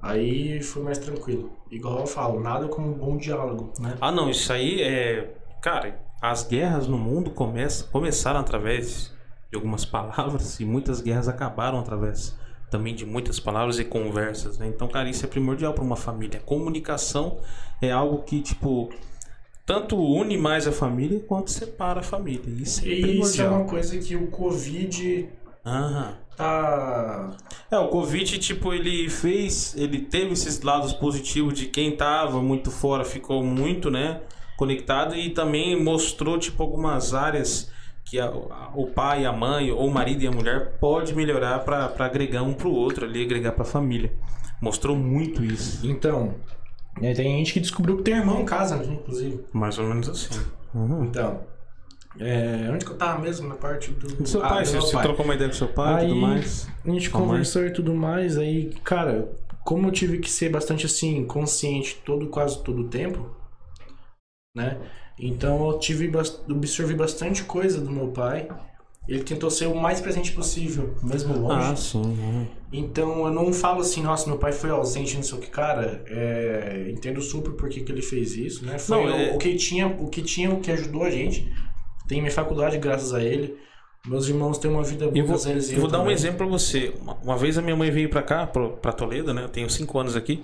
Aí 0.00 0.60
foi 0.62 0.82
mais 0.82 0.98
tranquilo. 0.98 1.52
Igual 1.70 2.00
eu 2.00 2.06
falo, 2.06 2.40
nada 2.40 2.66
como 2.68 2.88
um 2.88 2.94
bom 2.94 3.16
diálogo, 3.16 3.72
né? 3.78 3.96
Ah, 4.00 4.10
não, 4.10 4.28
isso 4.28 4.52
aí 4.52 4.82
é. 4.82 5.34
Cara, 5.62 6.00
as 6.20 6.42
guerras 6.46 6.88
no 6.88 6.98
mundo 6.98 7.30
começam, 7.30 7.88
começaram 7.88 8.40
através 8.40 9.12
de 9.50 9.56
algumas 9.56 9.84
palavras 9.86 10.58
e 10.58 10.64
muitas 10.64 11.00
guerras 11.00 11.28
acabaram 11.28 11.78
através 11.78 12.36
também 12.68 12.94
de 12.94 13.04
muitas 13.06 13.38
palavras 13.38 13.78
e 13.78 13.84
conversas, 13.84 14.58
né? 14.58 14.66
Então, 14.66 14.88
cara, 14.88 15.08
isso 15.08 15.24
é 15.24 15.28
primordial 15.28 15.74
para 15.74 15.84
uma 15.84 15.94
família. 15.96 16.40
Comunicação 16.40 17.38
é 17.80 17.90
algo 17.92 18.22
que, 18.22 18.40
tipo, 18.40 18.88
tanto 19.72 19.96
une 19.96 20.36
mais 20.36 20.66
a 20.66 20.72
família 20.72 21.18
quanto 21.20 21.50
separa 21.50 22.00
a 22.00 22.02
família. 22.02 22.42
Isso 22.46 22.84
é 22.84 22.88
E 22.88 23.20
isso 23.20 23.40
é 23.40 23.48
uma 23.48 23.64
coisa 23.64 23.96
que 23.98 24.14
o 24.14 24.26
Covid 24.26 25.28
Aham. 25.64 26.14
tá. 26.36 27.30
É, 27.70 27.78
o 27.78 27.88
Covid, 27.88 28.38
tipo, 28.38 28.74
ele 28.74 29.08
fez, 29.08 29.74
ele 29.76 30.00
teve 30.00 30.32
esses 30.32 30.60
lados 30.60 30.92
positivos 30.92 31.54
de 31.54 31.66
quem 31.66 31.96
tava 31.96 32.42
muito 32.42 32.70
fora 32.70 33.04
ficou 33.04 33.42
muito, 33.42 33.90
né, 33.90 34.20
conectado 34.56 35.14
e 35.16 35.30
também 35.30 35.80
mostrou, 35.82 36.38
tipo, 36.38 36.62
algumas 36.62 37.14
áreas 37.14 37.70
que 38.04 38.18
a- 38.20 38.26
a- 38.26 38.72
o 38.74 38.86
pai, 38.88 39.24
a 39.24 39.32
mãe, 39.32 39.70
ou 39.70 39.86
o 39.88 39.90
marido 39.94 40.22
e 40.22 40.26
a 40.26 40.30
mulher 40.30 40.72
pode 40.80 41.14
melhorar 41.14 41.60
pra 41.60 41.90
agregar 42.00 42.42
um 42.42 42.52
pro 42.52 42.70
outro 42.70 43.06
ali, 43.06 43.22
agregar 43.22 43.52
pra 43.52 43.64
família. 43.64 44.12
Mostrou 44.60 44.94
muito 44.96 45.42
isso. 45.44 45.86
Então, 45.86 46.34
né, 47.00 47.14
tem 47.14 47.38
gente 47.38 47.52
que 47.52 47.60
descobriu 47.60 47.96
que 47.98 48.02
tem 48.02 48.14
irmão 48.14 48.40
em 48.40 48.44
casa, 48.44 48.76
né, 48.76 48.94
inclusive. 48.94 49.44
Mais 49.52 49.78
ou 49.78 49.86
menos 49.86 50.08
assim. 50.08 50.40
Uhum. 50.74 51.04
Então, 51.04 51.40
é, 52.18 52.68
onde 52.72 52.84
que 52.84 52.90
eu 52.90 52.96
tava 52.98 53.20
mesmo? 53.20 53.48
Na 53.48 53.54
parte 53.54 53.90
do. 53.92 54.06
Do 54.08 54.26
seu 54.28 54.44
Ah, 54.44 54.48
pai, 54.48 54.62
do 54.64 54.68
você, 54.68 54.80
você 54.80 54.92
pai. 54.92 55.02
trocou 55.02 55.24
uma 55.24 55.34
ideia 55.34 55.48
com 55.50 55.56
seu 55.56 55.68
pai 55.68 56.04
e 56.04 56.08
tudo 56.08 56.20
mais. 56.20 56.68
A 56.84 56.90
gente 56.90 57.08
Sua 57.08 57.18
mãe? 57.20 57.28
conversou 57.28 57.64
e 57.66 57.70
tudo 57.72 57.94
mais, 57.94 58.36
aí, 58.36 58.70
cara, 58.84 59.28
como 59.64 59.88
eu 59.88 59.92
tive 59.92 60.18
que 60.18 60.30
ser 60.30 60.50
bastante 60.50 60.86
assim, 60.86 61.24
consciente 61.24 62.00
todo, 62.04 62.26
quase 62.28 62.62
todo 62.62 62.82
o 62.82 62.88
tempo, 62.88 63.30
né? 64.54 64.78
Então 65.18 65.70
eu 65.70 65.78
tive 65.78 66.10
absorvi 66.50 66.94
bastante 66.94 67.44
coisa 67.44 67.80
do 67.80 67.90
meu 67.90 68.08
pai. 68.08 68.48
Ele 69.08 69.24
tentou 69.24 69.50
ser 69.50 69.66
o 69.66 69.74
mais 69.74 70.00
presente 70.00 70.30
possível, 70.32 70.94
mesmo 71.02 71.36
longe. 71.36 71.72
Ah, 71.72 71.76
sim. 71.76 71.98
uhum. 72.00 72.46
Então 72.72 73.26
eu 73.26 73.32
não 73.32 73.52
falo 73.52 73.80
assim, 73.80 74.00
nossa, 74.02 74.28
meu 74.28 74.38
pai 74.38 74.52
foi 74.52 74.70
ausente, 74.70 75.16
não 75.16 75.22
sei 75.24 75.38
o 75.38 75.40
que, 75.40 75.48
cara. 75.50 76.04
É, 76.06 76.86
entendo 76.88 77.20
super 77.20 77.50
por 77.52 77.68
que, 77.68 77.80
que 77.80 77.90
ele 77.90 78.00
fez 78.00 78.36
isso, 78.36 78.64
né? 78.64 78.78
Foi 78.78 78.96
Não, 78.98 79.04
o, 79.06 79.10
é- 79.10 79.34
o 79.34 79.38
que 79.38 79.54
tinha, 79.56 79.88
o 79.88 80.08
que 80.08 80.22
tinha, 80.22 80.50
o 80.52 80.60
que 80.60 80.70
ajudou 80.70 81.02
a 81.02 81.10
gente. 81.10 81.52
Tem 82.06 82.20
minha 82.20 82.32
faculdade 82.32 82.78
graças 82.78 83.12
a 83.12 83.22
ele. 83.22 83.56
Meus 84.06 84.28
irmãos 84.28 84.58
têm 84.58 84.70
uma 84.70 84.82
vida 84.82 85.06
boa, 85.06 85.16
Eu 85.18 85.26
vou, 85.26 85.36
eu 85.36 85.80
vou 85.80 85.88
dar 85.88 85.98
um 85.98 86.00
também. 86.02 86.14
exemplo 86.14 86.38
pra 86.38 86.46
você. 86.46 86.92
Uma, 87.00 87.14
uma 87.22 87.36
vez 87.36 87.58
a 87.58 87.62
minha 87.62 87.76
mãe 87.76 87.90
veio 87.90 88.08
pra 88.08 88.22
cá, 88.22 88.46
pra 88.46 88.92
Toledo, 88.92 89.32
né? 89.34 89.44
Eu 89.44 89.48
tenho 89.48 89.68
cinco 89.70 89.98
anos 89.98 90.16
aqui. 90.16 90.42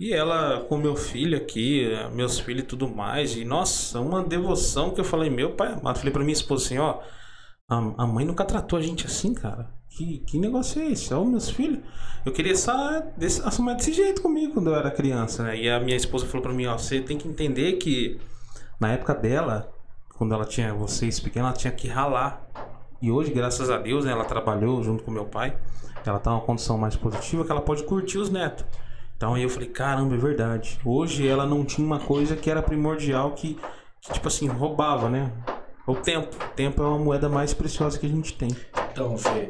E 0.00 0.12
ela 0.12 0.60
com 0.68 0.76
meu 0.76 0.94
filho 0.94 1.36
aqui, 1.36 1.88
meus 2.14 2.38
filhos 2.38 2.62
e 2.62 2.66
tudo 2.66 2.88
mais. 2.88 3.34
E 3.36 3.44
nossa, 3.44 3.98
uma 4.00 4.22
devoção 4.22 4.90
que 4.90 5.00
eu 5.00 5.04
falei, 5.04 5.28
meu 5.28 5.50
pai 5.52 5.72
amado. 5.72 5.98
Falei 5.98 6.12
pra 6.12 6.22
minha 6.22 6.32
esposa 6.32 6.64
assim: 6.66 6.78
ó, 6.78 6.98
a, 7.68 7.76
a 7.98 8.06
mãe 8.06 8.24
nunca 8.24 8.44
tratou 8.44 8.78
a 8.78 8.82
gente 8.82 9.06
assim, 9.06 9.34
cara. 9.34 9.68
Que, 9.90 10.18
que 10.20 10.38
negócio 10.38 10.80
é 10.80 10.86
esse? 10.86 11.12
Ó, 11.12 11.22
meus 11.24 11.50
filhos. 11.50 11.80
Eu 12.24 12.32
queria 12.32 12.56
só 12.56 13.02
assumir 13.44 13.76
desse 13.76 13.92
jeito 13.92 14.22
comigo 14.22 14.54
quando 14.54 14.70
eu 14.70 14.74
era 14.76 14.90
criança, 14.90 15.42
né? 15.42 15.56
E 15.56 15.68
a 15.68 15.78
minha 15.78 15.96
esposa 15.96 16.26
falou 16.26 16.42
pra 16.42 16.52
mim: 16.52 16.66
ó, 16.66 16.78
você 16.78 17.00
tem 17.00 17.18
que 17.18 17.28
entender 17.28 17.74
que 17.74 18.18
na 18.80 18.92
época 18.92 19.14
dela, 19.14 19.70
quando 20.16 20.32
ela 20.32 20.44
tinha 20.44 20.72
vocês 20.72 21.20
pequenos, 21.20 21.48
ela 21.48 21.56
tinha 21.56 21.72
que 21.72 21.88
ralar. 21.88 22.48
E 23.02 23.10
hoje, 23.10 23.32
graças 23.32 23.70
a 23.70 23.78
Deus, 23.78 24.04
né, 24.04 24.12
ela 24.12 24.24
trabalhou 24.24 24.82
junto 24.82 25.04
com 25.04 25.10
meu 25.10 25.26
pai. 25.26 25.56
Ela 26.04 26.18
tá 26.18 26.30
numa 26.30 26.40
condição 26.40 26.78
mais 26.78 26.96
positiva 26.96 27.44
que 27.44 27.52
ela 27.52 27.60
pode 27.60 27.84
curtir 27.84 28.18
os 28.18 28.30
netos. 28.30 28.64
Então 29.16 29.34
aí 29.34 29.42
eu 29.42 29.50
falei, 29.50 29.68
caramba, 29.68 30.14
é 30.14 30.18
verdade. 30.18 30.78
Hoje 30.84 31.26
ela 31.26 31.44
não 31.44 31.64
tinha 31.64 31.86
uma 31.86 31.98
coisa 31.98 32.34
que 32.34 32.50
era 32.50 32.62
primordial 32.62 33.32
que, 33.32 33.58
que 34.00 34.12
tipo 34.12 34.26
assim, 34.26 34.46
roubava, 34.46 35.10
né? 35.10 35.32
O 35.88 35.94
tempo. 35.94 36.36
O 36.36 36.54
tempo 36.54 36.82
é 36.82 36.86
uma 36.86 36.98
moeda 36.98 37.30
mais 37.30 37.54
preciosa 37.54 37.98
que 37.98 38.04
a 38.04 38.08
gente 38.10 38.34
tem. 38.34 38.50
Então, 38.92 39.16
Fê, 39.16 39.48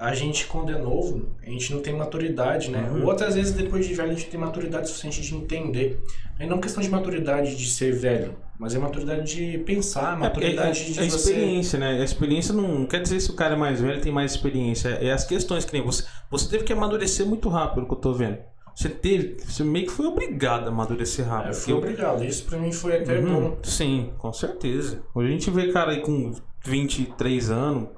a 0.00 0.14
gente 0.14 0.46
quando 0.46 0.72
é 0.72 0.78
novo, 0.78 1.28
a 1.42 1.50
gente 1.50 1.74
não 1.74 1.80
tem 1.82 1.94
maturidade, 1.94 2.70
né? 2.70 2.88
Uhum. 2.90 3.02
Ou 3.02 3.08
outras 3.08 3.34
vezes 3.34 3.52
depois 3.52 3.86
de 3.86 3.92
velho 3.92 4.12
a 4.12 4.14
gente 4.14 4.30
tem 4.30 4.40
maturidade 4.40 4.88
suficiente 4.88 5.20
de 5.20 5.34
entender. 5.34 6.02
Aí 6.40 6.46
não 6.46 6.58
questão 6.58 6.82
de 6.82 6.88
maturidade 6.88 7.54
de 7.54 7.68
ser 7.68 7.92
velho, 7.92 8.34
mas 8.58 8.74
é 8.74 8.78
maturidade 8.78 9.30
de 9.30 9.58
pensar, 9.58 10.16
É, 10.16 10.20
maturidade 10.20 10.90
de 10.90 10.98
é, 10.98 11.04
é 11.04 11.08
você... 11.10 11.30
experiência, 11.30 11.78
né? 11.78 12.00
A 12.00 12.04
experiência 12.04 12.54
não 12.54 12.86
quer 12.86 13.02
dizer 13.02 13.20
se 13.20 13.30
o 13.30 13.34
cara 13.34 13.54
é 13.54 13.58
mais 13.58 13.78
velho 13.78 14.00
tem 14.00 14.10
mais 14.10 14.32
experiência. 14.32 14.88
É 14.88 15.12
as 15.12 15.24
questões 15.24 15.66
que 15.66 15.72
nem 15.74 15.82
você. 15.82 16.04
Você 16.30 16.48
teve 16.48 16.64
que 16.64 16.72
amadurecer 16.72 17.26
muito 17.26 17.50
rápido, 17.50 17.86
que 17.86 17.92
eu 17.92 17.98
tô 17.98 18.14
vendo. 18.14 18.38
Você 18.74 18.88
teve. 18.88 19.36
Você 19.44 19.62
meio 19.64 19.86
que 19.86 19.92
foi 19.92 20.06
obrigado 20.06 20.64
a 20.64 20.68
amadurecer 20.68 21.26
rápido. 21.28 21.48
Eu 21.50 21.54
fui 21.54 21.72
obrigado, 21.74 22.24
isso 22.24 22.44
pra 22.46 22.58
mim 22.58 22.72
foi 22.72 22.96
até 22.98 23.18
Uhum, 23.18 23.40
bom. 23.50 23.58
Sim, 23.62 24.12
com 24.18 24.32
certeza. 24.32 25.02
Hoje 25.14 25.28
a 25.28 25.30
gente 25.32 25.50
vê 25.50 25.72
cara 25.72 25.92
aí 25.92 26.00
com 26.00 26.32
23 26.64 27.50
anos, 27.50 27.88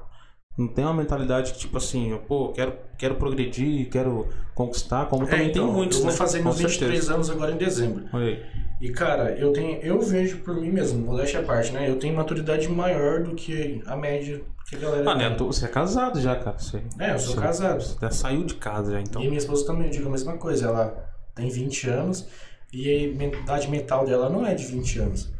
não 0.56 0.68
tem 0.68 0.84
uma 0.84 0.94
mentalidade 0.94 1.52
que 1.52 1.58
tipo 1.58 1.76
assim, 1.76 2.18
pô, 2.28 2.50
quero, 2.52 2.75
quero 2.96 3.16
progredir, 3.16 3.88
quero 3.90 4.28
conquistar, 4.54 5.06
como 5.06 5.26
também 5.26 5.46
É, 5.46 5.50
então, 5.50 5.66
tem 5.66 5.75
muitos, 5.75 5.99
eu 5.99 6.04
vou 6.04 6.12
né? 6.12 6.16
fazer 6.16 6.42
meus 6.42 6.58
23 6.58 6.78
certeza. 6.90 7.14
anos 7.14 7.28
agora 7.30 7.52
em 7.52 7.56
dezembro. 7.56 8.04
Aí. 8.12 8.40
E 8.80 8.90
cara, 8.90 9.37
eu 9.38 9.52
tenho, 9.52 9.78
eu 9.82 10.00
vejo 10.00 10.38
por 10.38 10.54
mim 10.54 10.70
mesmo, 10.70 11.04
modéstia 11.04 11.40
à 11.40 11.42
parte, 11.42 11.73
né? 11.73 11.88
Eu 11.88 11.99
tenho 11.99 12.14
maturidade 12.14 12.68
maior 12.68 13.23
do 13.23 13.34
que 13.34 13.82
a 13.87 13.96
média 13.96 14.42
que 14.68 14.76
a 14.76 14.78
galera 14.78 15.11
Ah, 15.11 15.14
né? 15.14 15.37
Você 15.37 15.64
é 15.64 15.68
casado 15.68 16.20
já, 16.20 16.37
cara. 16.37 16.58
Você, 16.58 16.82
É, 16.99 17.12
eu 17.14 17.18
sou 17.18 17.34
você 17.34 17.40
casado. 17.40 17.84
Já 18.00 18.11
saiu 18.11 18.44
de 18.44 18.54
casa 18.54 18.92
já, 18.92 19.00
então. 19.00 19.23
E 19.23 19.26
minha 19.26 19.38
esposa 19.38 19.66
também, 19.66 19.87
eu 19.87 19.90
digo 19.90 20.08
a 20.08 20.11
mesma 20.11 20.37
coisa. 20.37 20.66
Ela 20.66 21.11
tem 21.34 21.49
20 21.49 21.88
anos 21.90 22.26
E 22.73 22.88
a 22.90 23.25
idade 23.42 23.70
mental 23.70 24.04
dela 24.06 24.28
não 24.28 24.44
é 24.46 24.54
de 24.54 24.64
20 24.64 24.99
anos. 25.00 25.32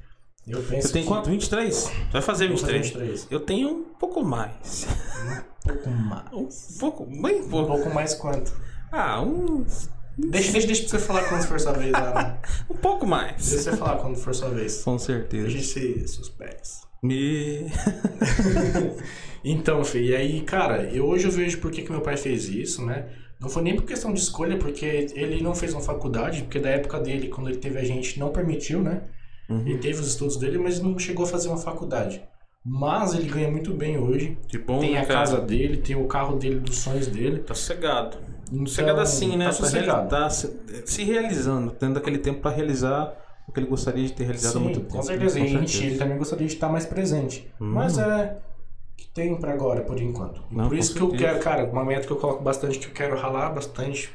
Eu 0.47 0.63
penso 0.63 0.89
Você 0.89 0.93
tem 0.93 1.03
que- 1.03 1.09
quanto? 1.09 1.31
23? 1.31 1.75
Você 1.75 1.91
vai 2.13 2.23
fazer 2.23 2.49
Vou 2.49 2.59
fazer 2.59 2.73
23. 2.75 2.87
23. 2.93 3.27
Eu 3.31 3.41
tenho 3.41 3.69
um 3.71 3.85
pouco 3.85 4.23
mais. 4.23 4.87
Um 5.65 5.69
pouco 5.69 5.91
mais. 5.91 6.33
Um 6.33 6.79
pouco, 6.79 7.05
bem 7.07 7.41
Um 7.41 7.49
pouco. 7.49 7.73
pouco 7.73 7.91
mais 7.95 8.15
quanto? 8.15 8.53
Ah, 8.93 9.23
um, 9.23 9.65
Deixa, 10.17 10.53
deixa, 10.53 10.67
deixa 10.69 10.83
pra 10.83 10.91
você 10.91 10.99
falar 11.01 11.25
quando 11.29 11.43
for 11.45 11.59
sua 11.59 11.73
vez 11.73 11.91
né? 11.93 12.39
um 12.71 12.75
pouco 12.77 13.05
mais. 13.07 13.49
Deixa 13.51 13.71
você 13.73 13.77
falar 13.77 13.97
quando 13.97 14.17
for 14.17 14.35
sua 14.35 14.51
vez. 14.51 14.83
Com 14.85 14.99
certeza. 14.99 15.49
Deixa 15.49 16.07
seus 16.07 16.29
pés. 16.29 16.83
Me... 17.03 17.67
Então, 19.45 19.85
Fê, 19.85 20.01
e 20.03 20.17
aí, 20.17 20.41
cara, 20.41 20.85
eu, 20.85 21.05
hoje 21.07 21.27
eu 21.27 21.31
vejo 21.31 21.59
por 21.59 21.71
que, 21.71 21.83
que 21.83 21.91
meu 21.91 22.01
pai 22.01 22.17
fez 22.17 22.49
isso, 22.49 22.83
né? 22.85 23.09
Não 23.39 23.49
foi 23.51 23.63
nem 23.63 23.77
por 23.77 23.85
questão 23.85 24.13
de 24.15 24.19
escolha, 24.21 24.57
porque 24.57 24.87
ele 25.15 25.43
não 25.43 25.55
fez 25.55 25.73
uma 25.75 25.83
faculdade, 25.83 26.43
porque 26.45 26.59
da 26.59 26.71
época 26.71 26.99
dele, 26.99 27.29
quando 27.29 27.49
ele 27.51 27.59
teve 27.59 27.79
a 27.79 27.85
gente, 27.85 28.19
não 28.19 28.31
permitiu, 28.31 28.81
né? 28.81 29.03
Uhum. 29.49 29.61
Ele 29.61 29.79
teve 29.79 30.01
os 30.01 30.09
estudos 30.09 30.37
dele, 30.37 30.59
mas 30.59 30.81
não 30.81 30.99
chegou 30.99 31.25
a 31.25 31.29
fazer 31.29 31.49
uma 31.49 31.59
faculdade. 31.59 32.23
Mas 32.65 33.13
ele 33.13 33.29
ganha 33.29 33.51
muito 33.51 33.75
bem 33.75 33.99
hoje. 33.99 34.39
Que 34.49 34.57
bom, 34.57 34.79
tem 34.79 34.93
né, 34.95 35.01
a 35.01 35.07
cara? 35.07 35.21
casa 35.21 35.41
dele, 35.41 35.77
tem 35.77 35.95
o 35.97 36.07
carro 36.07 36.37
dele, 36.39 36.61
dos 36.61 36.79
sonhos 36.79 37.07
dele. 37.07 37.41
Tá 37.41 37.55
sossegado. 37.55 38.17
Então, 38.51 38.67
Sossegado 38.67 39.01
assim, 39.01 39.37
né? 39.37 39.47
Tá 39.47 39.53
sossegado. 39.53 40.09
tá 40.09 40.31
se, 40.31 40.51
se 40.87 41.03
realizando, 41.05 41.73
tendo 41.73 41.99
aquele 41.99 42.19
tempo 42.19 42.41
pra 42.41 42.51
realizar 42.51 43.15
o 43.47 43.53
que 43.53 43.61
ele 43.61 43.67
gostaria 43.67 44.05
de 44.07 44.13
ter 44.13 44.25
realizado 44.25 44.53
há 44.53 44.59
Sim, 44.59 44.65
muito 44.65 44.81
tempo. 44.81 44.93
com 44.93 45.03
certeza. 45.03 45.39
Com 45.39 45.47
certeza. 45.47 45.85
ele 45.85 45.99
também 45.99 46.17
gostaria 46.17 46.47
de 46.47 46.55
estar 46.55 46.69
mais 46.71 46.87
presente. 46.87 47.53
Hum. 47.61 47.67
Mas 47.73 47.99
é 47.99 48.39
o 48.93 48.97
que 48.97 49.09
tem 49.13 49.39
pra 49.39 49.53
agora, 49.53 49.83
por 49.83 50.01
enquanto. 50.01 50.43
E 50.51 50.57
Não, 50.57 50.69
por 50.69 50.77
isso 50.79 50.95
que 50.95 51.01
eu 51.03 51.11
quero, 51.11 51.39
cara, 51.41 51.65
uma 51.67 51.85
meta 51.85 52.07
que 52.07 52.13
eu 52.13 52.17
coloco 52.17 52.43
bastante, 52.43 52.79
que 52.79 52.87
eu 52.87 52.93
quero 52.95 53.17
ralar 53.19 53.51
bastante, 53.51 54.11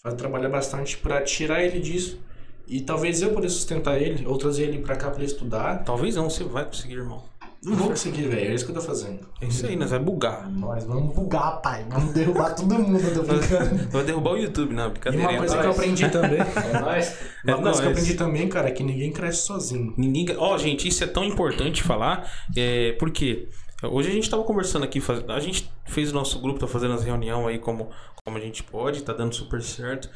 fazer, 0.00 0.16
trabalhar 0.16 0.48
bastante 0.48 0.96
pra 0.98 1.20
tirar 1.22 1.64
ele 1.64 1.80
disso. 1.80 2.20
E 2.68 2.80
talvez 2.82 3.22
eu 3.22 3.32
poder 3.32 3.48
sustentar 3.48 4.00
ele, 4.00 4.26
ou 4.26 4.36
trazer 4.36 4.64
ele 4.64 4.78
pra 4.78 4.94
cá 4.96 5.08
pra 5.10 5.16
ele 5.18 5.26
estudar. 5.26 5.84
Talvez 5.84 6.16
não, 6.16 6.28
você 6.28 6.44
vai 6.44 6.64
conseguir, 6.64 6.94
irmão. 6.94 7.22
Não 7.64 7.74
vou 7.74 7.88
conseguir, 7.88 8.22
velho. 8.28 8.52
É 8.52 8.54
isso 8.54 8.64
que 8.64 8.70
eu 8.70 8.74
tô 8.76 8.80
fazendo. 8.80 9.18
É 9.40 9.46
isso 9.46 9.66
aí, 9.66 9.74
nós 9.74 9.90
vai 9.90 9.98
bugar. 9.98 10.48
Nós 10.48 10.84
vamos 10.84 11.12
bugar, 11.12 11.60
pai. 11.60 11.84
Vamos 11.88 12.12
derrubar 12.14 12.54
todo 12.54 12.72
mundo, 12.78 13.00
eu 13.00 13.14
tô 13.14 13.22
brincando. 13.24 13.76
Vai 13.90 14.04
derrubar 14.04 14.30
o 14.34 14.36
YouTube, 14.36 14.72
não, 14.74 14.86
E 14.86 14.90
brincadeira. 14.90 15.28
uma 15.28 15.38
coisa 15.38 15.56
é 15.56 15.60
que 15.60 15.66
eu 15.66 15.70
aprendi 15.72 16.08
também. 16.08 16.38
É 16.72 16.80
nóis. 16.80 17.16
Uma 17.44 17.52
É 17.54 17.60
coisa 17.62 17.80
que 17.80 17.86
eu 17.88 17.90
aprendi 17.90 18.14
também, 18.14 18.48
cara, 18.48 18.68
é 18.68 18.70
que 18.70 18.84
ninguém 18.84 19.10
cresce 19.12 19.42
sozinho. 19.42 19.92
Ninguém. 19.96 20.36
Ó, 20.38 20.56
gente, 20.56 20.86
isso 20.86 21.02
é 21.02 21.06
tão 21.08 21.24
importante 21.24 21.82
falar. 21.82 22.30
É, 22.56 22.92
porque 22.92 23.48
hoje 23.82 24.08
a 24.08 24.12
gente 24.12 24.30
tava 24.30 24.44
conversando 24.44 24.84
aqui, 24.84 25.02
a 25.28 25.40
gente 25.40 25.68
fez 25.84 26.12
o 26.12 26.14
nosso 26.14 26.40
grupo, 26.40 26.60
tá 26.60 26.68
fazendo 26.68 26.94
as 26.94 27.02
reuniões 27.02 27.48
aí 27.48 27.58
como, 27.58 27.90
como 28.24 28.36
a 28.38 28.40
gente 28.40 28.62
pode, 28.62 29.02
tá 29.02 29.12
dando 29.12 29.34
super 29.34 29.60
certo. 29.60 30.08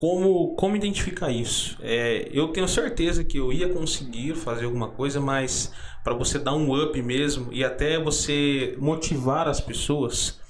Como, 0.00 0.54
como 0.54 0.76
identificar 0.76 1.30
isso? 1.30 1.76
É, 1.82 2.30
eu 2.32 2.48
tenho 2.48 2.66
certeza 2.66 3.22
que 3.22 3.36
eu 3.36 3.52
ia 3.52 3.68
conseguir 3.68 4.34
fazer 4.34 4.64
alguma 4.64 4.88
coisa, 4.88 5.20
mas 5.20 5.70
para 6.02 6.14
você 6.14 6.38
dar 6.38 6.54
um 6.54 6.74
up 6.74 7.02
mesmo 7.02 7.52
e 7.52 7.62
até 7.62 8.02
você 8.02 8.74
motivar 8.78 9.46
as 9.46 9.60
pessoas, 9.60 10.40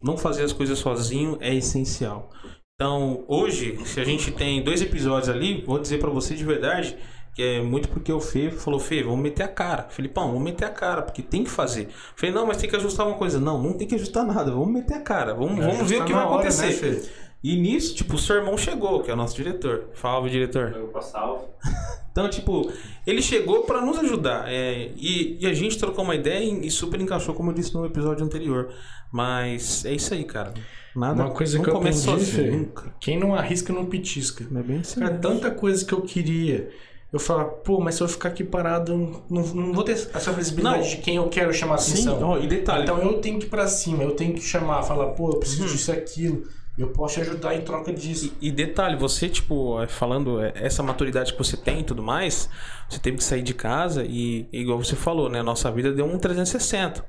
não 0.00 0.16
fazer 0.16 0.44
as 0.44 0.52
coisas 0.52 0.78
sozinho 0.78 1.36
é 1.40 1.52
essencial. 1.52 2.30
Então, 2.76 3.24
hoje, 3.26 3.78
se 3.84 4.00
a 4.00 4.04
gente 4.04 4.30
tem 4.30 4.62
dois 4.62 4.80
episódios 4.80 5.28
ali, 5.28 5.64
vou 5.64 5.80
dizer 5.80 5.98
pra 5.98 6.10
você 6.10 6.36
de 6.36 6.44
verdade 6.44 6.96
que 7.34 7.42
é 7.42 7.60
muito 7.60 7.88
porque 7.88 8.12
o 8.12 8.20
Fê 8.20 8.48
falou, 8.52 8.78
Fê, 8.78 9.02
vamos 9.02 9.18
meter 9.18 9.42
a 9.42 9.48
cara. 9.48 9.88
Felipão, 9.90 10.28
vamos 10.28 10.42
meter 10.42 10.66
a 10.66 10.70
cara, 10.70 11.02
porque 11.02 11.20
tem 11.20 11.42
que 11.42 11.50
fazer. 11.50 11.88
Falei, 12.14 12.32
não, 12.32 12.46
mas 12.46 12.58
tem 12.58 12.70
que 12.70 12.76
ajustar 12.76 13.06
uma 13.08 13.16
coisa. 13.16 13.40
Não, 13.40 13.60
não 13.60 13.72
tem 13.72 13.88
que 13.88 13.96
ajustar 13.96 14.24
nada, 14.24 14.52
vamos 14.52 14.72
meter 14.72 14.94
a 14.94 15.00
cara. 15.00 15.34
Vamos, 15.34 15.58
vamos 15.58 15.90
ver 15.90 15.96
o 15.96 15.98
Tá 15.98 16.04
que 16.04 16.12
na 16.12 16.18
vai 16.18 16.26
hora, 16.28 16.34
acontecer. 16.48 16.66
Né, 16.66 17.00
Fê? 17.00 17.23
E 17.44 17.56
nisso, 17.56 17.94
tipo, 17.94 18.14
o 18.14 18.18
seu 18.18 18.36
irmão 18.36 18.56
chegou, 18.56 19.02
que 19.02 19.10
é 19.10 19.14
o 19.14 19.16
nosso 19.16 19.36
diretor. 19.36 19.90
Fala, 19.92 20.28
diretor. 20.30 20.72
Eu 20.74 20.90
vou 20.90 21.02
salve. 21.02 21.44
Então, 22.14 22.30
tipo, 22.30 22.70
ele 23.04 23.20
chegou 23.20 23.64
pra 23.64 23.80
nos 23.80 23.98
ajudar. 23.98 24.44
é, 24.48 24.92
e, 24.96 25.36
e 25.40 25.46
a 25.48 25.52
gente 25.52 25.76
trocou 25.76 26.04
uma 26.04 26.14
ideia 26.14 26.44
e, 26.44 26.68
e 26.68 26.70
super 26.70 27.00
encaixou, 27.00 27.34
como 27.34 27.50
eu 27.50 27.54
disse 27.56 27.74
no 27.74 27.84
episódio 27.84 28.24
anterior. 28.24 28.72
Mas 29.12 29.84
é 29.84 29.92
isso 29.92 30.14
aí, 30.14 30.22
cara. 30.22 30.54
Nada. 30.94 31.24
Uma 31.24 31.32
coisa 31.32 31.56
não 31.56 31.64
que 31.64 31.70
eu 31.70 31.76
aprendi, 31.76 31.96
sozinho, 31.98 32.72
quem 33.00 33.18
não 33.18 33.34
arrisca 33.34 33.72
não 33.72 33.86
petisca. 33.86 34.46
Não 34.48 34.60
é 34.60 34.62
bem 34.62 34.78
assim. 34.78 35.00
Cara, 35.00 35.12
né? 35.14 35.18
tanta 35.20 35.50
coisa 35.50 35.84
que 35.84 35.92
eu 35.92 36.02
queria. 36.02 36.70
Eu 37.12 37.18
falava, 37.18 37.48
pô, 37.50 37.80
mas 37.80 37.96
se 37.96 38.02
eu 38.04 38.06
ficar 38.08 38.28
aqui 38.28 38.44
parado, 38.44 38.96
não, 39.28 39.42
não 39.42 39.72
vou 39.72 39.82
ter 39.82 39.92
essa 39.92 40.30
visibilidade 40.32 40.82
Não. 40.84 40.88
de 40.90 40.96
quem 40.98 41.16
eu 41.16 41.28
quero 41.28 41.52
chamar 41.52 41.78
Sim, 41.78 41.92
atenção. 42.08 42.22
ó, 42.28 42.38
e 42.38 42.46
detalhe. 42.46 42.84
Então 42.84 42.98
eu 42.98 43.14
tenho 43.20 43.40
que 43.40 43.46
ir 43.46 43.50
pra 43.50 43.66
cima, 43.66 44.04
eu 44.04 44.12
tenho 44.12 44.34
que 44.34 44.40
chamar, 44.40 44.84
falar, 44.84 45.06
pô, 45.14 45.30
eu 45.30 45.38
preciso 45.40 45.62
Uhum. 45.64 45.68
disso 45.72 45.90
e 45.90 45.94
aquilo. 45.94 46.42
Eu 46.76 46.88
posso 46.88 47.14
te 47.14 47.20
ajudar 47.20 47.54
em 47.54 47.60
troca 47.60 47.92
disso. 47.92 48.36
E 48.40 48.50
detalhe, 48.50 48.96
você, 48.96 49.28
tipo, 49.28 49.80
é, 49.80 49.86
falando 49.86 50.42
é, 50.42 50.52
essa 50.56 50.82
maturidade 50.82 51.32
que 51.32 51.38
você 51.38 51.56
tem 51.56 51.80
e 51.80 51.84
tudo 51.84 52.02
mais, 52.02 52.48
você 52.88 52.98
teve 52.98 53.18
que 53.18 53.24
sair 53.24 53.42
de 53.42 53.54
casa 53.54 54.04
e, 54.04 54.48
igual 54.52 54.82
você 54.82 54.96
falou, 54.96 55.28
né? 55.28 55.40
Nossa 55.40 55.70
vida 55.70 55.92
deu 55.92 56.04
um 56.04 56.18
360. 56.18 57.04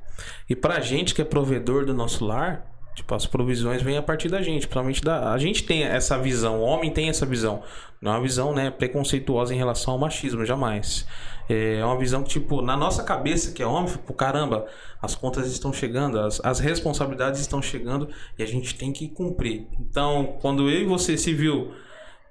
E 0.48 0.56
pra 0.56 0.80
gente 0.80 1.16
que 1.16 1.22
é 1.22 1.26
provedor 1.26 1.84
do 1.84 1.96
nosso 1.96 2.24
lar, 2.24 2.64
tipo, 2.94 3.16
as 3.16 3.26
provisões 3.26 3.82
vêm 3.82 3.98
a 3.98 4.04
partir 4.04 4.30
da 4.30 4.40
gente. 4.40 4.68
Principalmente 4.68 5.02
da. 5.02 5.34
A 5.34 5.38
gente 5.40 5.64
tem 5.64 5.84
essa 5.84 6.16
visão, 6.18 6.60
o 6.60 6.64
homem 6.64 6.92
tem 6.92 7.10
essa 7.10 7.26
visão. 7.26 7.64
Não 8.00 8.12
é 8.12 8.16
uma 8.16 8.22
visão, 8.22 8.54
né, 8.54 8.70
preconceituosa 8.70 9.52
em 9.52 9.58
relação 9.58 9.94
ao 9.94 10.00
machismo, 10.00 10.46
jamais. 10.46 11.08
É 11.48 11.84
uma 11.86 11.98
visão 11.98 12.24
que, 12.24 12.30
tipo, 12.30 12.62
na 12.62 12.76
nossa 12.76 13.04
cabeça, 13.04 13.52
que 13.52 13.62
é 13.62 13.68
homem, 13.68 13.94
pô, 14.06 14.14
caramba, 14.14 14.66
as 15.02 15.14
contas 15.14 15.48
estão 15.48 15.72
chegando, 15.72 16.20
as, 16.20 16.44
as 16.44 16.60
responsabilidades 16.60 17.40
estão 17.40 17.62
chegando 17.62 18.10
e 18.38 18.44
a 18.44 18.48
gente 18.48 18.76
tem 18.76 18.92
que 18.92 19.08
cumprir. 19.08 19.68
Então, 19.80 20.38
quando 20.42 20.70
eu 20.70 20.82
e 20.82 20.86
você 20.86 21.18
se 21.18 21.34
viu 21.34 21.72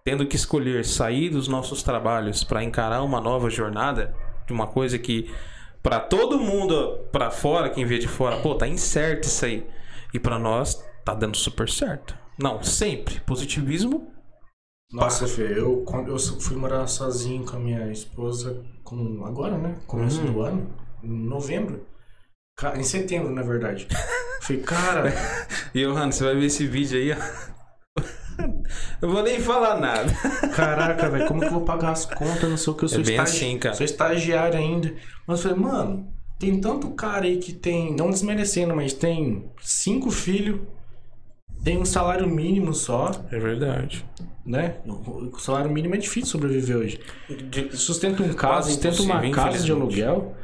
tendo 0.04 0.26
que 0.26 0.36
escolher 0.36 0.84
sair 0.84 1.30
dos 1.30 1.48
nossos 1.48 1.82
trabalhos 1.82 2.44
para 2.44 2.62
encarar 2.62 3.02
uma 3.02 3.20
nova 3.20 3.48
jornada, 3.48 4.14
de 4.46 4.52
uma 4.52 4.66
coisa 4.66 4.98
que 4.98 5.32
para 5.82 6.00
todo 6.00 6.38
mundo 6.38 6.98
para 7.12 7.30
fora, 7.30 7.70
quem 7.70 7.84
vê 7.84 7.98
de 7.98 8.08
fora, 8.08 8.36
pô, 8.40 8.54
tá 8.54 8.66
incerto 8.68 9.24
isso 9.24 9.44
aí. 9.44 9.66
E 10.12 10.18
para 10.18 10.38
nós 10.38 10.82
tá 11.04 11.14
dando 11.14 11.36
super 11.36 11.68
certo. 11.68 12.16
Não, 12.38 12.62
sempre 12.62 13.20
positivismo. 13.20 14.13
Nossa, 14.94 15.26
Fê, 15.26 15.42
eu, 15.58 15.84
eu 16.06 16.18
fui 16.18 16.56
morar 16.56 16.86
sozinho 16.86 17.44
com 17.44 17.56
a 17.56 17.58
minha 17.58 17.90
esposa 17.90 18.64
com, 18.84 19.24
agora, 19.24 19.58
né? 19.58 19.76
Começo 19.86 20.20
Uhum. 20.22 20.32
do 20.32 20.40
ano, 20.42 20.70
em 21.02 21.08
novembro. 21.08 21.84
Em 22.76 22.82
setembro, 22.84 23.30
na 23.32 23.42
verdade. 23.42 23.88
Falei, 24.40 24.62
cara, 24.62 25.12
E 25.74 25.82
Johanna, 25.84 26.12
você 26.12 26.22
vai 26.24 26.34
ver 26.36 26.46
esse 26.46 26.66
vídeo 26.66 26.96
aí, 26.98 27.12
ó. 27.12 27.16
Eu 29.02 29.10
vou 29.10 29.22
nem 29.22 29.38
falar 29.40 29.78
nada. 29.80 30.12
caraca, 30.54 31.10
velho, 31.10 31.26
como 31.26 31.40
que 31.40 31.46
eu 31.46 31.50
vou 31.52 31.60
pagar 31.64 31.90
as 31.92 32.06
contas? 32.06 32.48
Não 32.48 32.56
sei 32.56 32.72
o 32.72 32.76
que, 32.76 32.84
eu 32.84 32.88
sou, 32.88 33.00
É 33.00 33.02
bem 33.02 33.14
estagi- 33.16 33.36
assim, 33.44 33.58
cara. 33.58 33.74
sou 33.74 33.84
estagiário 33.84 34.58
ainda. 34.58 34.94
Mas 35.26 35.44
eu 35.44 35.50
falei, 35.50 35.64
mano, 35.70 36.12
tem 36.38 36.60
tanto 36.60 36.90
cara 36.92 37.24
aí 37.26 37.38
que 37.38 37.52
tem, 37.52 37.94
não 37.94 38.10
desmerecendo, 38.10 38.74
mas 38.74 38.92
tem 38.92 39.50
cinco 39.60 40.10
filhos, 40.10 40.60
tem 41.64 41.78
um 41.78 41.84
salário 41.84 42.28
mínimo 42.28 42.74
só, 42.74 43.10
É 43.32 43.38
verdade. 43.38 44.04
né? 44.44 44.76
O 44.86 45.38
salário 45.38 45.70
mínimo 45.70 45.94
é 45.94 45.98
difícil 45.98 46.30
sobreviver 46.30 46.76
hoje. 46.76 47.00
De- 47.48 47.76
Sustenta 47.76 48.22
um 48.22 48.26
casa, 48.34 48.36
Quase 48.36 48.72
sustenta 48.72 49.02
uma 49.02 49.30
casa 49.30 49.64
de 49.64 49.72
aluguel. 49.72 50.34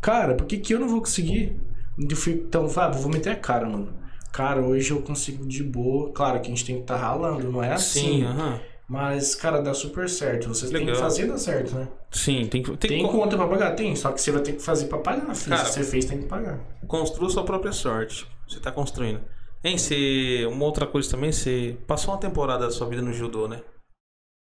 Cara, 0.00 0.34
por 0.34 0.46
que, 0.46 0.58
que 0.58 0.74
eu 0.74 0.78
não 0.80 0.88
vou 0.88 1.00
conseguir? 1.00 1.56
Eu 1.98 2.32
então, 2.32 2.68
Fábio, 2.68 3.00
vou 3.00 3.10
meter 3.10 3.30
a 3.30 3.36
cara, 3.36 3.66
mano. 3.68 3.92
Cara, 4.32 4.60
hoje 4.60 4.90
eu 4.92 5.02
consigo 5.02 5.44
de 5.46 5.64
boa. 5.64 6.12
Claro 6.12 6.38
que 6.40 6.46
a 6.46 6.50
gente 6.50 6.64
tem 6.64 6.76
que 6.76 6.82
estar 6.82 6.96
ralando, 6.96 7.50
não 7.50 7.62
é 7.62 7.72
assim. 7.72 8.00
Sim, 8.20 8.24
aham. 8.24 8.60
Mas, 8.88 9.34
cara, 9.34 9.60
dá 9.60 9.74
super 9.74 10.08
certo. 10.08 10.48
Vocês 10.48 10.70
têm 10.70 10.80
que 10.80 10.86
Legal. 10.86 11.02
fazer 11.02 11.26
dar 11.26 11.36
certo, 11.36 11.74
né? 11.74 11.88
Sim, 12.10 12.46
tem 12.46 12.62
que. 12.62 12.74
Tem, 12.76 12.88
Tem 12.90 13.04
que 13.06 13.10
conta 13.12 13.36
pra 13.36 13.46
pagar? 13.46 13.72
Tem. 13.72 13.94
Só 13.96 14.12
que 14.12 14.20
você 14.20 14.30
vai 14.30 14.40
ter 14.40 14.52
que 14.52 14.62
fazer 14.62 14.86
pra 14.86 14.98
pagar. 14.98 15.26
Cara, 15.26 15.34
Se 15.34 15.48
você 15.50 15.82
fez, 15.84 16.04
tem 16.06 16.18
que 16.18 16.26
pagar. 16.26 16.58
Construa 16.86 17.28
sua 17.28 17.44
própria 17.44 17.72
sorte. 17.72 18.26
Você 18.48 18.60
tá 18.60 18.70
construindo. 18.72 19.20
Hein, 19.64 19.76
você. 19.78 20.46
Uma 20.46 20.64
outra 20.64 20.86
coisa 20.86 21.10
também, 21.10 21.32
você 21.32 21.76
passou 21.86 22.14
uma 22.14 22.20
temporada 22.20 22.64
da 22.66 22.70
sua 22.70 22.88
vida 22.88 23.02
no 23.02 23.12
judô, 23.12 23.48
né? 23.48 23.62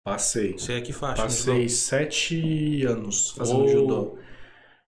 Passei. 0.05 0.55
Você 0.59 0.75
é 0.75 0.81
que 0.81 0.93
faixa? 0.93 1.23
no 1.23 1.29
Passei 1.29 1.69
sete 1.69 2.85
anos 2.85 3.31
fazendo 3.31 3.65
Oh. 3.65 3.69
judô. 3.69 4.19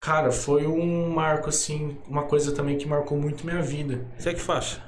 Cara, 0.01 0.31
foi 0.31 0.67
um 0.67 1.11
marco, 1.11 1.49
assim, 1.49 1.97
uma 2.07 2.25
coisa 2.25 2.55
também 2.55 2.79
que 2.79 2.87
marcou 2.87 3.19
muito 3.19 3.45
minha 3.45 3.63
vida. 3.63 4.07
Você 4.19 4.31
é 4.31 4.35
que 4.35 4.41
faixa? 4.41 4.83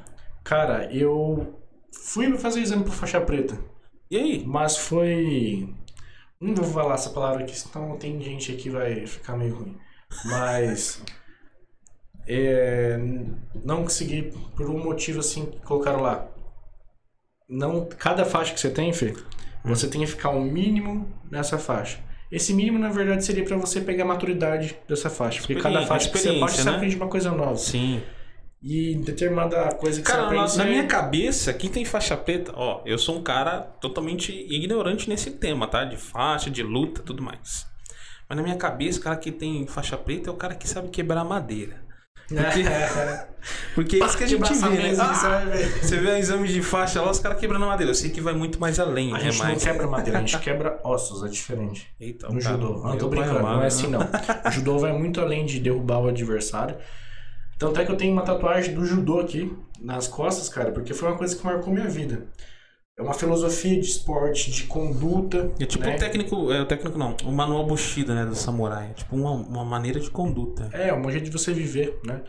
Cara, 0.44 0.92
eu 0.94 1.58
fui 1.92 2.36
fazer 2.38 2.60
exame 2.60 2.84
por 2.84 2.92
faixa 2.94 3.20
preta, 3.20 3.58
E 4.10 4.16
aí? 4.16 4.44
mas 4.46 4.76
foi. 4.76 5.74
Não 6.40 6.54
vou 6.54 6.64
falar 6.64 6.94
essa 6.94 7.10
palavra 7.10 7.42
aqui, 7.42 7.58
senão 7.58 7.96
tem 7.98 8.20
gente 8.22 8.52
aqui 8.52 8.62
que 8.64 8.70
vai 8.70 9.06
ficar 9.06 9.36
meio 9.36 9.54
ruim. 9.56 9.76
Mas. 10.24 11.02
É, 12.32 12.98
não 13.64 13.82
consegui 13.82 14.32
por 14.56 14.70
um 14.70 14.78
motivo 14.78 15.18
assim 15.18 15.46
que 15.46 15.58
colocaram 15.58 16.00
lá. 16.00 16.28
Não, 17.48 17.84
cada 17.86 18.24
faixa 18.24 18.54
que 18.54 18.60
você 18.60 18.70
tem, 18.70 18.92
Fê, 18.92 19.14
você 19.64 19.88
tem 19.88 20.02
que 20.02 20.06
ficar 20.06 20.30
o 20.30 20.40
mínimo 20.40 21.08
nessa 21.28 21.58
faixa. 21.58 21.98
Esse 22.30 22.54
mínimo, 22.54 22.78
na 22.78 22.88
verdade, 22.88 23.24
seria 23.24 23.44
pra 23.44 23.56
você 23.56 23.80
pegar 23.80 24.04
a 24.04 24.06
maturidade 24.06 24.78
dessa 24.88 25.10
faixa. 25.10 25.40
Porque 25.40 25.56
cada 25.56 25.84
faixa 25.84 26.08
que 26.08 26.16
você 26.16 26.28
pode, 26.28 26.36
experiência, 26.36 26.62
você 26.62 26.70
né? 26.70 26.76
aprende 26.76 26.96
uma 26.96 27.08
coisa 27.08 27.32
nova. 27.32 27.56
Sim. 27.56 28.00
E 28.62 28.94
determinada 28.94 29.74
coisa 29.74 30.00
que 30.00 30.06
Cara, 30.06 30.28
você 30.28 30.36
aprende... 30.36 30.58
na, 30.58 30.64
na 30.64 30.70
minha 30.70 30.86
cabeça, 30.86 31.52
quem 31.52 31.68
tem 31.68 31.84
faixa 31.84 32.16
preta, 32.16 32.52
ó, 32.54 32.82
eu 32.86 32.98
sou 32.98 33.18
um 33.18 33.22
cara 33.22 33.62
totalmente 33.80 34.30
ignorante 34.32 35.08
nesse 35.08 35.32
tema, 35.32 35.66
tá? 35.66 35.84
De 35.84 35.96
faixa, 35.96 36.48
de 36.48 36.62
luta, 36.62 37.02
tudo 37.02 37.20
mais. 37.20 37.66
Mas 38.28 38.36
na 38.36 38.44
minha 38.44 38.56
cabeça, 38.56 39.00
o 39.00 39.02
cara 39.02 39.16
que 39.16 39.32
tem 39.32 39.66
faixa 39.66 39.96
preta 39.96 40.30
é 40.30 40.32
o 40.32 40.36
cara 40.36 40.54
que 40.54 40.68
sabe 40.68 40.90
quebrar 40.90 41.24
madeira. 41.24 41.89
Porque, 42.34 42.64
porque 43.74 43.96
é 43.96 44.06
isso 44.06 44.16
que 44.16 44.24
a 44.24 44.26
gente 44.26 44.52
a 44.52 44.68
vê, 44.68 44.92
né? 44.92 44.96
Ah, 45.00 45.42
você 45.82 45.96
vê 45.96 46.10
o 46.10 46.16
exame 46.16 46.48
de 46.48 46.62
faixa 46.62 47.02
lá, 47.02 47.10
os 47.10 47.18
caras 47.18 47.38
quebrando 47.38 47.66
madeira. 47.66 47.90
Eu 47.90 47.94
sei 47.94 48.10
que 48.10 48.20
vai 48.20 48.32
muito 48.32 48.60
mais 48.60 48.78
além, 48.78 49.10
A 49.10 49.18
né? 49.18 49.24
gente 49.24 49.38
Mas... 49.38 49.48
não 49.48 49.58
quebra 49.58 49.86
madeira, 49.86 50.18
a 50.18 50.20
gente 50.20 50.38
quebra 50.40 50.80
ossos, 50.84 51.24
é 51.24 51.28
diferente. 51.28 51.92
Eita, 52.00 52.28
No 52.28 52.40
cara, 52.40 52.54
judô. 52.54 52.82
Não 52.82 52.96
tô 52.96 53.08
brincando, 53.08 53.38
amado, 53.40 53.52
não 53.52 53.58
é 53.58 53.62
né? 53.62 53.66
assim 53.66 53.88
não. 53.88 54.00
O 54.46 54.50
judô 54.50 54.78
vai 54.78 54.92
muito 54.92 55.20
além 55.20 55.44
de 55.44 55.58
derrubar 55.58 55.98
o 55.98 56.08
adversário. 56.08 56.76
Tanto 57.58 57.80
é 57.80 57.84
que 57.84 57.90
eu 57.90 57.96
tenho 57.96 58.12
uma 58.12 58.22
tatuagem 58.22 58.74
do 58.74 58.86
judô 58.86 59.20
aqui, 59.20 59.54
nas 59.80 60.08
costas, 60.08 60.48
cara, 60.48 60.72
porque 60.72 60.94
foi 60.94 61.08
uma 61.08 61.18
coisa 61.18 61.36
que 61.36 61.44
marcou 61.44 61.72
minha 61.72 61.88
vida. 61.88 62.26
É 63.00 63.02
uma 63.02 63.14
filosofia 63.14 63.80
de 63.80 63.86
esporte, 63.86 64.50
de 64.50 64.64
conduta. 64.64 65.50
É 65.58 65.64
tipo 65.64 65.82
né? 65.86 65.96
o 65.96 65.98
técnico, 65.98 66.52
é 66.52 66.60
o 66.60 66.66
técnico 66.66 66.98
não, 66.98 67.16
o 67.24 67.32
manual 67.32 67.66
Bushido, 67.66 68.14
né, 68.14 68.26
do 68.26 68.34
samurai. 68.34 68.90
É 68.90 68.92
tipo 68.92 69.16
uma, 69.16 69.30
uma 69.30 69.64
maneira 69.64 69.98
de 69.98 70.10
conduta. 70.10 70.68
É, 70.70 70.92
um 70.92 71.10
jeito 71.10 71.24
de 71.24 71.30
você 71.30 71.50
viver, 71.50 71.98
né? 72.04 72.20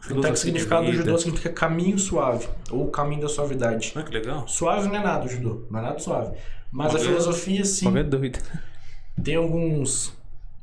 Filosofia 0.00 0.32
o 0.32 0.36
significado 0.36 0.86
do 0.86 0.92
judô 0.92 1.18
significa 1.18 1.50
caminho 1.50 1.98
suave, 1.98 2.48
ou 2.70 2.90
caminho 2.90 3.20
da 3.20 3.28
suavidade. 3.28 3.92
Olha 3.94 4.06
que 4.06 4.12
legal. 4.12 4.48
Suave 4.48 4.88
não 4.88 4.96
é 4.96 5.02
nada 5.02 5.26
o 5.26 5.28
judô, 5.28 5.66
não 5.70 5.80
é 5.80 5.82
nada 5.82 5.98
suave. 5.98 6.34
Mas 6.72 6.94
a 6.94 6.98
Olha. 6.98 7.04
filosofia, 7.04 7.64
sim, 7.66 7.98
é 7.98 8.02
doido. 8.02 8.38
tem 9.22 9.36
alguns, 9.36 10.14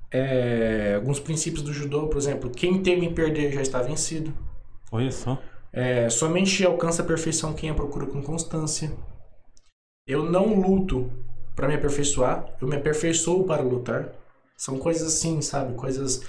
é, 0.10 0.94
alguns 0.96 1.20
princípios 1.20 1.62
do 1.62 1.72
judô, 1.72 2.08
por 2.08 2.18
exemplo, 2.18 2.50
quem 2.50 2.82
teme 2.82 3.06
em 3.06 3.14
perder 3.14 3.52
já 3.52 3.62
está 3.62 3.84
vencido. 3.84 4.34
Olha 4.92 5.12
só. 5.12 5.40
É, 5.74 6.10
somente 6.10 6.66
alcança 6.66 7.02
a 7.02 7.06
perfeição 7.06 7.54
quem 7.54 7.70
a 7.70 7.74
procura 7.74 8.06
com 8.06 8.22
constância. 8.22 8.92
Eu 10.08 10.24
não 10.24 10.60
luto 10.60 11.12
para 11.56 11.68
me 11.68 11.76
aperfeiçoar, 11.76 12.46
eu 12.62 12.68
me 12.68 12.76
aperfeiçoo 12.76 13.46
para 13.46 13.62
lutar. 13.62 14.10
São 14.58 14.78
coisas 14.78 15.08
assim, 15.08 15.42
sabe? 15.42 15.74
Coisas. 15.76 16.22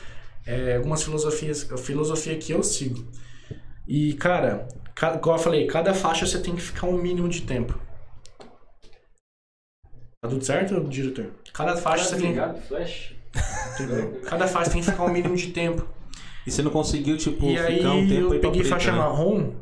é, 0.47 0.77
algumas 0.77 1.03
filosofias, 1.03 1.71
a 1.71 1.77
filosofia 1.77 2.37
que 2.39 2.53
eu 2.53 2.63
sigo. 2.63 3.07
E, 3.87 4.15
cara, 4.15 4.67
ca- 4.95 5.15
igual 5.15 5.37
eu 5.37 5.43
falei, 5.43 5.67
cada 5.67 5.93
faixa 5.95 6.27
você 6.27 6.41
tem 6.41 6.55
que 6.55 6.63
ficar 6.63 6.87
um 6.87 6.97
mínimo 7.01 7.29
de 7.29 7.43
tempo. 7.43 7.79
Tá 10.21 10.29
tudo 10.29 10.45
certo, 10.45 10.81
diretor? 10.89 11.33
Cada 11.53 11.77
faixa 11.77 12.05
você 12.05 12.17
tem, 12.17 12.29
ligado, 12.31 12.61
flash. 12.63 13.15
cada 14.29 14.47
faixa 14.47 14.71
tem 14.71 14.81
que 14.81 14.91
ficar 14.91 15.05
um 15.05 15.13
mínimo 15.13 15.35
de 15.37 15.53
tempo. 15.53 15.87
E 16.47 16.51
você 16.51 16.63
não 16.63 16.71
conseguiu, 16.71 17.17
tipo, 17.17 17.47
e 17.47 17.57
ficar 17.57 17.93
um 17.93 18.09
tempo 18.09 18.15
eu 18.29 18.33
aí 18.33 18.41
pra 18.41 18.51
peguei 18.51 18.63
preta, 18.63 18.69
faixa 18.69 18.93
né? 18.93 18.99
marrom 18.99 19.55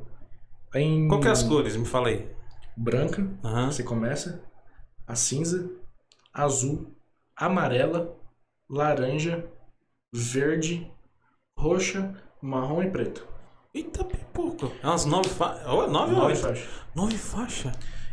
em 0.75 1.09
Qual 1.09 1.21
que 1.21 1.29
é 1.29 1.31
as 1.31 1.43
cores? 1.43 1.77
Me 1.77 1.85
fala 1.85 2.09
aí. 2.09 2.29
branca, 2.77 3.29
Aham. 3.45 3.71
Você 3.71 3.83
começa 3.83 4.43
a 5.07 5.15
cinza, 5.15 5.71
azul, 6.33 6.95
amarela, 7.37 8.17
laranja, 8.69 9.45
verde, 10.13 10.91
roxa, 11.59 12.15
marrom 12.41 12.83
e 12.83 12.91
preto. 12.91 13.27
Eita, 13.75 14.05
pipoco. 14.05 14.73
É 14.83 14.87
umas 14.87 15.05
nove 15.05 15.29
faixas. 15.29 15.67
Oh, 15.67 15.87
nove 15.87 16.13
Nove 16.13 16.35
faixas. 16.37 16.69
Nove 16.95 17.17
faixas? 17.19 17.73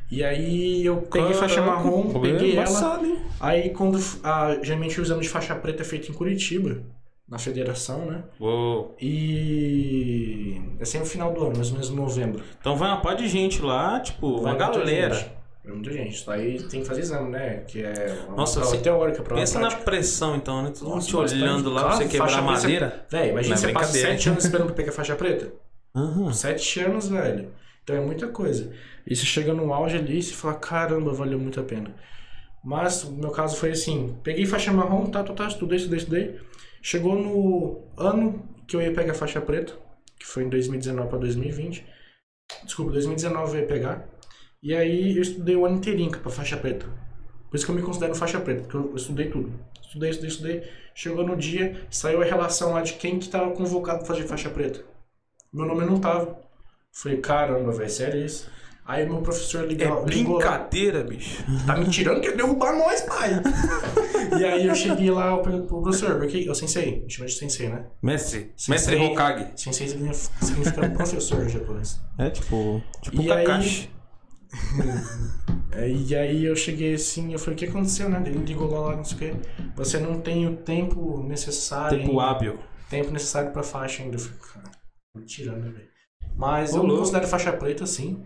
E 0.09 0.23
aí 0.23 0.85
eu 0.85 1.01
peguei 1.01 1.33
faixa 1.33 1.55
Caraca, 1.61 1.83
marrom, 1.83 2.09
pô, 2.11 2.21
peguei 2.21 2.57
é 2.57 2.61
ela. 2.63 3.01
Aí 3.39 3.69
quando 3.71 3.97
a, 4.23 4.57
geralmente 4.63 4.99
exame 5.01 5.21
de 5.21 5.29
faixa 5.29 5.55
preta 5.55 5.81
é 5.81 5.85
feito 5.85 6.09
em 6.09 6.13
Curitiba, 6.13 6.81
na 7.27 7.37
federação, 7.37 8.05
né? 8.05 8.23
Uou. 8.39 8.95
E 9.01 10.61
é 10.79 10.85
sempre 10.85 11.05
no 11.05 11.11
final 11.11 11.33
do 11.33 11.43
ano, 11.45 11.55
mais 11.55 11.67
ou 11.67 11.73
menos 11.73 11.89
em 11.89 11.95
novembro. 11.95 12.43
Então 12.59 12.75
vai 12.75 12.89
uma 12.89 13.01
par 13.01 13.15
de 13.15 13.27
gente 13.27 13.61
lá, 13.61 13.99
tipo, 13.99 14.27
uma 14.27 14.41
Vai 14.43 14.51
muita 14.53 14.79
galera. 14.79 15.13
gente. 15.15 15.31
Vai 15.63 15.73
muita 15.73 15.91
gente. 15.93 16.13
Isso 16.15 16.31
Aí 16.31 16.63
tem 16.63 16.81
que 16.81 16.87
fazer 16.87 17.01
exame, 17.01 17.29
né? 17.31 17.57
Que 17.67 17.83
é 17.83 18.17
uma 18.27 18.37
Nossa, 18.37 18.59
você- 18.61 18.77
teórica, 18.77 19.21
prova 19.21 19.41
Pensa 19.41 19.59
na 19.59 19.67
prática. 19.67 19.83
pressão, 19.85 20.35
então, 20.35 20.63
né? 20.63 20.71
Todo 20.77 20.89
mundo 20.89 21.05
te 21.05 21.15
olhando 21.15 21.69
lá 21.69 21.83
pra 21.85 21.95
você 21.97 22.07
quebrar 22.07 22.27
faixa 22.29 22.41
preta- 22.41 22.61
madeira. 22.61 23.05
Véi, 23.09 23.29
imagina 23.31 23.55
é 23.55 23.57
você 23.57 23.71
passa 23.73 23.91
sete 23.93 24.29
anos 24.29 24.45
esperando 24.45 24.67
pra 24.67 24.75
pegar 24.75 24.91
faixa 24.91 25.15
preta. 25.15 25.51
Aham. 25.95 26.31
Sete 26.31 26.79
anos, 26.79 27.09
velho. 27.09 27.51
Então 27.83 27.95
é 27.95 27.99
muita 28.01 28.27
coisa. 28.27 28.71
E 29.05 29.15
você 29.15 29.25
chega 29.25 29.53
no 29.53 29.73
auge 29.73 29.97
ali 29.97 30.19
e 30.19 30.23
você 30.23 30.33
fala, 30.33 30.53
caramba, 30.55 31.11
valeu 31.13 31.39
muito 31.39 31.59
a 31.59 31.63
pena. 31.63 31.93
Mas 32.63 33.03
o 33.05 33.13
meu 33.13 33.31
caso 33.31 33.55
foi 33.55 33.71
assim, 33.71 34.15
peguei 34.23 34.45
faixa 34.45 34.71
marrom, 34.73 35.05
tá, 35.05 35.23
tá, 35.23 35.33
tá, 35.33 35.47
estudei, 35.47 35.77
estudei, 35.77 35.97
estudei. 35.99 36.39
Chegou 36.87 37.17
no 37.17 37.81
ano 37.97 38.47
que 38.65 38.73
eu 38.73 38.81
ia 38.81 38.93
pegar 38.93 39.13
faixa 39.13 39.41
preta, 39.41 39.73
que 40.17 40.25
foi 40.25 40.43
em 40.43 40.49
2019 40.49 41.09
pra 41.09 41.17
2020. 41.17 41.85
Desculpa, 42.63 42.93
2019 42.93 43.57
eu 43.57 43.61
ia 43.61 43.67
pegar. 43.67 44.07
E 44.63 44.73
aí 44.73 45.17
eu 45.17 45.21
estudei 45.21 45.57
o 45.57 45.65
ano 45.65 45.79
inteirinho 45.79 46.11
pra 46.11 46.31
faixa 46.31 46.55
preta. 46.55 46.85
Por 47.49 47.57
isso 47.57 47.65
que 47.65 47.71
eu 47.73 47.75
me 47.75 47.81
considero 47.81 48.15
faixa 48.15 48.39
preta, 48.39 48.61
porque 48.61 48.77
eu 48.77 48.95
estudei 48.95 49.29
tudo. 49.29 49.51
Estudei, 49.81 50.11
estudei, 50.11 50.29
estudei. 50.29 50.71
Chegou 50.95 51.27
no 51.27 51.35
dia, 51.35 51.85
saiu 51.91 52.21
a 52.21 52.25
relação 52.25 52.71
lá 52.71 52.81
de 52.81 52.93
quem 52.93 53.19
que 53.19 53.27
tava 53.27 53.51
convocado 53.51 53.97
pra 53.97 54.07
fazer 54.07 54.23
faixa 54.25 54.49
preta. 54.49 54.81
Meu 55.51 55.65
nome 55.65 55.85
não 55.85 55.99
tava. 55.99 56.39
Falei, 56.93 57.17
caramba, 57.17 57.73
velho, 57.73 57.89
sério 57.89 58.25
isso? 58.25 58.49
Aí 58.85 59.05
meu 59.05 59.21
professor 59.21 59.65
É 59.65 59.67
ligou, 59.67 60.05
ligou 60.05 60.39
lá. 60.39 60.51
brincadeira, 60.51 61.03
bicho. 61.03 61.43
Tá 61.65 61.75
me 61.75 61.89
tirando, 61.89 62.21
quer 62.21 62.33
derrubar 62.33 62.77
nós, 62.77 63.01
pai. 63.01 63.31
e 64.39 64.45
aí 64.45 64.67
eu 64.67 64.75
cheguei 64.75 65.09
lá, 65.11 65.31
eu 65.31 65.41
perguntei 65.41 65.67
pro 65.67 65.81
professor, 65.81 66.17
porque 66.19 66.37
eu 66.47 66.55
sensei, 66.55 67.05
chama 67.07 67.27
de 67.27 67.33
sensei, 67.35 67.69
né? 67.69 67.85
Mestre. 68.01 68.51
Sim, 68.55 68.71
Mestre. 68.71 68.95
Hokage. 68.97 69.47
Sensei 69.55 69.87
significa 69.87 70.89
professor 70.89 71.43
em 71.45 71.49
japonês. 71.49 71.99
É 72.17 72.29
tipo. 72.29 72.81
Tipo 73.01 73.21
E 73.21 73.31
aí- 73.31 73.45
Kakashi. 73.45 73.89
É, 75.73 75.87
E 75.89 76.15
aí 76.15 76.45
eu 76.45 76.55
cheguei 76.55 76.93
assim, 76.95 77.33
eu 77.33 77.37
falei, 77.39 77.53
o 77.55 77.57
que 77.57 77.65
aconteceu, 77.65 78.09
né? 78.09 78.23
Ele 78.25 78.39
ligou 78.39 78.67
lá, 78.71 78.95
não 78.95 79.03
sei 79.03 79.15
o 79.15 79.19
quê. 79.19 79.33
Você 79.75 79.99
não 79.99 80.19
tem 80.21 80.47
o 80.47 80.55
tempo 80.57 81.21
necessário. 81.23 81.99
Tempo 81.99 82.11
ainda. 82.19 82.23
hábil. 82.23 82.59
tempo 82.89 83.11
necessário 83.11 83.51
pra 83.51 83.61
faixa 83.61 84.01
ainda. 84.01 84.15
Eu 84.15 84.19
falei, 84.19 84.37
cara, 84.53 84.71
tô 85.13 85.21
tirando, 85.21 85.59
né, 85.65 85.69
velho? 85.71 85.87
Mas 86.35 86.73
Ô, 86.73 86.77
eu 86.77 86.83
me 86.83 86.95
considero 86.97 87.27
faixa 87.27 87.51
preta, 87.51 87.85
sim, 87.85 88.23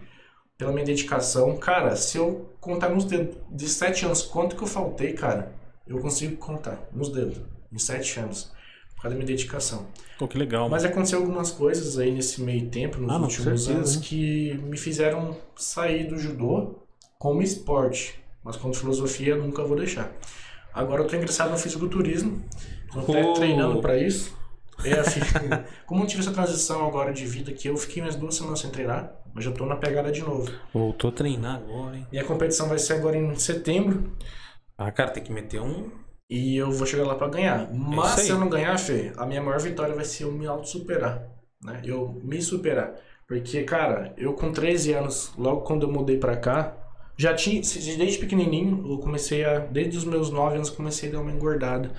pela 0.58 0.72
minha 0.72 0.86
dedicação. 0.86 1.58
Cara, 1.58 1.96
se 1.96 2.18
eu 2.18 2.54
contar 2.62 2.90
nos 2.90 3.04
dedos 3.06 3.36
de 3.52 3.68
sete 3.68 4.06
anos 4.06 4.22
quanto 4.22 4.56
que 4.56 4.64
eu 4.64 4.68
faltei, 4.68 5.14
cara, 5.14 5.52
eu 5.88 6.00
consigo 6.00 6.36
contar 6.38 6.80
nos 6.94 7.10
dedos, 7.10 7.41
em 7.72 7.78
sete 7.80 8.20
anos, 8.20 8.52
por 8.96 9.04
causa 9.04 9.10
da 9.10 9.15
minha 9.15 9.28
dedicação. 9.28 9.88
Pô, 10.17 10.28
que 10.28 10.38
legal. 10.38 10.70
Mas 10.70 10.86
aconteceu 10.86 11.20
algumas 11.20 11.52
coisas 11.52 11.98
aí 11.98 12.12
nesse 12.12 12.41
meio 12.41 12.70
tempo, 12.70 13.00
nos 13.00 13.12
Ah, 13.12 13.17
últimos 13.17 13.63
certeza, 13.63 13.72
anos, 13.74 13.96
né? 13.98 14.02
que 14.06 14.54
me 14.63 14.78
fizeram 14.78 15.36
sair 15.56 16.08
do 16.08 16.17
judô 16.17 16.80
como 17.17 17.41
esporte. 17.41 18.20
Mas 18.44 18.56
como 18.58 18.74
filosofia, 18.74 19.36
nunca 19.36 19.63
vou 19.63 19.78
deixar. 19.78 20.12
Agora 20.74 21.04
eu 21.04 21.08
tô 21.08 21.15
interessado 21.15 21.52
no 21.52 21.58
fisiculturismo, 21.58 22.44
tô 22.91 23.00
até 23.02 23.34
treinando 23.34 23.82
pra 23.82 23.98
isso. 23.98 24.36
É, 24.84 24.94
assim, 24.94 25.20
como 25.86 26.04
eu 26.04 26.08
tive 26.08 26.22
essa 26.24 26.32
transição 26.32 26.88
agora 26.88 27.13
de 27.13 27.24
vida 27.26 27.52
que 27.52 27.67
eu 27.70 27.78
fiquei 27.78 28.02
umas 28.02 28.15
duas 28.15 28.34
semanas 28.36 28.60
sem 28.62 28.72
treinar, 28.72 29.13
mas 29.34 29.44
já 29.46 29.52
tô 29.52 29.65
na 29.67 29.76
pegada 29.76 30.12
de 30.12 30.22
novo. 30.22 30.52
Voltou 30.74 31.10
a 31.12 31.13
treinar 31.13 31.58
agora, 31.58 31.98
hein? 31.98 32.08
E 32.12 32.17
a 32.17 32.24
competição 32.24 32.67
vai 32.67 32.80
ser 32.80 32.94
agora 32.94 33.15
em 33.15 33.36
setembro 33.36 34.12
Ah, 34.82 34.91
cara, 34.91 35.12
tem 35.12 35.24
que 35.24 35.32
meter 35.32 35.62
um. 35.62 35.91
e 36.30 36.58
eu 36.58 36.72
vou 36.72 36.88
chegar 36.88 37.06
lá 37.06 37.15
pra 37.15 37.28
ganhar. 37.28 37.70
Mas 37.72 38.12
isso 38.12 38.20
aí. 38.20 38.26
se 38.26 38.32
eu 38.32 38.39
não 38.39 38.50
ganhar, 38.50 38.78
Fê, 38.80 39.12
a 39.15 39.26
minha 39.26 39.41
maior 39.41 39.60
vitória 39.60 39.94
vai 39.94 40.06
ser 40.06 40.24
eu 40.24 40.32
me 40.32 40.48
auto-superar, 40.48 41.28
né? 41.63 41.82
Eu 41.86 42.20
me 42.24 42.41
superar. 42.41 42.96
Porque, 43.28 43.63
cara, 43.63 44.13
eu 44.17 44.34
com 44.34 44.52
13 44.52 44.94
anos, 44.94 45.34
logo 45.38 45.62
quando 45.62 45.84
eu 45.84 45.91
mudei 45.91 46.17
pra 46.17 46.36
cá, 46.36 46.76
já 47.15 47.34
tinha, 47.36 47.62
desde 47.62 48.17
pequenininho, 48.17 48.91
eu 48.91 48.98
comecei 48.98 49.46
a, 49.46 49.60
desde 49.60 49.98
os 49.98 50.06
meus 50.06 50.32
9 50.32 50.56
anos, 50.56 50.70
comecei 50.70 51.10
a 51.10 51.12
dar 51.13 51.20
uma 51.20 51.32
engordada, 51.32 51.91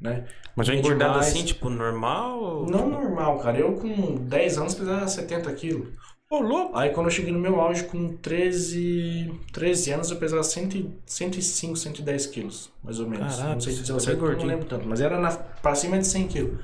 né? 0.00 0.26
Mas 0.54 0.66
já 0.68 0.74
demais. 0.74 1.16
assim, 1.16 1.44
tipo, 1.44 1.68
normal? 1.68 2.66
Não 2.66 2.88
normal, 2.88 3.38
cara. 3.40 3.58
Eu 3.58 3.72
com 3.74 4.14
10 4.14 4.58
anos 4.58 4.74
pesava 4.74 5.08
70 5.08 5.52
quilos. 5.54 5.88
Ô, 6.30 6.40
louco! 6.40 6.76
Aí 6.76 6.90
quando 6.90 7.06
eu 7.06 7.10
cheguei 7.10 7.32
no 7.32 7.38
meu 7.38 7.58
auge 7.58 7.84
com 7.84 8.16
13, 8.16 9.32
13 9.50 9.92
anos, 9.92 10.10
eu 10.10 10.18
pesava 10.18 10.42
100, 10.42 10.94
105, 11.06 11.76
110 11.76 12.26
quilos, 12.26 12.70
mais 12.84 13.00
ou 13.00 13.08
menos. 13.08 13.34
Caraca, 13.36 13.54
não 13.54 13.60
sei 13.60 13.74
porque 13.74 13.90
eu 13.90 13.96
não 13.96 14.20
gordinho. 14.20 14.48
lembro 14.48 14.66
tanto, 14.66 14.86
mas 14.86 15.00
era 15.00 15.18
na, 15.18 15.30
pra 15.30 15.74
cima 15.74 15.98
de 15.98 16.06
100 16.06 16.28
quilos. 16.28 16.58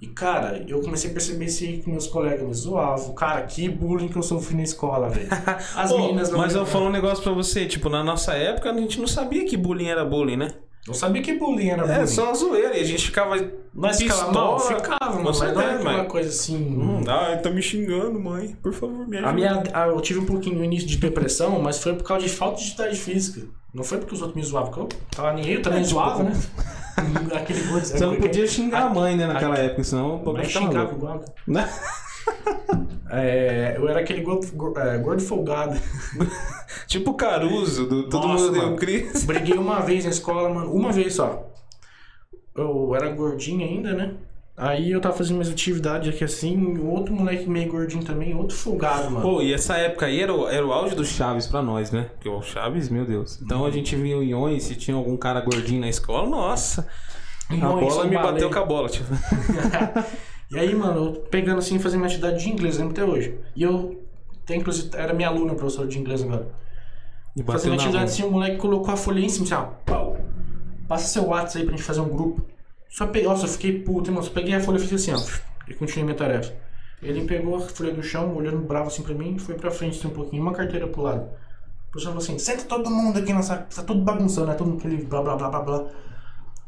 E 0.00 0.06
cara, 0.06 0.64
eu 0.66 0.80
comecei 0.80 1.10
a 1.10 1.12
perceber 1.12 1.44
isso 1.44 1.62
aí 1.62 1.82
que 1.82 1.90
meus 1.90 2.06
colegas 2.06 2.46
me 2.46 2.54
zoavam. 2.54 3.14
Cara, 3.14 3.42
que 3.42 3.68
bullying 3.68 4.08
que 4.08 4.16
eu 4.16 4.22
sofri 4.22 4.56
na 4.56 4.62
escola, 4.62 5.10
velho. 5.10 5.28
As 5.76 5.92
Pô, 5.92 5.98
meninas 5.98 6.30
não 6.30 6.38
mas 6.38 6.54
eu 6.54 6.64
falar 6.64 6.86
um 6.86 6.90
negócio 6.90 7.22
pra 7.22 7.32
você, 7.32 7.66
tipo, 7.66 7.90
na 7.90 8.02
nossa 8.02 8.32
época 8.32 8.70
a 8.70 8.76
gente 8.78 8.98
não 8.98 9.06
sabia 9.06 9.44
que 9.44 9.58
bullying 9.58 9.88
era 9.88 10.02
bullying, 10.02 10.38
né? 10.38 10.54
Não 10.86 10.94
sabia 10.94 11.20
que 11.22 11.34
bullying 11.34 11.68
era 11.68 11.82
bullying. 11.86 12.00
É, 12.00 12.06
só 12.06 12.32
zoeira, 12.34 12.76
e 12.76 12.80
a 12.80 12.84
gente 12.84 13.06
ficava. 13.06 13.36
Nós 13.72 13.98
ficava 13.98 14.24
pistola. 14.26 14.46
mal, 14.46 14.58
ficava, 14.60 15.12
mano, 15.12 15.24
mas 15.24 15.38
não 15.40 15.48
aquela 15.60 15.82
mas- 15.98 16.08
coisa 16.10 16.28
assim... 16.28 16.56
Hum, 16.56 17.04
ai, 17.06 17.40
tá 17.40 17.50
me 17.50 17.62
xingando, 17.62 18.18
mãe. 18.18 18.56
Por 18.62 18.72
favor, 18.72 19.06
me 19.06 19.16
ajuda. 19.18 19.30
A 19.30 19.32
minha, 19.34 19.62
a- 19.72 19.86
eu 19.86 20.00
tive 20.00 20.18
um 20.20 20.26
pouquinho 20.26 20.56
no 20.56 20.64
início 20.64 20.88
de 20.88 20.96
depressão, 20.96 21.60
mas 21.60 21.78
foi 21.78 21.94
por 21.94 22.02
causa 22.04 22.26
de 22.26 22.32
falta 22.32 22.56
de 22.56 22.64
atividade 22.64 22.96
física. 22.98 23.46
Não 23.72 23.84
foi 23.84 23.98
porque 23.98 24.14
os 24.14 24.20
outros 24.22 24.36
me 24.36 24.42
zoavam, 24.42 24.70
porque 24.72 24.96
eu 24.96 24.98
tava 25.14 25.32
nem 25.34 25.48
eu 25.48 25.62
também 25.62 25.78
É, 25.80 25.82
tipo, 25.82 25.94
zoava, 25.94 26.22
né? 26.24 26.32
Aquele. 27.36 27.60
Você 27.60 28.04
não 28.04 28.16
podia 28.16 28.46
xingar 28.46 28.82
a 28.86 28.90
mãe, 28.90 29.16
né, 29.16 29.26
naquela 29.26 29.56
época, 29.56 29.84
senão 29.84 30.14
o 30.16 30.18
bagulho 30.18 30.38
Mas 30.38 30.48
xingava 30.50 30.92
igual. 30.92 31.24
É, 33.12 33.74
eu 33.76 33.88
era 33.88 33.98
aquele 33.98 34.20
gordo, 34.20 34.46
go- 34.52 34.72
é, 34.78 34.96
gordo 34.98 35.20
folgado. 35.20 35.76
Tipo 36.86 37.10
o 37.10 37.14
Caruso, 37.14 37.84
do 37.84 38.08
Todo 38.08 38.28
Nossa, 38.28 38.44
Mundo 38.44 38.60
Deu. 38.60 38.76
Cris. 38.76 39.24
Briguei 39.24 39.58
uma 39.58 39.80
vez 39.80 40.04
na 40.04 40.10
escola, 40.12 40.48
mano. 40.48 40.72
Uma 40.72 40.92
vez 40.92 41.14
só. 41.14 41.50
Eu 42.54 42.94
era 42.94 43.10
gordinho 43.10 43.66
ainda, 43.66 43.92
né? 43.94 44.14
Aí 44.56 44.92
eu 44.92 45.00
tava 45.00 45.16
fazendo 45.16 45.38
minhas 45.38 45.48
atividades 45.50 46.08
aqui 46.14 46.22
assim, 46.22 46.78
outro 46.86 47.12
moleque 47.12 47.48
meio 47.50 47.68
gordinho 47.68 48.04
também, 48.04 48.32
outro 48.32 48.56
folgado, 48.56 49.10
mano. 49.10 49.22
Pô, 49.22 49.42
e 49.42 49.52
essa 49.52 49.76
época 49.76 50.06
aí 50.06 50.20
era 50.20 50.32
o, 50.32 50.46
era 50.48 50.64
o 50.64 50.72
auge 50.72 50.94
do 50.94 51.04
Chaves 51.04 51.48
pra 51.48 51.60
nós, 51.62 51.90
né? 51.90 52.10
Porque 52.14 52.28
o 52.28 52.40
Chaves, 52.42 52.88
meu 52.90 53.04
Deus. 53.04 53.40
Então 53.42 53.64
a 53.64 53.70
gente 53.72 53.96
via 53.96 54.16
o 54.18 54.22
Iões, 54.22 54.62
se 54.64 54.76
tinha 54.76 54.96
algum 54.96 55.16
cara 55.16 55.40
gordinho 55.40 55.80
na 55.80 55.88
escola, 55.88 56.28
nossa. 56.28 56.86
A 57.50 57.56
bola 57.56 58.04
me 58.04 58.14
bateu 58.16 58.48
com 58.50 58.58
a 58.60 58.64
bola, 58.64 58.88
tipo. 58.88 59.08
E 60.50 60.58
aí, 60.58 60.74
mano, 60.74 61.04
eu 61.04 61.12
pegando 61.30 61.58
assim, 61.58 61.78
fazendo 61.78 62.00
minha 62.00 62.08
atividade 62.08 62.42
de 62.42 62.50
inglês, 62.50 62.76
lembro 62.76 62.92
até 62.92 63.04
hoje. 63.04 63.38
E 63.54 63.62
eu, 63.62 64.02
até, 64.42 64.56
inclusive, 64.56 64.90
era 64.94 65.14
minha 65.14 65.28
aluna, 65.28 65.54
professora 65.54 65.86
de 65.86 65.98
inglês 65.98 66.22
agora. 66.22 66.50
E 67.36 67.42
Fazendo 67.42 67.70
na 67.70 67.76
atividade 67.76 68.04
assim, 68.04 68.24
o 68.24 68.30
moleque 68.30 68.56
colocou 68.56 68.92
a 68.92 68.96
folhinha 68.96 69.26
em 69.26 69.28
cima, 69.28 69.44
assim, 69.44 69.54
ó, 69.54 69.62
pau. 69.84 70.16
Passa 70.88 71.06
seu 71.06 71.26
WhatsApp 71.26 71.58
aí 71.58 71.64
pra 71.64 71.76
gente 71.76 71.84
fazer 71.84 72.00
um 72.00 72.08
grupo. 72.08 72.44
Só 72.88 73.06
peguei, 73.06 73.28
nossa, 73.28 73.46
eu 73.46 73.48
fiquei 73.48 73.80
puto, 73.80 74.10
hein, 74.10 74.14
mano. 74.16 74.26
Só 74.26 74.32
peguei 74.32 74.54
a 74.54 74.60
folha 74.60 74.78
e 74.78 74.80
fiz 74.80 75.08
assim, 75.08 75.12
ó. 75.12 75.70
E 75.70 75.74
continuei 75.74 76.04
minha 76.04 76.16
tarefa. 76.16 76.52
Ele 77.00 77.24
pegou 77.24 77.56
a 77.56 77.60
folha 77.60 77.94
do 77.94 78.02
chão, 78.02 78.34
olhando 78.34 78.58
bravo 78.58 78.88
assim 78.88 79.02
pra 79.02 79.14
mim, 79.14 79.38
foi 79.38 79.54
pra 79.54 79.70
frente 79.70 79.98
assim, 79.98 80.08
um 80.08 80.10
pouquinho, 80.10 80.42
uma 80.42 80.52
carteira 80.52 80.88
pro 80.88 81.02
lado. 81.02 81.22
O 81.22 81.90
professor 81.92 82.10
falou 82.10 82.22
assim: 82.22 82.38
senta 82.38 82.64
todo 82.64 82.90
mundo 82.90 83.18
aqui 83.18 83.32
nessa. 83.32 83.56
Tá 83.56 83.82
tudo 83.82 84.02
bagunçando, 84.02 84.48
né? 84.48 84.54
Todo 84.54 84.68
mundo 84.68 84.78
aquele 84.80 85.04
blá 85.04 85.22
blá 85.22 85.36
blá 85.36 85.48
blá 85.48 85.60
blá. 85.60 85.86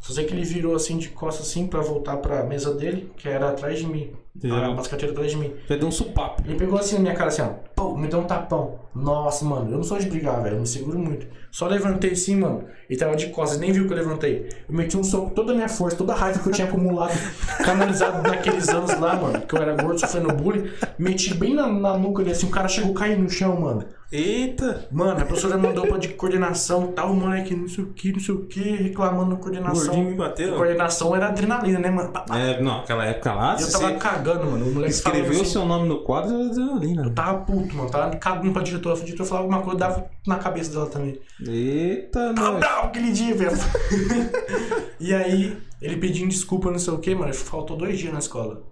Só 0.03 0.13
sei 0.13 0.25
que 0.25 0.35
ele 0.35 0.45
virou 0.45 0.75
assim 0.75 0.99
de 0.99 1.11
costas 1.11 1.47
assim 1.47 1.69
pra 1.69 1.81
voltar 1.81 2.17
pra 2.17 2.43
mesa 2.43 2.75
dele, 2.75 3.13
que 3.17 3.29
era 3.29 3.51
atrás 3.51 3.79
de 3.79 3.87
mim. 3.87 4.13
Entendeu? 4.35 4.57
A, 4.57 4.81
as 4.81 4.89
carteiras 4.89 5.15
atrás 5.15 5.31
de 5.31 5.37
mim. 5.37 5.53
Já 5.69 5.77
deu 5.77 5.87
um 5.87 5.93
supapo. 5.93 6.43
Ele 6.45 6.57
pegou 6.57 6.77
assim 6.77 6.97
na 6.97 7.03
minha 7.03 7.15
cara 7.15 7.29
assim, 7.29 7.43
ó. 7.43 7.51
Pô, 7.77 7.97
me 7.97 8.09
deu 8.09 8.19
um 8.19 8.25
tapão. 8.25 8.81
Nossa, 8.93 9.45
mano, 9.45 9.71
eu 9.71 9.77
não 9.77 9.85
sou 9.85 9.99
de 9.99 10.09
brigar, 10.09 10.43
velho. 10.43 10.57
Eu 10.57 10.61
me 10.61 10.67
seguro 10.67 10.99
muito. 10.99 11.29
Só 11.53 11.69
levantei 11.69 12.13
assim, 12.13 12.35
mano. 12.35 12.65
Ele 12.91 12.99
tava 12.99 13.15
de 13.15 13.29
costas, 13.29 13.61
nem 13.61 13.71
viu 13.71 13.87
que 13.87 13.93
eu 13.93 13.97
levantei. 13.97 14.49
Eu 14.69 14.75
meti 14.75 14.97
um 14.97 15.05
soco, 15.05 15.31
toda 15.35 15.53
a 15.53 15.55
minha 15.55 15.69
força, 15.69 15.97
toda 15.97 16.15
a 16.15 16.17
raiva 16.17 16.41
que 16.41 16.49
eu 16.49 16.53
tinha 16.53 16.67
acumulado, 16.67 17.13
canalizado 17.65 18.29
naqueles 18.29 18.69
anos 18.71 18.99
lá, 18.99 19.15
mano. 19.15 19.41
Que 19.43 19.55
eu 19.55 19.63
era 19.63 19.81
gordo, 19.81 20.01
sofrendo 20.01 20.33
bullying. 20.33 20.69
Meti 20.99 21.33
bem 21.35 21.55
na, 21.55 21.69
na 21.69 21.97
nuca 21.97 22.25
dele 22.25 22.35
assim, 22.35 22.47
o 22.47 22.51
cara 22.51 22.67
chegou 22.67 22.91
a 22.91 22.99
cair 22.99 23.17
no 23.17 23.31
chão, 23.31 23.61
mano. 23.61 23.85
Eita! 24.13 24.87
Mano, 24.93 25.23
a 25.23 25.25
professora 25.25 25.57
mandou 25.57 25.87
pra 25.87 25.97
de 25.97 26.09
coordenação, 26.09 26.89
tal, 26.89 27.13
o 27.13 27.17
moleque, 27.17 27.55
não 27.55 27.67
sei 27.67 27.83
o 27.85 27.87
que, 27.89 28.13
não 28.13 28.21
sei 28.21 28.35
o 28.35 28.45
que, 28.45 28.61
reclamando 28.61 29.37
coordenação. 29.39 29.87
gordinho 29.87 30.11
me 30.11 30.15
bateu. 30.17 30.55
Coordenação 30.55 31.17
era 31.17 31.29
adrenalina, 31.29 31.79
né, 31.79 31.91
mano? 31.91 32.11
Pá, 32.13 32.21
pá. 32.21 32.39
É, 32.39 32.61
não, 32.61 32.81
aquela 32.81 33.07
época 33.07 33.33
lá, 33.33 33.57
Eu 33.59 33.73
tava 33.73 33.93
cagando, 33.95 34.45
mano. 34.51 34.67
O 34.67 34.73
moleque 34.75 34.93
escreveu 34.93 35.39
o 35.39 35.43
assim, 35.43 35.45
seu 35.53 35.65
nome 35.65 35.89
no 35.89 36.01
quadro, 36.05 36.35
era 36.35 36.45
adrenalina. 36.51 37.11
tava 37.11 37.39
puto, 37.39 37.75
mano. 37.75 37.89
Tava 37.91 38.15
cagando 38.17 38.53
pra 38.53 38.63
diretora. 38.63 38.97
A 38.97 39.03
diretora 39.03 39.29
falava 39.29 39.45
alguma 39.47 39.63
coisa, 39.63 39.75
eu 39.77 39.79
dava 39.79 40.11
na 40.27 40.37
cabeça 40.37 40.71
dela 40.73 40.87
também. 40.87 41.19
Eita, 41.47 42.35
Tava 42.35 42.51
nós. 42.51 42.61
bravo 42.61 42.87
aquele 42.89 43.13
dia, 43.13 43.35
velho. 43.35 43.53
e 45.01 45.15
aí, 45.15 45.57
ele 45.81 45.97
pedindo 45.97 46.29
desculpa, 46.29 46.71
não 46.71 46.79
sei 46.79 46.93
o 46.93 46.99
que, 46.99 47.15
mano. 47.15 47.33
Faltou 47.33 47.77
dois 47.79 47.99
dias 47.99 48.13
na 48.13 48.19
escola. 48.19 48.63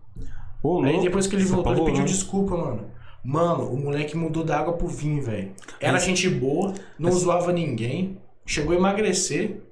Ô, 0.62 0.83
Aí 0.83 1.00
depois 1.00 1.26
que 1.26 1.35
ele 1.35 1.44
voltou, 1.44 1.72
ele 1.72 1.83
pediu 1.85 2.00
né? 2.03 2.07
desculpa, 2.07 2.55
mano. 2.57 2.85
Mano, 3.24 3.70
o 3.70 3.76
moleque 3.76 4.16
mudou 4.16 4.42
da 4.44 4.59
água 4.59 4.72
pro 4.74 4.88
vinho, 4.88 5.22
velho. 5.22 5.52
Era 5.78 5.92
Mas- 5.94 6.04
gente 6.04 6.28
boa, 6.28 6.72
não 6.98 7.12
zoava 7.12 7.52
ninguém, 7.52 8.18
chegou 8.46 8.72
a 8.72 8.76
emagrecer. 8.76 9.62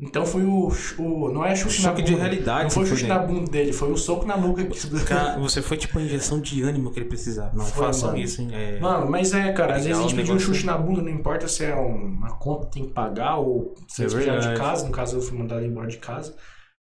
Então 0.00 0.24
foi 0.24 0.44
o. 0.44 0.68
o 0.98 1.28
não 1.32 1.44
é 1.44 1.56
chute 1.56 1.82
na 1.82 1.88
Choque 1.88 2.02
bunda. 2.02 2.14
de 2.14 2.20
realidade 2.20 2.62
Não 2.64 2.70
foi 2.70 2.82
o 2.82 2.86
que 2.86 2.90
chute 2.90 3.00
foi 3.00 3.08
na 3.08 3.18
bunda 3.18 3.50
dele, 3.50 3.72
foi 3.72 3.90
o 3.90 3.96
soco 3.96 4.24
na 4.24 4.36
nuca. 4.36 4.64
que- 4.64 5.04
Cara, 5.04 5.40
você 5.40 5.60
foi 5.60 5.76
tipo 5.76 5.98
a 5.98 6.02
injeção 6.02 6.40
de 6.40 6.62
ânimo 6.62 6.92
que 6.92 7.00
ele 7.00 7.08
precisava. 7.08 7.52
Não 7.56 7.64
Foi, 7.64 7.86
façam 7.86 8.10
mano. 8.10 8.22
isso, 8.22 8.40
hein? 8.40 8.48
É... 8.52 8.78
Mano, 8.78 9.10
mas 9.10 9.34
é, 9.34 9.52
cara, 9.52 9.74
às 9.74 9.84
vezes 9.84 9.98
a 9.98 10.02
gente 10.02 10.14
pediu 10.14 10.34
um 10.36 10.38
chute 10.38 10.64
na 10.64 10.78
bunda, 10.78 11.02
não 11.02 11.10
importa 11.10 11.48
se 11.48 11.64
é 11.64 11.74
uma 11.74 12.30
conta 12.38 12.66
que 12.66 12.72
tem 12.74 12.84
que 12.86 12.92
pagar 12.92 13.38
ou 13.38 13.74
se 13.88 14.02
É 14.02 14.06
é 14.06 14.38
de 14.38 14.54
casa. 14.56 14.86
No 14.86 14.92
caso, 14.92 15.16
eu 15.16 15.20
fui 15.20 15.36
mandado 15.36 15.64
embora 15.64 15.88
de 15.88 15.98
casa, 15.98 16.32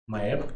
uma 0.07 0.19
época. 0.19 0.55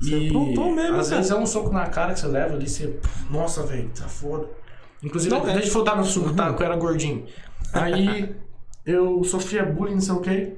Você 0.00 0.18
E 0.18 0.28
aprontou 0.28 0.72
mesmo, 0.72 0.96
às 0.96 1.10
vezes 1.10 1.30
é 1.30 1.34
um 1.36 1.46
soco 1.46 1.70
na 1.70 1.86
cara 1.86 2.14
que 2.14 2.20
você 2.20 2.26
leva 2.26 2.54
ali, 2.54 2.68
você. 2.68 2.98
Nossa, 3.30 3.62
velho, 3.64 3.90
tá 3.90 4.08
foda. 4.08 4.48
Inclusive, 5.02 5.34
Não, 5.34 5.46
é. 5.48 5.52
desde 5.54 5.70
que 5.70 5.76
eu 5.76 5.84
tava 5.84 5.98
no 6.00 6.04
sul, 6.06 6.34
tá, 6.34 6.52
que 6.54 6.62
eu 6.62 6.66
era 6.66 6.76
gordinho. 6.76 7.26
Aí 7.72 8.34
eu 8.84 9.22
sofria 9.24 9.64
bullying, 9.64 9.94
não 9.94 10.00
sei 10.00 10.14
o 10.14 10.20
quê. 10.20 10.56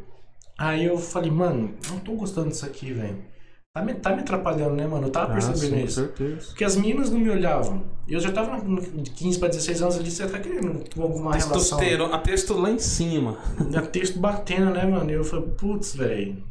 Aí 0.59 0.85
eu 0.85 0.97
falei, 0.99 1.31
mano, 1.31 1.75
não 1.91 1.99
tô 1.99 2.13
gostando 2.15 2.49
disso 2.49 2.65
aqui, 2.67 2.93
velho. 2.93 3.25
Tá 3.75 3.83
me, 3.83 3.95
tá 3.95 4.15
me 4.15 4.21
atrapalhando, 4.21 4.75
né, 4.75 4.87
mano? 4.87 5.07
Eu 5.07 5.11
tava 5.11 5.31
Ah, 5.31 5.33
percebendo 5.33 5.59
sim, 5.61 5.71
com 5.71 5.85
isso. 5.87 5.95
certeza. 5.95 6.47
Porque 6.49 6.65
as 6.65 6.77
meninas 6.77 7.11
não 7.11 7.19
me 7.19 7.31
olhavam. 7.31 7.85
Eu 8.07 8.21
já 8.21 8.31
tava 8.31 8.61
de 8.61 9.11
15 9.11 9.39
pra 9.39 9.49
16 9.49 9.81
anos 9.83 9.97
ali, 9.97 10.11
você 10.11 10.27
tá 10.29 10.39
querendo 10.39 10.85
alguma 11.01 11.35
relação. 11.35 11.79
A 12.13 12.19
texto 12.19 12.53
lá 12.55 12.71
em 12.71 12.79
cima. 12.79 13.39
Já 13.71 13.81
texto 13.81 14.19
batendo, 14.19 14.71
né, 14.73 14.85
mano? 14.85 15.11
E 15.11 15.15
eu 15.15 15.25
falei, 15.25 15.47
putz, 15.59 15.95
velho, 15.97 16.45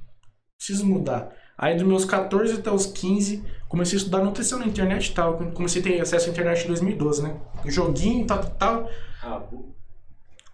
preciso 0.58 0.86
mudar. 0.86 1.30
Aí 1.62 1.76
dos 1.78 1.86
meus 1.88 2.04
14 2.06 2.56
até 2.56 2.72
os 2.72 2.88
15, 2.88 3.44
comecei 3.70 3.96
a 3.96 4.02
estudar 4.02 4.24
nutrição 4.24 4.58
na 4.60 4.66
internet 4.66 5.08
e 5.08 5.14
tal. 5.14 5.38
Comecei 5.54 5.80
a 5.80 5.84
ter 5.86 6.02
acesso 6.02 6.28
à 6.28 6.32
internet 6.32 6.64
em 6.66 6.68
2012, 6.68 7.22
né? 7.24 7.36
Joguinho, 7.66 8.26
tal, 8.26 8.40
tal, 8.40 8.90
tal. 9.22 9.54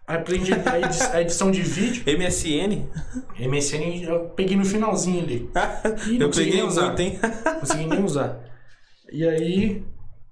Aprendi 0.06 0.54
a 0.54 0.80
edi- 0.80 1.04
a 1.13 1.22
edição 1.22 1.52
de 1.52 1.62
vídeo. 1.62 2.04
MSN? 2.06 2.88
MSN 3.39 4.04
eu 4.04 4.20
peguei 4.36 4.56
no 4.56 4.63
finalzinho 4.63 5.22
ali. 5.24 5.50
Não 5.56 6.22
eu 6.22 6.28
consegui 6.28 6.46
peguei 6.52 6.54
nem 6.62 6.63
usar. 6.67 6.86
muito, 6.88 7.00
hein? 7.02 7.20
Não 7.46 7.60
consegui 7.60 7.86
nem 7.88 8.04
usar. 8.06 8.39
E 9.12 9.28
aí, 9.28 9.84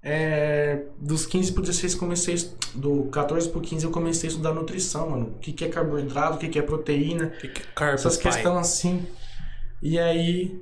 é, 0.02 0.82
dos 0.98 1.26
15 1.26 1.52
pro 1.52 1.62
16 1.62 1.94
comecei, 1.94 2.36
do 2.74 3.04
14 3.12 3.48
pro 3.50 3.60
15 3.60 3.84
eu 3.84 3.90
comecei 3.90 4.28
a 4.28 4.30
estudar 4.30 4.54
nutrição, 4.54 5.10
mano. 5.10 5.26
O 5.36 5.38
que, 5.40 5.52
que 5.52 5.64
é 5.64 5.68
carboidrato, 5.68 6.36
o 6.36 6.38
que, 6.38 6.48
que 6.48 6.58
é 6.58 6.62
proteína, 6.62 7.28
Que 7.40 7.48
que 7.48 7.60
é 7.62 7.64
carbo, 7.74 7.94
essas 7.94 8.16
questões 8.16 8.58
assim. 8.58 9.06
E 9.82 9.98
aí, 9.98 10.60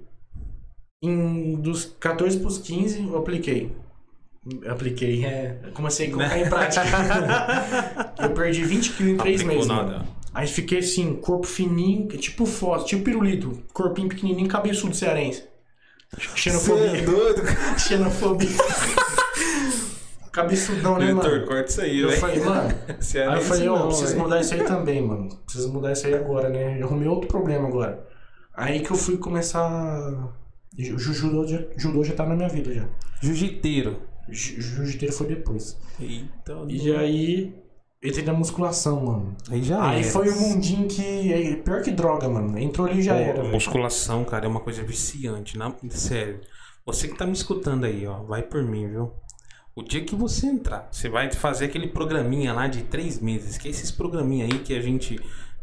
em, 1.03 1.55
dos 1.61 1.85
14 2.01 2.39
pros 2.41 2.59
15 2.59 3.07
eu 3.07 3.17
apliquei. 3.19 3.73
Apliquei, 4.69 5.25
é. 5.25 5.59
Comecei 5.73 6.09
a 6.09 6.11
colocar 6.11 6.39
em 6.39 6.49
prática. 6.49 6.83
eu 8.21 8.31
perdi 8.31 8.65
20 8.65 8.93
quilos 8.93 9.13
em 9.13 9.17
3 9.17 9.41
Aplicou 9.41 9.55
meses, 9.57 9.69
nada. 9.69 10.05
Aí 10.35 10.47
fiquei 10.47 10.81
assim, 10.81 11.15
corpo 11.15 11.47
fininho, 11.47 12.09
tipo 12.09 12.45
foto, 12.45 12.85
tipo 12.85 13.05
pirulito, 13.05 13.63
corpinho 13.73 14.09
pequenininho, 14.09 14.49
cabeçudo 14.49 14.95
cearense. 14.95 15.45
Você 16.17 16.29
é 16.29 16.37
Xenofobia. 16.37 17.03
doido. 17.03 17.43
Xenofobia. 17.79 18.49
Cabeçudão, 20.33 20.99
né, 20.99 21.07
Diretor, 21.07 21.31
mano? 21.31 21.47
corta 21.47 21.71
isso 21.71 21.81
aí, 21.81 22.01
Eu 22.01 22.09
velho. 22.09 22.21
falei, 22.21 22.41
mano. 22.41 22.75
Você 22.99 23.19
é 23.19 23.29
Aí 23.29 23.35
eu 23.37 23.41
falei, 23.41 23.69
ó, 23.69 23.79
não, 23.79 23.87
preciso 23.87 24.09
velho. 24.09 24.23
mudar 24.23 24.41
isso 24.41 24.55
aí 24.55 24.65
também, 24.65 25.01
mano. 25.01 25.29
Preciso 25.45 25.73
mudar 25.73 25.93
isso 25.93 26.07
aí 26.07 26.15
agora, 26.15 26.49
né? 26.49 26.81
Eu 26.81 26.87
arrumei 26.89 27.09
outro 27.09 27.29
problema 27.29 27.69
agora. 27.69 28.05
Aí 28.57 28.81
que 28.81 28.91
eu 28.91 28.97
fui 28.97 29.17
começar. 29.17 30.33
Ju- 30.79 30.99
Judô 30.99 31.47
já, 31.47 31.63
judô 31.77 32.03
já 32.05 32.15
tá 32.15 32.27
na 32.27 32.35
minha 32.35 32.49
vida 32.49 32.73
já. 32.75 32.87
Jiu-jiteiro. 33.23 34.01
Jiu-jiteiro 34.29 35.15
foi 35.15 35.27
depois. 35.29 35.77
Eita, 36.01 36.57
E 36.69 36.95
aí. 36.95 37.65
Entrei 38.03 38.23
na 38.23 38.35
musculação, 38.35 39.03
mano. 39.07 39.35
aí 39.51 39.63
já 39.63 39.83
Aí 39.89 40.03
era. 40.03 40.11
foi 40.11 40.29
o 40.29 40.39
mundinho 40.39 40.87
que. 40.87 41.33
é 41.33 41.57
Pior 41.57 41.81
que 41.83 41.91
droga, 41.91 42.29
mano. 42.29 42.59
Entrou 42.59 42.87
ali 42.87 42.99
e 42.99 43.03
já 43.03 43.15
Pô, 43.15 43.21
era. 43.21 43.41
velho. 43.43 43.53
Musculação, 43.55 44.25
cara, 44.25 44.45
é 44.45 44.49
uma 44.49 44.61
coisa 44.61 44.83
viciante. 44.83 45.57
Na... 45.57 45.73
Sério. 45.89 46.41
Você 46.85 47.09
que 47.09 47.17
tá 47.17 47.25
me 47.25 47.33
escutando 47.33 47.85
aí, 47.85 48.07
ó, 48.07 48.23
vai 48.25 48.43
por 48.43 48.63
mim, 48.63 48.87
viu? 48.89 49.11
O 49.75 49.83
dia 49.83 50.05
que 50.05 50.15
você 50.15 50.47
entrar, 50.47 50.87
você 50.93 51.09
vai 51.09 51.33
fazer 51.33 51.65
aquele 51.65 51.89
programinha 51.89 52.53
lá 52.53 52.67
de 52.69 52.83
três 52.83 53.19
meses, 53.21 53.57
que 53.57 53.69
é 53.69 53.71
esses 53.71 53.91
programinha 53.91 54.45
aí 54.45 54.59
que 54.59 54.77
a 54.77 54.83
gente 54.83 55.19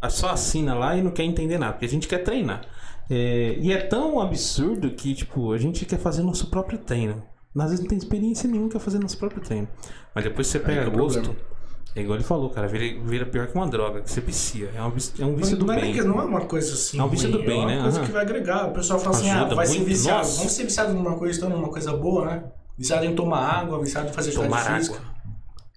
só 0.09 0.29
assina 0.31 0.73
lá 0.73 0.97
e 0.97 1.01
não 1.03 1.11
quer 1.11 1.23
entender 1.23 1.59
nada, 1.59 1.73
porque 1.73 1.85
a 1.85 1.89
gente 1.89 2.07
quer 2.07 2.17
treinar. 2.23 2.65
É, 3.09 3.57
e 3.59 3.71
é 3.71 3.77
tão 3.77 4.19
absurdo 4.19 4.91
que, 4.91 5.13
tipo, 5.13 5.51
a 5.51 5.57
gente 5.57 5.85
quer 5.85 5.99
fazer 5.99 6.23
nosso 6.23 6.47
próprio 6.47 6.77
treino. 6.77 7.23
Às 7.57 7.65
vezes 7.71 7.79
não 7.81 7.87
tem 7.89 7.97
experiência 7.97 8.49
nenhuma, 8.49 8.69
quer 8.69 8.79
fazer 8.79 8.99
nosso 8.99 9.17
próprio 9.17 9.41
treino. 9.41 9.67
Mas 10.15 10.23
depois 10.23 10.47
você 10.47 10.59
pega 10.59 10.83
que 10.83 10.87
é 10.87 10.91
gosto. 10.91 11.21
problema. 11.21 11.51
É 11.93 12.01
igual 12.01 12.15
ele 12.17 12.23
falou, 12.23 12.49
cara, 12.49 12.69
vira, 12.69 13.03
vira 13.03 13.25
pior 13.25 13.47
que 13.47 13.55
uma 13.55 13.67
droga, 13.67 13.99
que 13.99 14.09
você 14.09 14.21
vicia. 14.21 14.69
É 14.73 14.81
um 14.81 14.89
vício, 14.91 15.21
é 15.21 15.25
um 15.25 15.35
vício 15.35 15.57
do 15.57 15.65
não, 15.65 15.75
bem. 15.75 15.91
É, 15.91 15.93
que- 15.93 16.01
não 16.03 16.21
é 16.21 16.23
uma 16.23 16.39
coisa 16.41 16.73
assim. 16.73 16.97
É 16.97 17.03
um 17.03 17.09
vício 17.09 17.29
ruim, 17.29 17.41
do 17.41 17.45
bem, 17.45 17.61
é 17.61 17.65
uma 17.65 17.75
né? 17.75 17.81
coisa 17.81 17.97
Aham. 17.97 18.05
que 18.05 18.11
vai 18.13 18.21
agregar. 18.21 18.67
O 18.69 18.71
pessoal 18.71 18.97
fala 18.99 19.17
assim, 19.17 19.29
Ajuda 19.29 19.51
ah, 19.51 19.55
vai 19.55 19.67
ser 19.67 19.83
viciado. 19.83 20.17
Nossa. 20.19 20.37
Vamos 20.37 20.51
ser 20.53 20.63
viciados 20.63 20.93
numa 20.95 21.17
coisa, 21.17 21.37
então, 21.37 21.49
numa 21.49 21.67
coisa 21.67 21.91
boa, 21.91 22.25
né? 22.27 22.43
Viciado 22.77 23.03
em 23.05 23.13
tomar 23.13 23.41
água, 23.41 23.77
viciado 23.81 24.07
em 24.07 24.13
fazer 24.13 24.31
Tomar 24.31 24.77
física. 24.77 24.99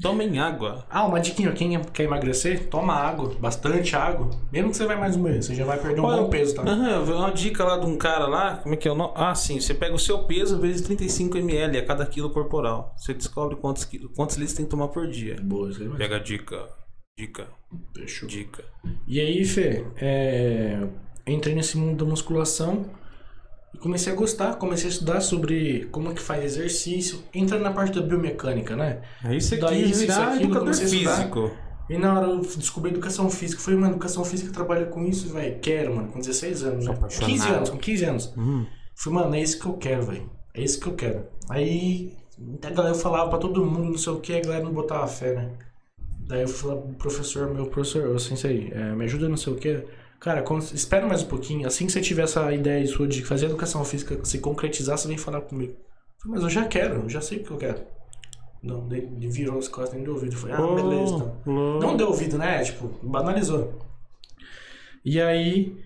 Tomem 0.01 0.39
água. 0.39 0.85
Ah, 0.91 1.07
uma 1.07 1.21
diquinha, 1.21 1.53
quem 1.53 1.81
quer 1.85 2.05
emagrecer, 2.05 2.69
toma 2.69 2.95
água, 2.95 3.35
bastante 3.39 3.95
água. 3.95 4.31
Mesmo 4.51 4.71
que 4.71 4.77
você 4.77 4.87
vai 4.87 4.99
mais 4.99 5.17
morrer, 5.17 5.43
você 5.43 5.55
já 5.55 5.65
vai 5.65 5.79
perder 5.79 6.01
um 6.01 6.05
Olha, 6.05 6.23
bom 6.23 6.31
peso, 6.31 6.57
tá? 6.57 6.63
Uma 6.63 7.31
dica 7.31 7.65
lá 7.65 7.79
de 7.79 7.87
um 7.87 7.97
cara 7.97 8.27
lá, 8.27 8.57
como 8.57 8.75
é 8.75 8.77
que 8.77 8.89
é 8.89 8.91
o 8.91 8.95
nome? 8.95 9.13
Ah, 9.15 9.35
sim, 9.35 9.61
você 9.61 9.73
pega 9.73 9.95
o 9.95 9.99
seu 9.99 10.25
peso 10.25 10.59
vezes 10.59 10.83
35 10.83 11.39
ml 11.39 11.79
a 11.79 11.87
cada 11.87 12.05
quilo 12.07 12.31
corporal. 12.31 12.95
Você 12.97 13.15
descobre 13.15 13.57
quantos, 13.57 13.89
quantos 14.17 14.37
litros 14.37 14.57
tem 14.57 14.65
que 14.65 14.71
tomar 14.71 14.89
por 14.89 15.07
dia. 15.07 15.37
Boa, 15.41 15.71
isso 15.71 15.81
aí 15.81 15.89
vai. 15.89 15.99
Pega 15.99 16.17
a 16.17 16.21
dica. 16.21 16.69
Dica. 17.17 17.47
Fechou. 17.97 18.29
Dica. 18.29 18.65
E 19.07 19.21
aí, 19.21 19.45
Fê, 19.45 19.87
é, 19.97 20.81
entrei 21.27 21.55
nesse 21.55 21.77
mundo 21.79 22.05
da 22.05 22.11
musculação 22.11 22.87
E 23.75 23.77
comecei 23.77 24.13
a 24.13 24.17
gostar, 24.17 24.55
comecei 24.55 24.87
a 24.87 24.93
estudar 24.93 25.21
sobre 25.21 25.89
como 25.91 26.15
que 26.15 26.23
faz 26.23 26.45
exercício, 26.45 27.23
entrando 27.35 27.63
na 27.63 27.73
parte 27.73 27.99
da 27.99 28.07
biomecânica, 28.07 28.77
né? 28.77 29.03
Aí 29.23 29.41
você 29.41 29.57
Daí, 29.57 29.83
quis 29.83 29.91
isso, 29.91 30.01
virar 30.01 30.29
aquilo, 30.29 30.45
educador 30.45 30.75
físico. 30.75 31.51
E 31.91 31.99
na 31.99 32.15
hora 32.15 32.27
eu 32.29 32.41
descobri 32.41 32.93
educação 32.93 33.29
física, 33.29 33.61
eu 33.61 33.65
falei, 33.65 33.81
mano, 33.81 33.95
educação 33.95 34.25
física 34.25 34.53
trabalha 34.53 34.87
com 34.87 35.05
isso, 35.05 35.29
velho. 35.29 35.59
Quero, 35.61 35.95
mano, 35.95 36.09
com 36.09 36.19
16 36.21 36.63
anos, 36.65 36.87
né? 36.87 36.93
apaixonado. 36.93 37.31
15 37.31 37.49
anos, 37.49 37.71
com 37.71 37.79
15 37.79 38.05
anos. 38.05 38.35
Hum. 38.39 38.67
Falei, 38.95 39.19
mano, 39.19 39.35
é 39.35 39.41
isso 39.43 39.61
que 39.61 39.67
eu 39.67 39.75
quero, 39.75 40.03
velho. 40.07 40.31
É 40.55 40.63
isso 40.63 40.81
que 40.81 40.87
eu 40.87 40.95
quero. 40.95 41.27
Aí 41.51 42.17
a 42.63 42.71
galera 42.71 42.95
falava 42.95 43.29
pra 43.29 43.39
todo 43.39 43.65
mundo, 43.65 43.91
não 43.91 43.99
sei 43.99 44.13
o 44.13 44.21
que, 44.21 44.35
a 44.35 44.41
galera 44.41 44.65
não 44.65 44.73
botava 44.73 45.07
fé, 45.07 45.35
né? 45.35 45.51
Daí 46.27 46.43
eu 46.43 46.49
pro 46.49 46.95
professor, 46.99 47.53
meu 47.53 47.67
professor, 47.67 48.09
ô 48.09 48.19
sensei, 48.19 48.71
é, 48.73 48.95
me 48.95 49.05
ajuda 49.05 49.29
não 49.29 49.37
sei 49.37 49.53
o 49.53 49.57
que. 49.57 49.83
Cara, 50.25 50.43
quando- 50.43 50.63
espera 50.75 51.07
mais 51.07 51.23
um 51.23 51.27
pouquinho. 51.27 51.67
Assim 51.67 51.85
que 51.87 51.93
você 51.93 52.01
tiver 52.01 52.23
essa 52.23 52.51
ideia 52.53 52.87
sua 52.87 53.07
de 53.07 53.23
fazer 53.23 53.45
educação 53.47 53.85
física 53.85 54.19
se 54.25 54.39
concretizar, 54.39 54.97
você 54.97 55.07
vem 55.07 55.19
falar 55.19 55.43
comigo. 55.43 55.75
Falei, 56.19 56.35
mas 56.37 56.43
eu 56.43 56.49
já 56.49 56.65
quero, 56.67 57.03
eu 57.03 57.09
já 57.11 57.21
sei 57.21 57.39
o 57.41 57.45
que 57.45 57.51
eu 57.51 57.59
quero. 57.59 57.83
Não, 58.63 58.89
ele 58.91 59.29
virou 59.29 59.59
as 59.59 59.69
costas, 59.69 59.95
nem 59.95 60.03
deu 60.05 60.15
ouvido. 60.15 60.35
Falei, 60.35 60.57
ah, 60.57 60.75
beleza, 60.75 61.15
então. 61.17 61.37
Oh, 61.47 61.79
Não 61.79 61.95
deu 61.95 62.07
ouvido, 62.09 62.39
né? 62.39 62.63
Tipo, 62.65 62.89
banalizou. 63.03 63.79
E 65.05 65.21
aí, 65.21 65.77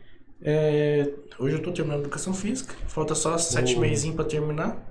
é, 0.40 1.11
hoje 1.40 1.57
eu 1.57 1.62
tô 1.62 1.72
terminando 1.72 2.03
educação 2.03 2.33
física. 2.33 2.72
Falta 2.87 3.16
só 3.16 3.37
sete 3.37 3.74
Oh. 3.77 3.81
meses 3.81 4.09
pra 4.14 4.24
terminar. 4.24 4.88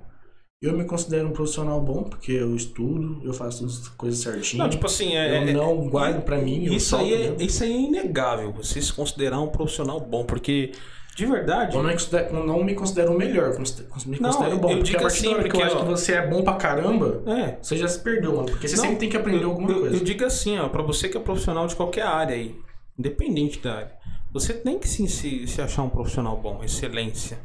Eu 0.60 0.76
me 0.76 0.84
considero 0.84 1.28
um 1.28 1.30
profissional 1.30 1.80
bom, 1.80 2.02
porque 2.02 2.32
eu 2.32 2.56
estudo, 2.56 3.20
eu 3.22 3.32
faço 3.32 3.64
as 3.64 3.86
coisas 3.90 4.18
certinho. 4.18 4.60
Não, 4.60 4.68
tipo 4.68 4.86
assim, 4.86 5.14
é, 5.16 5.30
eu 5.38 5.48
é- 5.48 5.52
não 5.52 5.88
guardo 5.88 6.22
pra 6.22 6.36
mim. 6.38 6.66
eu 6.66 6.72
isso, 6.72 6.96
aí 6.96 7.14
é, 7.14 7.18
mesmo. 7.30 7.42
isso 7.42 7.62
aí 7.62 7.72
é 7.72 7.80
inegável, 7.80 8.52
você 8.52 8.82
se 8.82 8.92
considerar 8.92 9.40
um 9.40 9.46
profissional 9.46 10.00
bom, 10.00 10.24
porque, 10.24 10.72
de 11.14 11.26
verdade, 11.26 11.76
Eu 11.76 11.82
não 11.84 11.88
me 11.88 11.94
considero, 11.94 12.36
eu 12.36 12.44
não 12.44 12.64
me 12.64 12.74
considero 12.74 13.12
o 13.12 13.16
melhor, 13.16 13.50
me 13.56 14.18
Não, 14.18 14.30
considero 14.30 14.58
bom. 14.58 14.70
eu 14.72 14.78
porque 14.78 14.82
digo 14.92 15.06
assim, 15.06 15.34
porque, 15.36 15.56
eu 15.56 15.64
acho 15.64 15.76
ó, 15.76 15.78
que 15.78 15.86
você 15.86 16.14
é 16.14 16.26
bom 16.26 16.42
pra 16.42 16.54
caramba, 16.54 17.22
é, 17.28 17.56
você 17.62 17.76
já 17.76 17.86
se 17.86 18.00
perdeu, 18.00 18.34
mano. 18.34 18.46
Porque 18.46 18.66
você 18.66 18.74
Não, 18.74 18.82
sempre 18.82 18.98
tem 18.98 19.08
que 19.08 19.16
aprender 19.16 19.44
eu, 19.44 19.50
alguma 19.50 19.70
eu- 19.70 19.78
coisa. 19.82 19.94
Eu 19.94 20.00
digo 20.02 20.24
assim, 20.24 20.58
ó, 20.58 20.68
pra 20.68 20.82
você 20.82 21.08
que 21.08 21.16
é 21.16 21.20
profissional 21.20 21.68
de 21.68 21.76
qualquer 21.76 22.02
área 22.02 22.34
aí, 22.34 22.56
independente 22.98 23.60
da 23.60 23.74
área, 23.76 23.92
você 24.32 24.52
tem 24.52 24.76
que 24.76 24.88
sim 24.88 25.06
se, 25.06 25.46
se 25.46 25.62
achar 25.62 25.84
um 25.84 25.88
profissional 25.88 26.36
bom, 26.36 26.64
excelência. 26.64 27.38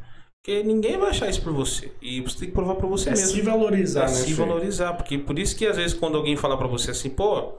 Porque 0.43 0.61
ninguém 0.61 0.97
vai 0.97 1.11
achar 1.11 1.29
isso 1.29 1.41
por 1.41 1.53
você. 1.53 1.89
E 2.01 2.19
você 2.19 2.39
tem 2.39 2.49
que 2.49 2.53
provar 2.53 2.75
pra 2.75 2.85
você 2.85 3.07
é 3.07 3.11
mesmo. 3.13 3.27
se 3.29 3.41
valorizar, 3.41 4.01
É 4.01 4.07
né? 4.07 4.09
se 4.09 4.33
Fê? 4.33 4.33
valorizar, 4.33 4.91
porque 4.93 5.17
por 5.17 5.39
isso 5.39 5.55
que 5.55 5.65
às 5.65 5.77
vezes 5.77 5.93
quando 5.97 6.17
alguém 6.17 6.35
fala 6.35 6.57
pra 6.57 6.67
você 6.67 6.91
assim, 6.91 7.09
pô, 7.09 7.53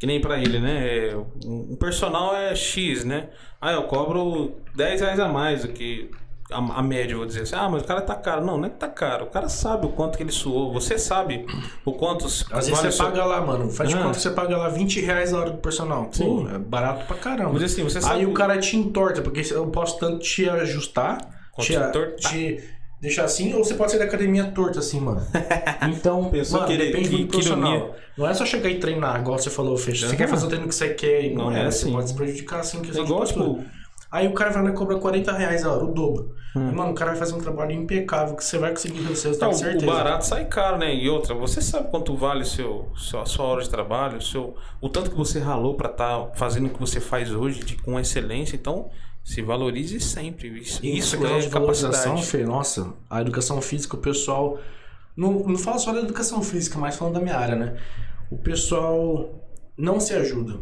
que 0.00 0.06
nem 0.06 0.18
pra 0.18 0.38
ele, 0.38 0.58
né? 0.58 1.08
é, 1.10 1.16
Um 1.44 1.76
personal 1.76 2.34
é 2.34 2.54
X, 2.56 3.04
né? 3.04 3.28
Ah, 3.60 3.72
eu 3.72 3.82
cobro 3.82 4.52
10 4.74 5.02
reais 5.02 5.20
a 5.20 5.28
mais 5.28 5.60
do 5.60 5.68
que 5.74 6.10
a, 6.50 6.56
a 6.56 6.82
média, 6.82 7.14
vou 7.14 7.26
dizer 7.26 7.42
assim. 7.42 7.54
Ah, 7.54 7.68
mas 7.68 7.82
o 7.82 7.84
cara 7.84 8.00
tá 8.00 8.14
caro. 8.14 8.42
Não, 8.44 8.56
não 8.56 8.64
é 8.64 8.70
que 8.70 8.76
tá 8.78 8.88
caro. 8.88 9.26
O 9.26 9.28
cara 9.30 9.50
sabe 9.50 9.84
o 9.84 9.90
quanto 9.90 10.16
que 10.16 10.22
ele 10.22 10.32
suou. 10.32 10.72
Você 10.72 10.98
sabe 10.98 11.44
o 11.84 11.92
quanto. 11.92 12.24
Às 12.24 12.42
vale 12.48 12.64
vezes 12.64 12.78
você 12.78 13.02
paga 13.02 13.24
lá, 13.26 13.42
mano. 13.42 13.70
Faz 13.70 13.90
de 13.90 13.94
Ah. 13.96 13.98
conta 14.04 14.16
que 14.16 14.22
você 14.22 14.30
paga 14.30 14.56
lá 14.56 14.68
20 14.70 15.00
reais 15.02 15.34
a 15.34 15.38
hora 15.38 15.50
do 15.50 15.58
personal. 15.58 16.06
Pô, 16.06 16.12
Sim. 16.12 16.48
é 16.54 16.58
barato 16.58 17.04
pra 17.06 17.16
caramba. 17.16 17.52
Mas 17.52 17.62
assim, 17.62 17.82
você 17.84 18.00
sabe. 18.00 18.20
Aí 18.20 18.26
o 18.26 18.32
cara 18.32 18.58
te 18.58 18.74
entorta, 18.76 19.20
porque 19.20 19.42
eu 19.52 19.66
posso 19.68 19.98
tanto 19.98 20.18
te 20.20 20.48
ajustar, 20.48 21.31
Quanto 21.52 22.16
te, 22.16 22.64
deixar 23.00 23.24
assim, 23.24 23.52
ou 23.54 23.62
você 23.64 23.74
pode 23.74 23.90
sair 23.90 23.98
da 24.00 24.06
academia 24.06 24.44
torto 24.52 24.78
assim, 24.78 25.00
mano. 25.00 25.20
Então, 25.90 26.30
Pensou 26.30 26.60
mano, 26.60 26.66
que 26.68 26.72
ele- 26.74 26.86
depende 26.86 27.08
que- 27.08 27.16
do 27.16 27.22
que 27.24 27.28
profissional. 27.28 27.72
ironia. 27.76 27.94
Não 28.16 28.28
é 28.28 28.34
só 28.34 28.44
chegar 28.46 28.70
e 28.70 28.78
treinar, 28.78 29.20
igual 29.20 29.38
você 29.38 29.50
falou, 29.50 29.76
Fecha. 29.76 30.06
Você 30.08 30.16
quer 30.16 30.28
fazer 30.28 30.46
o 30.46 30.48
treino 30.48 30.68
que 30.68 30.74
você 30.74 30.90
quer 30.94 31.24
e 31.24 31.34
não, 31.34 31.46
Não 31.50 31.56
é, 31.56 31.60
é 31.66 31.70
você 31.70 31.84
assim. 31.84 31.92
pode 31.92 32.08
se 32.08 32.14
prejudicar 32.14 32.60
assim. 32.60 32.80
Que 32.82 32.96
É 32.96 33.00
igual, 33.00 33.24
tipo, 33.24 33.64
Aí 34.12 34.28
o 34.28 34.34
cara 34.34 34.50
vai 34.50 34.62
lá 34.62 34.70
e 34.70 34.74
cobra 34.74 34.98
40 34.98 35.32
reais 35.32 35.64
a 35.64 35.72
hora, 35.72 35.84
o 35.84 35.92
dobro. 35.94 36.34
Hum. 36.54 36.70
Mano, 36.72 36.90
o 36.90 36.94
cara 36.94 37.12
vai 37.12 37.18
fazer 37.18 37.32
um 37.34 37.38
trabalho 37.40 37.72
impecável, 37.72 38.36
que 38.36 38.44
você 38.44 38.58
vai 38.58 38.70
conseguir 38.70 39.00
o 39.10 39.16
seu 39.16 39.32
Então, 39.32 39.48
resultado, 39.48 39.52
o 39.52 39.54
certeza. 39.80 39.86
barato 39.86 40.26
sai 40.26 40.44
caro, 40.44 40.76
né? 40.76 40.94
E 40.94 41.08
outra, 41.08 41.34
você 41.34 41.62
sabe 41.62 41.88
quanto 41.90 42.14
vale 42.14 42.42
o 42.42 42.44
seu, 42.46 42.92
seu- 42.94 43.20
a 43.20 43.24
sua 43.26 43.46
hora 43.46 43.62
de 43.62 43.70
trabalho, 43.70 44.18
o, 44.18 44.20
seu, 44.22 44.54
o 44.82 44.88
tanto 44.90 45.10
que 45.10 45.16
você 45.16 45.38
ralou 45.38 45.74
pra 45.76 45.88
estar 45.90 46.30
fazendo 46.34 46.66
o 46.66 46.70
que 46.70 46.78
você 46.78 47.00
faz 47.00 47.32
hoje 47.32 47.60
de, 47.64 47.76
com 47.76 47.98
excelência. 47.98 48.54
Então, 48.54 48.90
se 49.24 49.40
valorize 49.40 49.98
sempre. 49.98 50.48
Isso, 50.58 50.84
isso 50.84 51.16
questão 51.16 51.36
é 51.38 51.40
de 51.40 51.48
valorização, 51.48 52.02
capacidade. 52.16 52.26
Fê, 52.26 52.44
nossa, 52.44 52.92
a 53.08 53.20
educação 53.22 53.62
física, 53.62 53.96
o 53.96 54.00
pessoal. 54.00 54.58
Não, 55.16 55.32
não 55.40 55.56
falo 55.56 55.78
só 55.78 55.90
da 55.92 56.00
educação 56.00 56.42
física, 56.42 56.78
mas 56.78 56.96
falando 56.96 57.14
da 57.14 57.20
minha 57.20 57.36
área, 57.36 57.56
né? 57.56 57.76
O 58.30 58.36
pessoal 58.36 59.30
não 59.76 59.98
se 60.00 60.12
ajuda. 60.14 60.58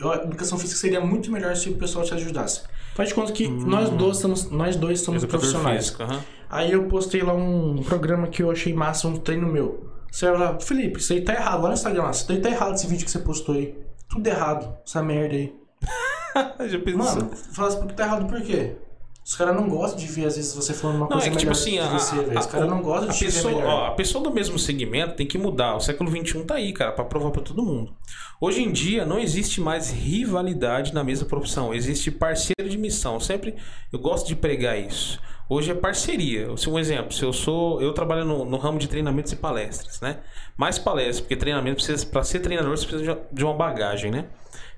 Eu- 0.00 0.12
A 0.12 0.16
educação 0.16 0.56
física 0.58 0.78
seria 0.80 1.00
muito 1.00 1.30
melhor 1.32 1.54
se 1.56 1.68
o 1.68 1.74
pessoal 1.76 2.04
te 2.04 2.14
ajudasse. 2.14 2.62
Faz 2.94 3.08
de 3.08 3.14
conta 3.14 3.32
que 3.32 3.48
nós 3.48 3.90
dois 3.90 4.18
somos, 4.18 4.50
nós 4.50 4.76
dois 4.76 5.00
somos 5.00 5.22
Hum. 5.22 5.26
Educador 5.26 5.48
profissionais. 5.50 5.84
físico, 5.86 6.02
aham. 6.04 6.20
Aí 6.48 6.70
eu 6.72 6.84
postei 6.86 7.22
lá 7.22 7.34
um 7.34 7.82
programa 7.82 8.28
que 8.28 8.42
eu 8.42 8.50
achei 8.50 8.72
massa, 8.72 9.08
um 9.08 9.16
treino 9.16 9.46
meu. 9.48 9.90
Você 10.12 10.30
vai 10.30 10.38
lá, 10.38 10.60
Felipe, 10.60 11.00
isso 11.00 11.12
aí 11.12 11.20
tá 11.22 11.32
errado. 11.34 11.62
Lá 11.62 11.68
no 11.68 11.74
Instagram, 11.74 12.02
lá, 12.04 12.10
isso 12.12 12.30
aí 12.30 12.40
tá 12.40 12.48
errado 12.48 12.74
esse 12.74 12.86
vídeo 12.86 13.04
que 13.04 13.10
você 13.10 13.18
postou 13.18 13.56
aí. 13.56 13.76
Tudo 14.08 14.24
errado, 14.28 14.76
essa 14.86 15.02
merda 15.02 15.34
aí. 15.34 15.52
Já 16.70 16.78
pensou? 16.78 16.98
Mano, 17.04 17.30
fala 17.52 17.68
assim, 17.68 17.78
porque 17.78 17.94
tá 17.94 18.04
errado 18.04 18.26
por 18.28 18.40
quê? 18.42 18.76
Os 19.24 19.34
caras 19.34 19.56
não 19.56 19.68
gostam 19.70 19.98
de 19.98 20.06
ver, 20.06 20.26
às 20.26 20.36
vezes, 20.36 20.54
você 20.54 20.74
falando 20.74 20.96
uma 20.96 21.04
Não, 21.06 21.12
coisa 21.12 21.26
é 21.28 21.30
que 21.30 21.36
tipo 21.38 21.50
melhor 21.50 21.60
assim, 21.60 21.70
que 21.72 21.78
a, 21.78 21.88
você, 21.98 22.16
velho. 22.22 22.38
Os 22.38 22.46
caras 22.46 22.68
não 22.68 22.82
gostam 22.82 23.08
de 23.08 23.18
ver 23.18 23.24
pessoa, 23.24 23.54
melhor. 23.54 23.66
ó, 23.70 23.86
a 23.86 23.90
pessoa 23.92 24.22
do 24.22 24.30
mesmo 24.30 24.58
segmento 24.58 25.14
tem 25.16 25.26
que 25.26 25.38
mudar. 25.38 25.76
O 25.76 25.80
século 25.80 26.10
XXI 26.10 26.44
tá 26.44 26.56
aí, 26.56 26.72
cara, 26.74 26.92
pra 26.92 27.04
provar 27.06 27.30
pra 27.30 27.40
todo 27.40 27.62
mundo. 27.62 27.94
Hoje 28.38 28.62
em 28.62 28.70
dia 28.70 29.06
não 29.06 29.18
existe 29.18 29.60
mais 29.62 29.90
rivalidade 29.90 30.92
na 30.92 31.02
mesma 31.02 31.26
profissão, 31.26 31.72
existe 31.72 32.10
parceiro 32.10 32.68
de 32.68 32.76
missão. 32.76 33.18
Sempre 33.18 33.54
eu 33.92 33.98
gosto 33.98 34.26
de 34.26 34.36
pregar 34.36 34.78
isso. 34.78 35.18
Hoje 35.48 35.70
é 35.70 35.74
parceria. 35.74 36.48
Um 36.68 36.78
exemplo, 36.78 37.12
se 37.12 37.22
eu 37.22 37.32
sou, 37.32 37.80
eu 37.80 37.92
trabalho 37.92 38.24
no, 38.24 38.44
no 38.44 38.56
ramo 38.58 38.78
de 38.78 38.88
treinamentos 38.88 39.30
e 39.32 39.36
palestras, 39.36 40.00
né? 40.00 40.18
Mais 40.56 40.78
palestras, 40.78 41.20
porque 41.20 41.36
treinamento 41.36 41.76
precisa 41.76 42.04
para 42.06 42.22
ser 42.24 42.40
treinador 42.40 42.76
você 42.76 42.86
precisa 42.86 43.14
de- 43.14 43.20
de 43.36 43.44
uma 43.44 43.54
bagagem, 43.54 44.10
né? 44.10 44.26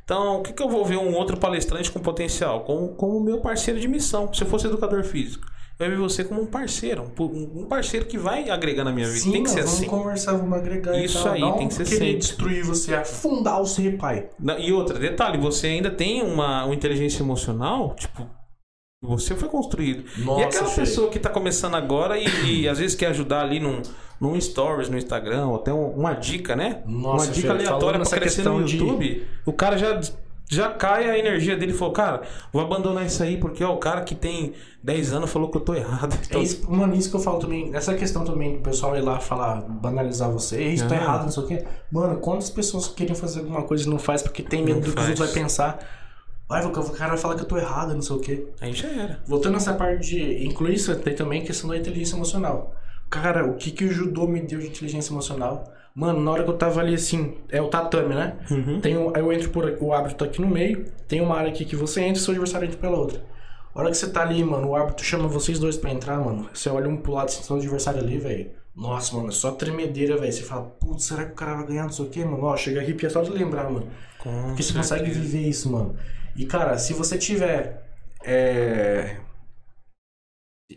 Então, 0.07 0.39
o 0.39 0.43
que, 0.45 0.53
que 0.53 0.63
eu 0.63 0.69
vou 0.69 0.85
ver 0.85 0.97
um 0.99 1.13
outro 1.17 1.37
palestrante 1.37 1.91
com 1.91 1.99
potencial? 1.99 2.61
Como, 2.61 2.91
como 2.91 3.19
meu 3.21 3.41
parceiro 3.41 3.81
de 3.81 3.89
missão. 3.89 4.33
Se 4.33 4.41
eu 4.43 4.47
fosse 4.47 4.69
educador 4.69 5.03
físico, 5.03 5.45
eu 5.81 5.85
ia 5.87 5.91
ver 5.91 5.99
você 5.99 6.23
como 6.23 6.41
um 6.43 6.47
parceiro. 6.47 7.11
um 7.19 7.63
Um 7.63 7.67
parceiro 7.67 8.07
que 8.07 8.17
vai 8.17 8.49
agregar 8.49 8.85
na 8.85 8.93
minha 8.93 9.09
vida. 9.09 9.19
Sim, 9.19 9.33
tem 9.33 9.43
que 9.43 9.51
ser 9.51 9.63
vamos 9.63 9.75
assim. 9.79 9.87
conversar, 9.87 10.35
vamos 10.35 10.57
agregar 10.57 10.97
Isso 10.97 11.25
tal. 11.25 11.33
aí, 11.33 11.41
não 11.41 11.59
tem 11.59 11.67
que 11.67 11.75
ser 11.75 11.85
querer 11.87 11.99
sempre. 11.99 12.17
destruir 12.19 12.65
você, 12.65 12.95
afundar 12.95 13.61
o 13.61 13.67
seu 13.67 13.99
pai. 13.99 14.29
E 14.61 14.73
outra, 14.73 14.97
detalhe, 14.97 15.39
você 15.39 15.67
ainda 15.67 15.91
tem 15.91 16.23
uma, 16.23 16.65
uma 16.67 16.75
inteligência 16.75 17.21
emocional, 17.25 17.97
tipo, 17.97 18.31
você 19.03 19.35
foi 19.35 19.49
construído. 19.49 20.05
Nossa, 20.25 20.41
e 20.41 20.45
aquela 20.45 20.71
pessoa 20.71 21.11
que 21.11 21.19
tá 21.19 21.31
começando 21.31 21.75
agora 21.75 22.17
e, 22.17 22.61
e 22.63 22.69
às 22.69 22.79
vezes 22.79 22.95
quer 22.95 23.07
ajudar 23.09 23.41
ali 23.43 23.59
num, 23.59 23.83
num 24.21 24.41
stories 24.41 24.89
no 24.89 24.97
Instagram, 24.97 25.49
ou 25.49 25.57
até 25.57 25.73
um- 25.75 25.91
uma 25.91 26.15
dica, 26.15 26.55
né? 26.55 26.83
Nossa, 26.87 27.27
uma 27.27 27.33
dica 27.33 27.51
aleatória 27.53 27.99
nessa 27.99 28.17
crescer 28.17 28.45
no 28.45 28.63
de- 28.65 28.77
YouTube, 28.79 29.27
o 29.47 29.53
cara 29.53 29.79
já, 29.79 29.99
já 30.51 30.69
cai 30.71 31.09
a 31.09 31.19
energia 31.19 31.57
dele 31.57 31.73
e 31.73 31.75
falou, 31.75 31.95
cara, 31.95 32.23
vou 32.53 32.61
abandonar 32.63 33.07
isso 33.07 33.23
aí 33.23 33.37
porque 33.39 33.65
ó, 33.65 33.73
o 33.75 33.79
cara 33.79 34.03
que 34.03 34.15
tem 34.15 34.53
10 34.83 35.13
anos 35.15 35.31
falou 35.31 35.51
que 35.51 35.57
eu 35.57 35.61
tô 35.63 35.75
errado. 35.75 36.15
Então, 36.27 36.41
É 36.41 36.45
isso, 36.45 36.71
mano, 36.71 36.95
isso 36.95 37.09
que 37.11 37.17
eu 37.17 37.21
falo 37.21 37.39
também. 37.39 37.75
Essa 37.75 37.95
questão 37.95 38.25
também 38.25 38.57
do 38.57 38.63
pessoal 38.63 38.97
ir 38.97 39.01
lá 39.01 39.19
falar, 39.21 39.63
banalizar 39.63 40.31
você, 40.31 40.57
"Ei, 40.57 40.75
isso 40.75 40.87
tá 40.89 40.95
Ah. 40.95 40.99
errado, 40.99 41.23
não 41.25 41.31
sei 41.31 41.43
o 41.43 41.47
quê. 41.47 41.65
Mano, 41.91 42.19
quantas 42.19 42.51
pessoas 42.51 42.89
querem 42.89 43.15
fazer 43.15 43.41
alguma 43.41 43.63
coisa 43.63 43.87
e 43.87 43.91
não 43.91 43.99
faz 43.99 44.23
porque 44.23 44.43
tem 44.43 44.63
medo 44.63 44.75
Não 44.77 44.81
do 44.81 44.85
que 44.85 44.89
os 44.91 44.95
faz. 44.95 45.09
outros 45.09 45.27
vai 45.33 45.43
pensar? 45.43 45.79
Vai, 46.49 46.65
o 46.65 46.71
cara 46.71 47.09
vai 47.11 47.19
falar 47.19 47.35
que 47.35 47.41
eu 47.43 47.47
tô 47.49 47.57
errado, 47.57 47.93
não 47.93 48.03
sei 48.03 48.15
o 48.17 48.21
quê. 48.21 48.47
aí 48.61 48.73
já 48.73 48.87
era. 48.89 49.19
Voltando 49.27 49.55
nessa 49.55 49.75
parte 49.75 50.09
de 50.11 50.47
incluir 50.47 50.75
isso, 50.75 50.95
tem 50.97 51.13
também 51.13 51.43
a 51.43 51.45
questão 51.45 51.69
da 51.69 51.77
inteligência 51.77 52.15
emocional. 52.15 52.73
Cara, 53.11 53.45
o 53.45 53.55
que, 53.55 53.73
que 53.73 53.85
o 53.85 53.93
judô 53.93 54.29
me 54.29 54.41
deu 54.41 54.61
de 54.61 54.69
inteligência 54.69 55.13
emocional? 55.13 55.65
Mano, 55.97 56.21
na 56.21 56.31
hora 56.31 56.45
que 56.45 56.51
eu 56.51 56.59
tava 56.59 56.81
ali 56.81 56.95
assim, 56.95 57.39
é 57.49 57.63
o 57.63 57.69
tatame, 57.69 58.15
né? 58.15 58.37
Uhum. 58.51 58.83
Tem 58.83 58.99
um, 58.99 59.17
aí 59.17 59.23
eu 59.23 59.33
entro 59.33 59.49
por 59.49 59.67
aqui, 59.67 59.83
o 59.83 59.95
árbitro 59.95 60.19
tá 60.19 60.25
aqui 60.27 60.43
no 60.43 60.47
meio, 60.47 60.85
tem 61.09 61.23
uma 61.23 61.35
área 61.35 61.51
aqui 61.51 61.65
que 61.65 61.75
você 61.75 62.03
entra 62.03 62.21
e 62.21 62.23
seu 62.23 62.33
adversário 62.33 62.67
entra 62.67 62.79
pela 62.79 62.99
outra. 62.99 63.25
A 63.75 63.81
hora 63.81 63.91
que 63.91 63.97
você 63.97 64.11
tá 64.11 64.21
ali, 64.21 64.45
mano, 64.45 64.69
o 64.69 64.77
árbitro 64.77 65.03
chama 65.03 65.27
vocês 65.27 65.59
dois 65.59 65.79
pra 65.79 65.91
entrar, 65.91 66.19
mano. 66.19 66.51
Você 66.53 66.69
olha 66.69 66.87
um 66.87 66.99
pro 66.99 67.13
lado 67.13 67.29
assim, 67.29 67.43
seu 67.43 67.57
adversário 67.57 68.01
ali, 68.01 68.19
velho. 68.19 68.51
Nossa, 68.75 69.17
mano, 69.17 69.29
é 69.29 69.33
só 69.33 69.53
tremedeira, 69.53 70.19
velho. 70.19 70.31
Você 70.31 70.43
fala, 70.43 70.65
putz, 70.65 71.05
será 71.05 71.25
que 71.25 71.33
o 71.33 71.35
cara 71.35 71.55
vai 71.55 71.67
ganhar, 71.67 71.85
não 71.85 71.93
sei 71.93 72.05
o 72.05 72.11
quê, 72.11 72.23
mano? 72.27 72.45
Ó, 72.45 72.55
chega 72.59 72.81
a 72.81 72.83
arrepiar 72.83 73.11
só 73.11 73.23
de 73.23 73.31
lembrar, 73.31 73.71
mano. 73.71 73.89
Com 74.19 74.49
Porque 74.49 74.63
você 74.63 74.75
consegue 74.75 75.11
viver 75.11 75.49
isso, 75.49 75.73
mano. 75.73 75.97
E, 76.37 76.45
cara, 76.45 76.77
se 76.77 76.93
você 76.93 77.17
tiver. 77.17 77.87
É. 78.23 79.17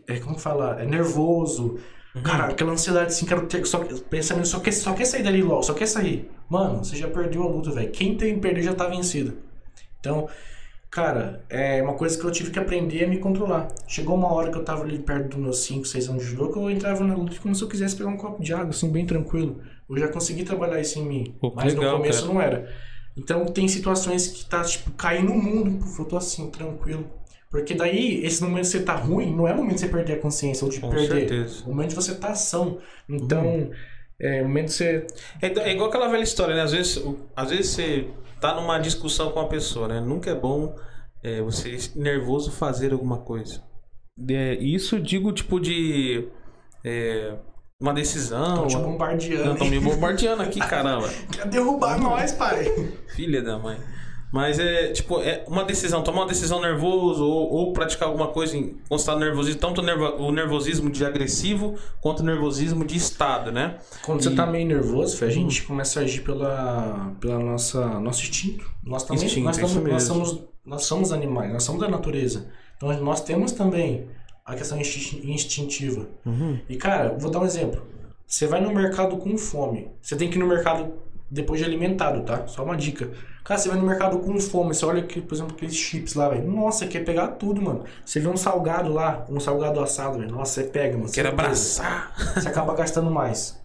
É 0.07 0.17
como 0.19 0.39
falar? 0.39 0.79
É 0.79 0.85
nervoso. 0.85 1.77
Uhum. 2.15 2.23
Cara, 2.23 2.45
aquela 2.45 2.71
ansiedade 2.71 3.07
assim, 3.07 3.25
quero 3.25 3.45
ter. 3.45 3.65
Só, 3.65 3.79
pensamento, 4.09 4.47
só 4.47 4.59
quer, 4.59 4.71
só 4.71 4.93
quer 4.93 5.05
sair 5.05 5.23
dali 5.23 5.43
logo, 5.43 5.63
só 5.63 5.73
quer 5.73 5.85
sair. 5.85 6.29
Mano, 6.49 6.83
você 6.83 6.95
já 6.95 7.07
perdeu 7.07 7.43
a 7.43 7.47
luta, 7.47 7.71
velho. 7.71 7.91
Quem 7.91 8.15
tem 8.17 8.35
que 8.35 8.41
perder 8.41 8.63
já 8.63 8.73
tá 8.73 8.87
vencido. 8.87 9.37
Então, 9.99 10.27
cara, 10.89 11.45
é 11.49 11.81
uma 11.83 11.93
coisa 11.93 12.17
que 12.17 12.25
eu 12.25 12.31
tive 12.31 12.49
que 12.49 12.57
aprender 12.57 13.03
é 13.03 13.07
me 13.07 13.19
controlar. 13.19 13.67
Chegou 13.87 14.15
uma 14.15 14.33
hora 14.33 14.51
que 14.51 14.57
eu 14.57 14.63
tava 14.63 14.83
ali 14.83 14.97
perto 14.97 15.29
dos 15.29 15.39
meus 15.39 15.59
5, 15.59 15.85
6 15.85 16.09
anos 16.09 16.23
de 16.23 16.29
judô, 16.31 16.51
que 16.51 16.57
eu 16.57 16.69
entrava 16.69 17.03
na 17.03 17.13
luta 17.13 17.37
como 17.39 17.53
se 17.53 17.61
eu 17.63 17.67
quisesse 17.67 17.95
pegar 17.95 18.09
um 18.09 18.17
copo 18.17 18.41
de 18.41 18.53
água, 18.53 18.69
assim, 18.69 18.91
bem 18.91 19.05
tranquilo. 19.05 19.61
Eu 19.87 19.97
já 19.97 20.07
consegui 20.07 20.43
trabalhar 20.43 20.79
isso 20.79 20.97
em 20.97 21.05
mim. 21.05 21.35
Pô, 21.39 21.53
mas 21.55 21.73
legal, 21.73 21.91
no 21.91 21.97
começo 21.97 22.21
cara. 22.21 22.33
não 22.33 22.41
era. 22.41 22.73
Então 23.15 23.45
tem 23.45 23.67
situações 23.67 24.27
que 24.27 24.45
tá, 24.45 24.63
tipo, 24.63 24.91
caindo 24.91 25.31
o 25.31 25.37
mundo, 25.37 25.85
eu 25.99 26.05
tô 26.05 26.17
assim, 26.17 26.49
tranquilo. 26.49 27.05
Porque 27.51 27.73
daí, 27.73 28.23
esse 28.23 28.43
momento 28.43 28.61
que 28.65 28.69
você 28.69 28.81
tá 28.83 28.93
ruim, 28.95 29.35
não 29.35 29.47
é 29.47 29.53
o 29.53 29.57
momento 29.57 29.75
de 29.75 29.79
você 29.81 29.87
perder 29.87 30.13
a 30.13 30.19
consciência 30.19 30.63
ou 30.65 30.71
de 30.71 30.79
Com 30.79 30.89
perder. 30.89 31.07
certeza. 31.29 31.63
O 31.65 31.69
momento 31.69 31.89
de 31.89 31.95
você 31.95 32.13
tá 32.15 32.29
ação. 32.29 32.77
Então, 33.09 33.43
Uhum. 33.43 33.71
é 34.21 34.41
o 34.41 34.45
momento 34.45 34.67
de 34.67 34.73
você. 34.73 35.07
É, 35.41 35.47
é 35.47 35.71
igual 35.73 35.89
aquela 35.89 36.07
velha 36.09 36.21
história, 36.23 36.53
né? 36.55 36.61
Às 36.61 36.71
vezes, 36.73 36.97
o- 36.97 37.17
às 37.35 37.49
vezes 37.49 37.67
você 37.71 38.07
tá 38.39 38.53
numa 38.53 38.77
discussão 38.77 39.31
com 39.31 39.39
uma 39.39 39.49
pessoa, 39.49 39.87
né? 39.87 39.99
Nunca 39.99 40.29
é 40.29 40.35
bom 40.35 40.75
é, 41.23 41.41
você 41.41 41.77
nervoso 41.95 42.51
fazer 42.51 42.93
alguma 42.93 43.17
coisa. 43.17 43.61
É, 44.29 44.53
isso 44.55 44.95
eu 44.95 44.99
digo 45.01 45.31
tipo 45.33 45.59
de 45.59 46.27
é, 46.85 47.33
uma 47.81 47.93
decisão. 47.93 48.67
Estão 48.67 48.67
te 48.67 48.77
bombardeando. 48.77 49.51
Estão 49.53 49.67
me 49.69 49.79
bombardeando 49.79 50.43
aqui, 50.43 50.59
caramba. 50.59 51.09
Quer 51.31 51.47
derrubar 51.47 51.99
nós, 51.99 52.31
pai. 52.31 52.63
Filha 53.15 53.41
da 53.41 53.57
mãe. 53.57 53.77
Mas 54.31 54.59
é 54.59 54.91
tipo, 54.91 55.19
é 55.21 55.43
uma 55.47 55.63
decisão, 55.63 56.03
tomar 56.03 56.21
uma 56.21 56.27
decisão 56.27 56.61
nervoso 56.61 57.25
ou, 57.25 57.51
ou 57.51 57.73
praticar 57.73 58.07
alguma 58.09 58.27
coisa 58.27 58.55
em 58.55 58.75
constante 58.87 59.19
nervosismo, 59.21 59.59
tanto 59.59 59.81
o 59.81 59.83
nervo- 59.83 60.17
o 60.23 60.31
nervosismo 60.31 60.89
de 60.91 61.03
agressivo 61.03 61.75
quanto 61.99 62.19
o 62.19 62.23
nervosismo 62.23 62.85
de 62.85 62.95
estado, 62.95 63.51
né? 63.51 63.77
Quando 64.03 64.21
você 64.21 64.29
E- 64.29 64.35
tá 64.35 64.45
meio 64.45 64.67
nervoso, 64.67 65.25
a 65.25 65.29
gente 65.29 65.63
começa 65.63 65.99
a 65.99 66.03
agir 66.03 66.21
pela, 66.21 67.11
pela 67.19 67.39
nossa 67.39 67.99
nosso 67.99 68.21
instinto. 68.21 68.69
Nós 68.83 69.03
também 69.03 69.25
Instinto, 69.25 69.45
nós, 69.45 69.57
é 69.57 69.61
nós, 69.61 70.03
somos, 70.03 70.39
nós 70.65 70.85
somos 70.85 71.11
animais, 71.11 71.51
nós 71.51 71.63
somos 71.63 71.81
da 71.81 71.87
natureza. 71.89 72.47
Então 72.77 72.93
nós 73.01 73.21
temos 73.21 73.51
também 73.51 74.07
a 74.45 74.55
questão 74.55 74.79
instin- 74.79 75.21
instintiva. 75.23 76.07
Uhum. 76.25 76.59
E 76.69 76.75
cara, 76.75 77.15
vou 77.17 77.31
dar 77.31 77.39
um 77.39 77.45
exemplo. 77.45 77.81
Você 78.27 78.45
vai 78.45 78.61
no 78.61 78.71
mercado 78.71 79.17
com 79.17 79.35
fome. 79.39 79.87
Você 80.01 80.15
tem 80.15 80.29
que 80.29 80.37
ir 80.37 80.39
no 80.39 80.45
mercado 80.47 80.93
depois 81.31 81.59
de 81.59 81.65
alimentado, 81.65 82.23
tá? 82.23 82.47
Só 82.47 82.63
uma 82.63 82.75
dica. 82.75 83.11
Cara, 83.43 83.59
você 83.59 83.69
vai 83.69 83.77
no 83.77 83.85
mercado 83.85 84.19
com 84.19 84.39
fome, 84.39 84.73
você 84.73 84.85
olha 84.85 85.01
aqui, 85.01 85.21
por 85.21 85.35
exemplo, 85.35 85.55
aqueles 85.55 85.75
chips 85.75 86.13
lá, 86.13 86.29
velho. 86.29 86.49
Nossa, 86.49 86.87
quer 86.87 87.03
pegar 87.03 87.29
tudo, 87.29 87.61
mano. 87.61 87.83
Você 88.05 88.19
vê 88.19 88.27
um 88.27 88.37
salgado 88.37 88.91
lá, 88.91 89.25
um 89.29 89.39
salgado 89.39 89.79
assado, 89.79 90.19
velho. 90.19 90.31
Nossa, 90.31 90.61
você 90.61 90.63
pega, 90.67 90.97
mano. 90.97 91.11
Quero 91.11 91.29
certeza. 91.29 91.29
abraçar. 91.29 92.13
Você 92.35 92.47
acaba 92.47 92.73
gastando 92.73 93.09
mais. 93.11 93.59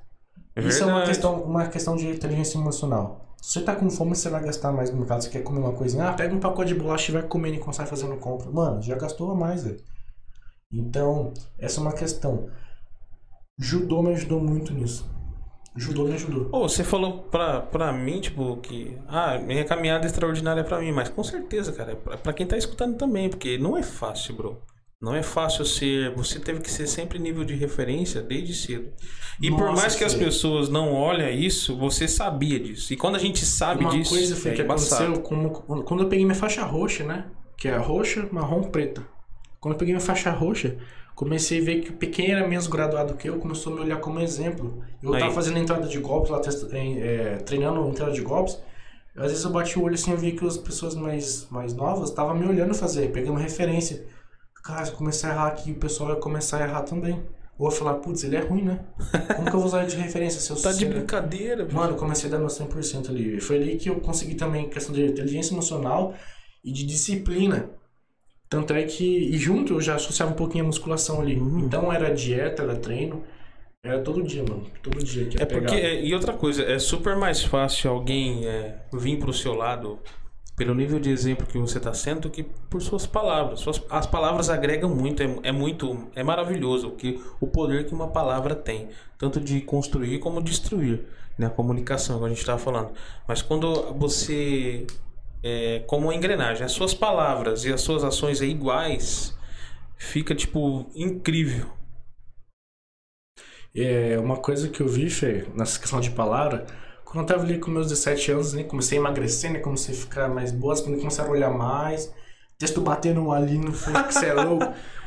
É 0.56 0.62
Isso 0.62 0.84
é 0.84 0.86
uma 0.86 1.04
questão, 1.04 1.42
uma 1.42 1.66
questão 1.66 1.96
de 1.96 2.06
inteligência 2.06 2.58
emocional. 2.58 3.34
Se 3.42 3.52
você 3.52 3.60
tá 3.60 3.74
com 3.76 3.90
fome, 3.90 4.14
você 4.14 4.30
vai 4.30 4.42
gastar 4.42 4.72
mais 4.72 4.90
no 4.90 4.96
mercado. 4.96 5.22
Você 5.22 5.28
quer 5.28 5.42
comer 5.42 5.58
uma 5.58 5.72
coisinha, 5.72 6.08
ah, 6.08 6.12
pega 6.12 6.34
um 6.34 6.40
pacote 6.40 6.72
de 6.72 6.78
bolacha 6.78 7.10
e 7.10 7.14
vai 7.14 7.22
comendo 7.22 7.56
enquanto 7.56 7.76
sai 7.76 7.86
fazendo 7.86 8.16
compra. 8.16 8.50
Mano, 8.50 8.80
já 8.80 8.96
gastou 8.96 9.30
a 9.30 9.34
mais, 9.34 9.64
velho. 9.64 9.80
Então, 10.72 11.32
essa 11.58 11.78
é 11.78 11.82
uma 11.82 11.92
questão. 11.92 12.48
Judô 13.58 14.02
me 14.02 14.12
ajudou 14.12 14.40
muito 14.40 14.72
nisso. 14.72 15.13
Judô 15.76 16.04
me 16.04 16.14
ajudou. 16.14 16.44
Pô, 16.46 16.68
você 16.68 16.84
falou 16.84 17.24
pra, 17.24 17.60
pra 17.60 17.92
mim, 17.92 18.20
tipo, 18.20 18.56
que. 18.58 18.96
Ah, 19.08 19.38
minha 19.38 19.64
caminhada 19.64 20.04
é 20.04 20.06
extraordinária 20.06 20.62
pra 20.62 20.78
mim, 20.78 20.92
mas 20.92 21.08
com 21.08 21.24
certeza, 21.24 21.72
cara, 21.72 21.92
é 21.92 21.96
pra, 21.96 22.16
pra 22.16 22.32
quem 22.32 22.46
tá 22.46 22.56
escutando 22.56 22.96
também, 22.96 23.28
porque 23.28 23.58
não 23.58 23.76
é 23.76 23.82
fácil, 23.82 24.36
bro. 24.36 24.62
Não 25.02 25.14
é 25.14 25.22
fácil 25.22 25.64
ser. 25.64 26.14
Você 26.14 26.38
teve 26.38 26.60
que 26.60 26.70
ser 26.70 26.86
sempre 26.86 27.18
nível 27.18 27.44
de 27.44 27.54
referência 27.54 28.22
desde 28.22 28.54
cedo. 28.54 28.90
E 29.42 29.50
por 29.50 29.66
Nossa, 29.66 29.82
mais 29.82 29.96
que 29.96 30.04
as 30.04 30.14
pessoas 30.14 30.68
não 30.68 30.94
olhem 30.94 31.38
isso, 31.44 31.76
você 31.76 32.06
sabia 32.06 32.58
disso. 32.58 32.92
E 32.92 32.96
quando 32.96 33.16
a 33.16 33.18
gente 33.18 33.44
sabe 33.44 33.84
uma 33.84 33.90
disso, 33.90 34.10
coisa 34.14 34.36
foi 34.36 34.52
é 34.52 34.54
que 34.54 34.62
embaçado. 34.62 35.12
aconteceu 35.12 35.22
como, 35.22 35.50
quando 35.82 36.04
eu 36.04 36.08
peguei 36.08 36.24
minha 36.24 36.36
faixa 36.36 36.62
roxa, 36.64 37.04
né? 37.04 37.26
Que 37.58 37.68
é 37.68 37.76
roxa, 37.76 38.28
marrom, 38.30 38.62
preta. 38.62 39.02
Quando 39.60 39.74
eu 39.74 39.78
peguei 39.78 39.92
minha 39.92 40.04
faixa 40.04 40.30
roxa, 40.30 40.78
comecei 41.14 41.60
a 41.60 41.64
ver 41.64 41.80
que 41.80 42.06
quem 42.08 42.30
era 42.30 42.46
menos 42.46 42.66
graduado 42.66 43.14
que 43.14 43.28
eu 43.28 43.38
começou 43.38 43.72
a 43.72 43.76
me 43.76 43.82
olhar 43.82 44.00
como 44.00 44.20
exemplo. 44.20 44.82
Eu 45.02 45.14
Aí. 45.14 45.20
tava 45.20 45.32
fazendo 45.32 45.58
entrada 45.58 45.86
de 45.86 45.98
golpes 45.98 46.30
lá, 46.30 46.40
é, 46.72 47.36
treinando 47.36 47.88
entrada 47.88 48.12
de 48.12 48.20
golpes. 48.20 48.58
Às 49.16 49.30
vezes 49.30 49.44
eu 49.44 49.50
bati 49.50 49.78
o 49.78 49.82
olho 49.82 49.94
assim 49.94 50.12
e 50.12 50.16
vi 50.16 50.32
que 50.32 50.44
as 50.44 50.56
pessoas 50.56 50.96
mais, 50.96 51.46
mais 51.48 51.72
novas 51.72 52.10
estavam 52.10 52.34
me 52.34 52.46
olhando 52.46 52.74
fazer, 52.74 53.12
pegando 53.12 53.38
referência. 53.38 54.04
Cara, 54.64 54.84
se 54.84 54.90
eu 54.90 54.96
começar 54.96 55.28
a 55.28 55.32
errar 55.32 55.46
aqui, 55.48 55.70
o 55.70 55.76
pessoal 55.76 56.10
vai 56.10 56.18
começar 56.18 56.58
a 56.58 56.66
errar 56.66 56.82
também. 56.82 57.22
Ou 57.56 57.70
vai 57.70 57.78
falar, 57.78 57.94
putz, 57.94 58.24
ele 58.24 58.34
é 58.34 58.40
ruim, 58.40 58.62
né? 58.62 58.80
Como 59.36 59.48
que 59.48 59.54
eu 59.54 59.60
vou 59.60 59.66
usar 59.66 59.82
ele 59.82 59.90
de 59.90 59.96
referência 59.96 60.40
se 60.40 60.50
eu 60.50 60.56
Tá 60.60 60.72
de 60.72 60.86
brincadeira, 60.86 61.68
Mano, 61.70 61.92
eu 61.92 61.96
comecei 61.96 62.28
a 62.28 62.32
dar 62.32 62.38
meu 62.38 62.48
100% 62.48 63.10
ali. 63.10 63.40
Foi 63.40 63.56
ali 63.56 63.76
que 63.76 63.88
eu 63.88 64.00
consegui 64.00 64.34
também 64.34 64.68
questão 64.68 64.92
de 64.92 65.04
inteligência 65.04 65.54
emocional 65.54 66.14
e 66.64 66.72
de 66.72 66.84
disciplina. 66.84 67.70
Tanto 68.54 68.72
é 68.72 68.84
que, 68.84 69.04
e 69.04 69.36
junto 69.36 69.74
eu 69.74 69.80
já 69.80 69.96
associava 69.96 70.30
um 70.30 70.36
pouquinho 70.36 70.62
a 70.62 70.66
musculação 70.68 71.20
ali. 71.20 71.36
Uhum. 71.36 71.58
Então 71.58 71.92
era 71.92 72.14
dieta, 72.14 72.62
era 72.62 72.76
treino. 72.76 73.24
Era 73.82 74.00
todo 74.00 74.22
dia, 74.22 74.44
mano. 74.48 74.64
Todo 74.80 75.02
dia 75.02 75.26
que 75.26 75.42
É 75.42 75.44
porque, 75.44 75.74
é, 75.74 76.04
e 76.04 76.14
outra 76.14 76.32
coisa, 76.32 76.62
é 76.62 76.78
super 76.78 77.16
mais 77.16 77.42
fácil 77.42 77.90
alguém 77.90 78.46
é, 78.46 78.76
vir 78.92 79.18
pro 79.18 79.32
seu 79.32 79.54
lado 79.54 79.98
pelo 80.56 80.72
nível 80.72 81.00
de 81.00 81.10
exemplo 81.10 81.44
que 81.44 81.58
você 81.58 81.78
está 81.78 81.92
sendo 81.92 82.20
do 82.20 82.30
que 82.30 82.44
por 82.44 82.80
suas 82.80 83.06
palavras. 83.06 83.58
Suas, 83.58 83.82
as 83.90 84.06
palavras 84.06 84.48
agregam 84.48 84.88
muito, 84.88 85.20
é, 85.20 85.36
é 85.42 85.52
muito, 85.52 86.06
é 86.14 86.22
maravilhoso 86.22 86.88
o 86.88 86.92
que 86.92 87.20
o 87.40 87.46
poder 87.48 87.86
que 87.86 87.92
uma 87.92 88.06
palavra 88.06 88.54
tem, 88.54 88.88
tanto 89.18 89.40
de 89.40 89.60
construir 89.60 90.20
como 90.20 90.40
destruir, 90.40 91.06
né? 91.36 91.46
A 91.46 91.50
comunicação 91.50 92.20
que 92.20 92.24
a 92.26 92.28
gente 92.28 92.38
estava 92.38 92.58
falando. 92.58 92.92
Mas 93.26 93.42
quando 93.42 93.92
você 93.94 94.86
é 95.46 95.80
como 95.86 96.06
uma 96.06 96.14
engrenagem, 96.14 96.64
as 96.64 96.72
suas 96.72 96.94
palavras 96.94 97.66
e 97.66 97.72
as 97.72 97.82
suas 97.82 98.02
ações 98.02 98.40
é 98.40 98.46
iguais, 98.46 99.36
fica 99.94 100.34
tipo 100.34 100.90
incrível. 100.94 101.66
É, 103.76 104.18
uma 104.18 104.38
coisa 104.38 104.70
que 104.70 104.80
eu 104.80 104.88
vi, 104.88 105.10
Fê, 105.10 105.46
nessa 105.54 105.78
questão 105.78 106.00
de 106.00 106.10
palavra, 106.12 106.64
quando 107.04 107.20
eu 107.20 107.26
tava 107.26 107.42
ali 107.42 107.58
com 107.58 107.70
meus 107.70 107.88
17 107.88 108.32
anos, 108.32 108.52
né, 108.54 108.64
comecei 108.64 108.96
a 108.96 109.00
emagrecer, 109.02 109.52
né, 109.52 109.58
comecei 109.58 109.94
a 109.94 109.98
ficar 109.98 110.28
mais 110.28 110.50
boas, 110.50 110.80
quando 110.80 110.96
começaram 110.96 111.28
a 111.28 111.32
olhar 111.34 111.50
mais, 111.50 112.10
texto 112.58 112.80
batendo 112.80 113.30
ali 113.30 113.58
no 113.58 113.72
fundo, 113.72 114.02
que 114.04 114.14
você 114.14 114.26
é 114.26 114.32
louco. 114.32 114.64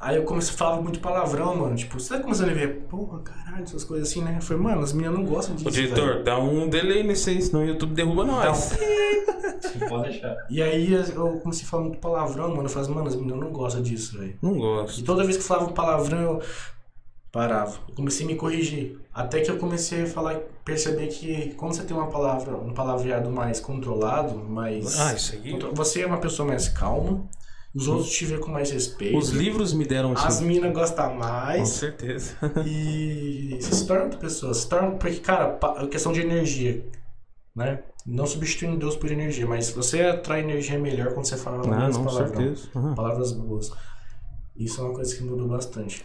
Aí 0.00 0.16
eu 0.16 0.24
comecei 0.24 0.52
a 0.54 0.56
falar 0.56 0.80
muito 0.82 1.00
palavrão, 1.00 1.56
mano, 1.56 1.74
tipo, 1.76 1.98
você 1.98 2.14
tá 2.16 2.20
começando 2.22 2.50
a 2.50 2.54
ver, 2.54 2.80
porra, 2.90 3.20
caralho, 3.20 3.62
essas 3.64 3.84
coisas 3.84 4.08
assim, 4.08 4.22
né? 4.22 4.34
Eu 4.38 4.42
falei, 4.42 4.62
mano, 4.62 4.82
as 4.82 4.92
meninas 4.92 5.18
não 5.18 5.24
gostam 5.24 5.54
disso, 5.56 5.68
Ô, 5.68 5.70
diretor, 5.72 6.06
velho. 6.12 6.24
dá 6.24 6.38
um 6.38 6.68
delay 6.68 7.02
nesse 7.02 7.30
aí, 7.30 7.40
senão 7.40 7.62
o 7.62 7.66
YouTube 7.66 7.94
derruba 7.94 8.24
nós. 8.24 8.76
Pode 9.88 10.10
deixar. 10.10 10.36
E 10.50 10.62
aí 10.62 10.92
eu 10.92 11.40
comecei 11.40 11.64
a 11.66 11.68
falar 11.68 11.84
muito 11.84 11.98
palavrão, 11.98 12.48
mano, 12.50 12.64
eu 12.64 12.68
falei, 12.68 12.90
mano, 12.90 13.08
as 13.08 13.16
meninas 13.16 13.40
não 13.40 13.50
gostam 13.50 13.82
disso, 13.82 14.18
velho. 14.18 14.36
Não 14.42 14.54
E 14.54 14.58
gosto. 14.58 15.04
toda 15.04 15.24
vez 15.24 15.36
que 15.36 15.42
eu 15.42 15.46
falava 15.46 15.72
palavrão, 15.72 16.18
eu 16.20 16.42
parava. 17.32 17.76
Eu 17.88 17.94
comecei 17.94 18.24
a 18.24 18.28
me 18.28 18.36
corrigir. 18.36 18.98
Até 19.12 19.40
que 19.40 19.50
eu 19.50 19.56
comecei 19.56 20.02
a 20.02 20.06
falar, 20.06 20.36
perceber 20.64 21.08
que 21.08 21.52
quando 21.54 21.74
você 21.74 21.82
tem 21.82 21.96
uma 21.96 22.06
palavra, 22.08 22.56
um 22.56 22.72
palavreado 22.72 23.30
mais 23.30 23.58
controlado, 23.58 24.34
mais. 24.36 24.98
Ah, 25.00 25.14
isso 25.14 25.34
aí. 25.34 25.58
Você 25.72 26.02
é 26.02 26.06
uma 26.06 26.18
pessoa 26.18 26.46
mais 26.46 26.68
calma, 26.68 27.24
os 27.74 27.88
outros 27.88 28.10
te 28.10 28.24
veem 28.24 28.40
com 28.40 28.50
mais 28.50 28.70
respeito. 28.70 29.16
Os 29.18 29.30
livros 29.30 29.72
me 29.72 29.84
deram 29.84 30.12
As 30.12 30.34
isso. 30.36 30.44
minas 30.44 30.72
gostam 30.72 31.10
Com 31.10 31.16
mais. 31.16 31.68
certeza. 31.70 32.36
E 32.64 33.56
você 33.60 33.74
se 33.74 33.86
torna 33.86 34.04
outra 34.04 34.18
pessoa. 34.18 34.54
Se 34.54 34.68
torna. 34.68 34.92
Porque, 34.92 35.16
cara, 35.20 35.58
a 35.62 35.86
questão 35.88 36.12
de 36.12 36.20
energia. 36.20 36.84
Né? 37.54 37.82
Não 38.06 38.26
substituindo 38.26 38.76
Deus 38.76 38.96
por 38.96 39.10
energia, 39.10 39.46
mas 39.46 39.70
você 39.70 40.02
atrai 40.02 40.40
energia 40.40 40.78
melhor 40.78 41.14
quando 41.14 41.26
você 41.26 41.36
fala 41.36 41.62
Ah, 41.64 41.88
não, 41.88 41.92
com 41.92 42.04
palavrão. 42.04 42.36
certeza. 42.36 42.68
Aham. 42.76 42.94
Palavras 42.94 43.32
boas. 43.32 43.70
Isso 44.56 44.80
é 44.80 44.84
uma 44.84 44.94
coisa 44.94 45.16
que 45.16 45.22
mudou 45.22 45.48
bastante. 45.48 46.02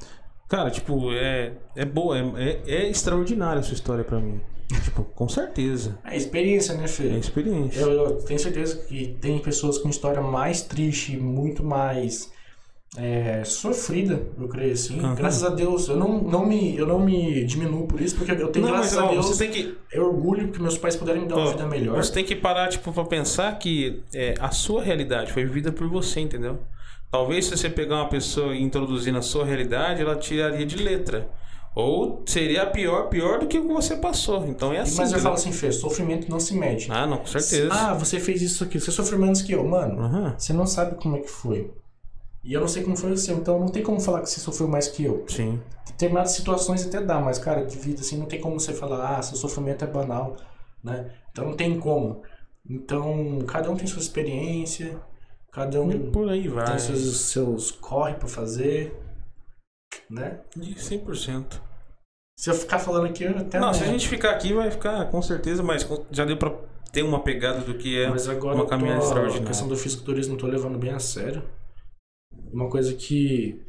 Cara, 0.47 0.71
tipo, 0.71 1.11
é, 1.13 1.53
é 1.75 1.85
boa, 1.85 2.17
é, 2.17 2.21
é, 2.37 2.61
é 2.85 2.89
extraordinária 2.89 3.59
a 3.59 3.63
sua 3.63 3.73
história 3.75 4.03
pra 4.03 4.19
mim. 4.19 4.39
Tipo, 4.83 5.03
com 5.03 5.27
certeza. 5.27 5.97
É 6.05 6.15
experiência, 6.15 6.75
né, 6.75 6.83
É 6.83 6.87
Fê? 6.87 7.03
experiência. 7.17 7.79
Eu, 7.79 7.91
eu 7.91 8.11
tenho 8.21 8.39
certeza 8.39 8.77
que 8.87 9.17
tem 9.19 9.39
pessoas 9.39 9.79
com 9.79 9.89
história 9.89 10.21
mais 10.21 10.61
triste, 10.61 11.17
muito 11.17 11.63
mais 11.63 12.31
é, 12.97 13.43
sofrida, 13.43 14.21
eu 14.39 14.47
creio 14.47 14.73
assim. 14.73 14.99
Aham. 14.99 15.15
Graças 15.15 15.43
a 15.43 15.49
Deus, 15.49 15.87
eu 15.87 15.95
não, 15.95 16.21
não, 16.21 16.45
me, 16.45 16.75
eu 16.77 16.87
não 16.87 16.99
me 16.99 17.43
diminuo 17.45 17.87
por 17.87 18.01
isso, 18.01 18.15
porque 18.15 18.31
eu 18.31 18.47
tenho, 18.51 18.65
Não, 18.65 18.71
mas 18.73 18.91
graças 18.93 18.97
a 18.97 19.05
ó, 19.05 19.11
Deus, 19.11 19.25
você 19.25 19.47
tem 19.47 19.51
que. 19.51 19.77
eu 19.91 20.05
orgulho 20.05 20.51
que 20.51 20.61
meus 20.61 20.77
pais 20.77 20.95
puderam 20.95 21.21
me 21.21 21.27
dar 21.27 21.35
uma 21.35 21.45
ó, 21.47 21.51
vida 21.51 21.67
melhor. 21.67 21.95
Você 22.03 22.11
tem 22.13 22.23
que 22.23 22.35
parar, 22.35 22.67
tipo, 22.67 22.91
pra 22.91 23.05
pensar 23.05 23.57
que 23.57 24.01
é, 24.13 24.35
a 24.39 24.51
sua 24.51 24.83
realidade 24.83 25.31
foi 25.31 25.45
vivida 25.45 25.71
por 25.71 25.87
você, 25.87 26.19
entendeu? 26.19 26.59
Talvez 27.11 27.45
se 27.45 27.57
você 27.57 27.69
pegar 27.69 27.95
uma 27.97 28.09
pessoa 28.09 28.55
e 28.55 28.61
introduzir 28.61 29.11
na 29.11 29.21
sua 29.21 29.45
realidade, 29.45 30.01
ela 30.01 30.15
tiraria 30.15 30.65
de 30.65 30.75
letra. 30.75 31.27
Ou 31.75 32.23
seria 32.25 32.65
pior, 32.65 33.07
pior 33.09 33.39
do 33.39 33.47
que 33.47 33.57
o 33.59 33.67
que 33.67 33.73
você 33.73 33.95
passou. 33.95 34.45
Então 34.47 34.73
é 34.73 34.79
assim. 34.79 34.97
Mas 34.97 35.11
eu 35.11 35.19
falo 35.19 35.35
assim, 35.35 35.51
Fê, 35.51 35.71
sofrimento 35.71 36.29
não 36.29 36.39
se 36.39 36.55
mede. 36.55 36.87
Ah, 36.91 37.05
não, 37.05 37.17
com 37.19 37.27
certeza. 37.27 37.69
Ah, 37.71 37.93
você 37.93 38.19
fez 38.19 38.41
isso 38.41 38.63
aqui, 38.63 38.79
você 38.79 38.91
sofreu 38.91 39.19
menos 39.19 39.41
que 39.41 39.51
eu. 39.53 39.63
Mano, 39.63 40.01
Aham. 40.01 40.35
você 40.37 40.51
não 40.51 40.65
sabe 40.65 40.95
como 40.95 41.15
é 41.17 41.19
que 41.19 41.29
foi. 41.29 41.71
E 42.43 42.53
eu 42.53 42.61
não 42.61 42.67
sei 42.67 42.83
como 42.83 42.95
foi 42.97 43.11
o 43.11 43.17
seu, 43.17 43.37
então 43.37 43.59
não 43.59 43.67
tem 43.67 43.83
como 43.83 43.99
falar 43.99 44.21
que 44.21 44.29
você 44.29 44.39
sofreu 44.39 44.67
mais 44.67 44.87
que 44.87 45.03
eu. 45.03 45.25
Sim. 45.27 45.61
determinadas 45.87 46.31
situações 46.31 46.85
até 46.85 47.01
dá, 47.01 47.19
mas, 47.19 47.37
cara, 47.37 47.65
de 47.65 47.77
vida, 47.77 47.99
assim, 47.99 48.17
não 48.17 48.25
tem 48.25 48.39
como 48.39 48.57
você 48.59 48.73
falar, 48.73 49.17
ah, 49.17 49.21
seu 49.21 49.35
sofrimento 49.37 49.83
é 49.83 49.87
banal, 49.87 50.37
né? 50.83 51.11
Então 51.31 51.45
não 51.45 51.55
tem 51.55 51.77
como. 51.79 52.21
Então, 52.67 53.39
cada 53.47 53.69
um 53.69 53.75
tem 53.75 53.85
sua 53.87 53.99
experiência, 54.01 54.99
cada 55.51 55.81
um 55.81 55.91
E 55.91 55.99
por 56.11 56.29
aí 56.29 56.47
vai. 56.47 56.65
tem 56.65 56.79
seus, 56.79 57.17
seus 57.21 57.71
corre 57.71 58.13
pra 58.13 58.27
fazer, 58.29 58.95
né? 60.09 60.41
De 60.55 60.75
100%. 60.75 61.61
Se 62.37 62.49
eu 62.49 62.53
ficar 62.53 62.79
falando 62.79 63.05
aqui, 63.07 63.23
eu 63.23 63.37
até 63.37 63.59
Não, 63.59 63.73
se 63.73 63.83
a 63.83 63.87
gente 63.87 64.07
ficar 64.07 64.31
aqui 64.31 64.53
vai 64.53 64.71
ficar 64.71 65.05
com 65.11 65.21
certeza, 65.21 65.61
mas 65.61 65.87
já 66.09 66.23
deu 66.23 66.37
pra 66.37 66.51
ter 66.91 67.03
uma 67.03 67.21
pegada 67.21 67.61
do 67.61 67.77
que 67.77 67.99
é 68.01 68.09
Mas 68.09 68.27
agora 68.29 68.55
uma 68.55 68.63
eu 68.63 68.65
tô, 68.65 68.69
caminhada 68.69 69.01
a 69.01 69.03
extraordinária. 69.03 69.47
questão 69.47 69.67
do 69.67 69.75
fisiculturismo 69.75 70.35
eu 70.35 70.37
tô 70.37 70.47
levando 70.47 70.77
bem 70.77 70.91
a 70.91 70.99
sério. 70.99 71.43
Uma 72.51 72.69
coisa 72.69 72.93
que 72.95 73.61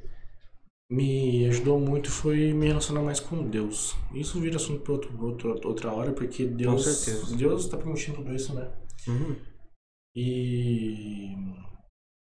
me 0.91 1.47
ajudou 1.49 1.79
muito 1.79 2.11
foi 2.11 2.53
me 2.53 2.66
relacionar 2.68 3.03
mais 3.03 3.21
com 3.21 3.49
Deus. 3.49 3.97
Isso 4.14 4.41
vira 4.41 4.57
assunto 4.57 4.81
para 4.83 4.93
outro, 4.93 5.25
outro, 5.25 5.68
outra 5.68 5.93
hora, 5.93 6.12
porque 6.12 6.47
Deus, 6.47 6.85
certeza. 6.85 7.37
Deus 7.37 7.64
está 7.64 7.77
permitindo 7.77 8.16
tudo 8.18 8.35
isso, 8.35 8.55
né? 8.55 8.71
Uhum. 9.07 9.37
E 10.14 11.35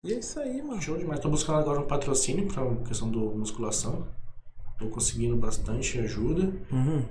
E 0.04 0.12
é 0.12 0.18
isso 0.18 0.38
aí, 0.38 0.62
mano. 0.62 0.80
show 0.80 0.96
demais. 0.96 1.20
Tô 1.20 1.28
buscando 1.28 1.58
agora 1.58 1.80
um 1.80 1.86
patrocínio 1.86 2.46
para 2.46 2.64
questão 2.86 3.10
do 3.10 3.18
musculação. 3.36 4.06
Tô 4.78 4.86
conseguindo 4.88 5.36
bastante 5.36 5.98
ajuda 5.98 6.52
Uhum. 6.70 7.04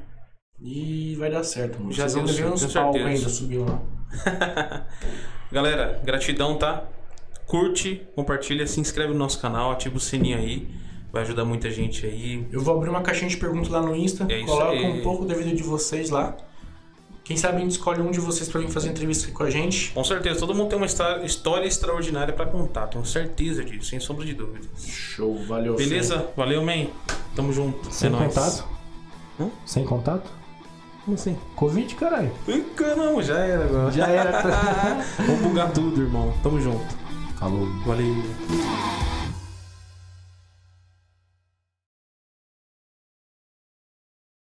e 0.62 1.16
vai 1.18 1.30
dar 1.30 1.44
certo. 1.44 1.80
Mano. 1.80 1.92
Já 1.92 2.04
Vocês 2.04 2.14
vão 2.14 2.24
deu 2.24 2.34
ver 2.34 2.58
certo, 2.58 2.90
uns 2.90 2.96
ainda 3.06 3.30
subiu 3.30 3.66
lá. 3.66 3.82
Galera, 5.52 6.02
gratidão, 6.04 6.58
tá? 6.58 6.86
Curte, 7.46 8.08
compartilha, 8.16 8.66
se 8.68 8.80
inscreve 8.80 9.12
no 9.14 9.20
nosso 9.20 9.40
canal, 9.42 9.72
ativa 9.72 9.98
o 9.98 10.00
sininho 10.00 10.38
aí. 10.38 10.68
Vai 11.12 11.24
ajudar 11.24 11.44
muita 11.46 11.70
gente 11.70 12.06
aí. 12.06 12.46
Eu 12.52 12.62
vou 12.62 12.76
abrir 12.76 12.90
uma 12.90 13.02
caixinha 13.02 13.30
de 13.30 13.38
perguntas 13.38 13.70
lá 13.70 13.82
no 13.82 13.96
Insta. 13.96 14.26
É 14.30 14.38
isso 14.40 14.46
coloca 14.48 14.72
aí. 14.72 15.00
um 15.00 15.02
pouco 15.04 15.26
da 15.26 15.34
vida 15.36 15.54
de 15.56 15.64
vocês 15.64 16.10
lá. 16.10 16.38
Quem 17.28 17.36
sabe 17.36 17.58
a 17.58 17.60
gente 17.60 17.72
escolhe 17.72 18.02
um 18.02 18.10
de 18.10 18.22
vocês 18.22 18.48
pra 18.48 18.62
vir 18.62 18.70
fazer 18.70 18.88
entrevista 18.90 19.26
aqui 19.26 19.34
com 19.34 19.44
a 19.44 19.50
gente. 19.50 19.92
Com 19.92 20.02
certeza, 20.02 20.40
todo 20.40 20.56
mundo 20.56 20.70
tem 20.70 20.78
uma 20.78 20.86
histó- 20.86 21.18
história 21.26 21.68
extraordinária 21.68 22.34
pra 22.34 22.46
contar. 22.46 22.88
Tenho 22.88 23.06
certeza 23.06 23.66
disso, 23.66 23.90
sem 23.90 24.00
sombra 24.00 24.26
de 24.26 24.34
dúvida. 24.34 24.66
Show, 24.80 25.38
valeu. 25.46 25.76
Beleza? 25.76 26.30
Valeu, 26.38 26.64
man. 26.64 26.88
Tamo 27.36 27.52
junto. 27.52 27.92
Sem 27.94 28.08
é 28.14 28.18
contato? 28.18 28.66
Hã? 29.42 29.50
Sem 29.66 29.84
contato? 29.84 30.32
Como 31.04 31.16
assim? 31.16 31.38
Covid, 31.58 31.94
caralho. 31.96 32.32
Ih, 32.48 32.62
Caramba, 32.76 33.22
já 33.22 33.38
era 33.40 33.66
agora. 33.66 33.92
Já 33.92 34.08
era. 34.08 34.42
Vou 35.28 35.36
bugar 35.50 35.72
tudo, 35.74 36.02
irmão. 36.02 36.34
Tamo 36.42 36.62
junto. 36.62 36.96
Falou. 37.38 37.68
Valeu. 37.86 38.16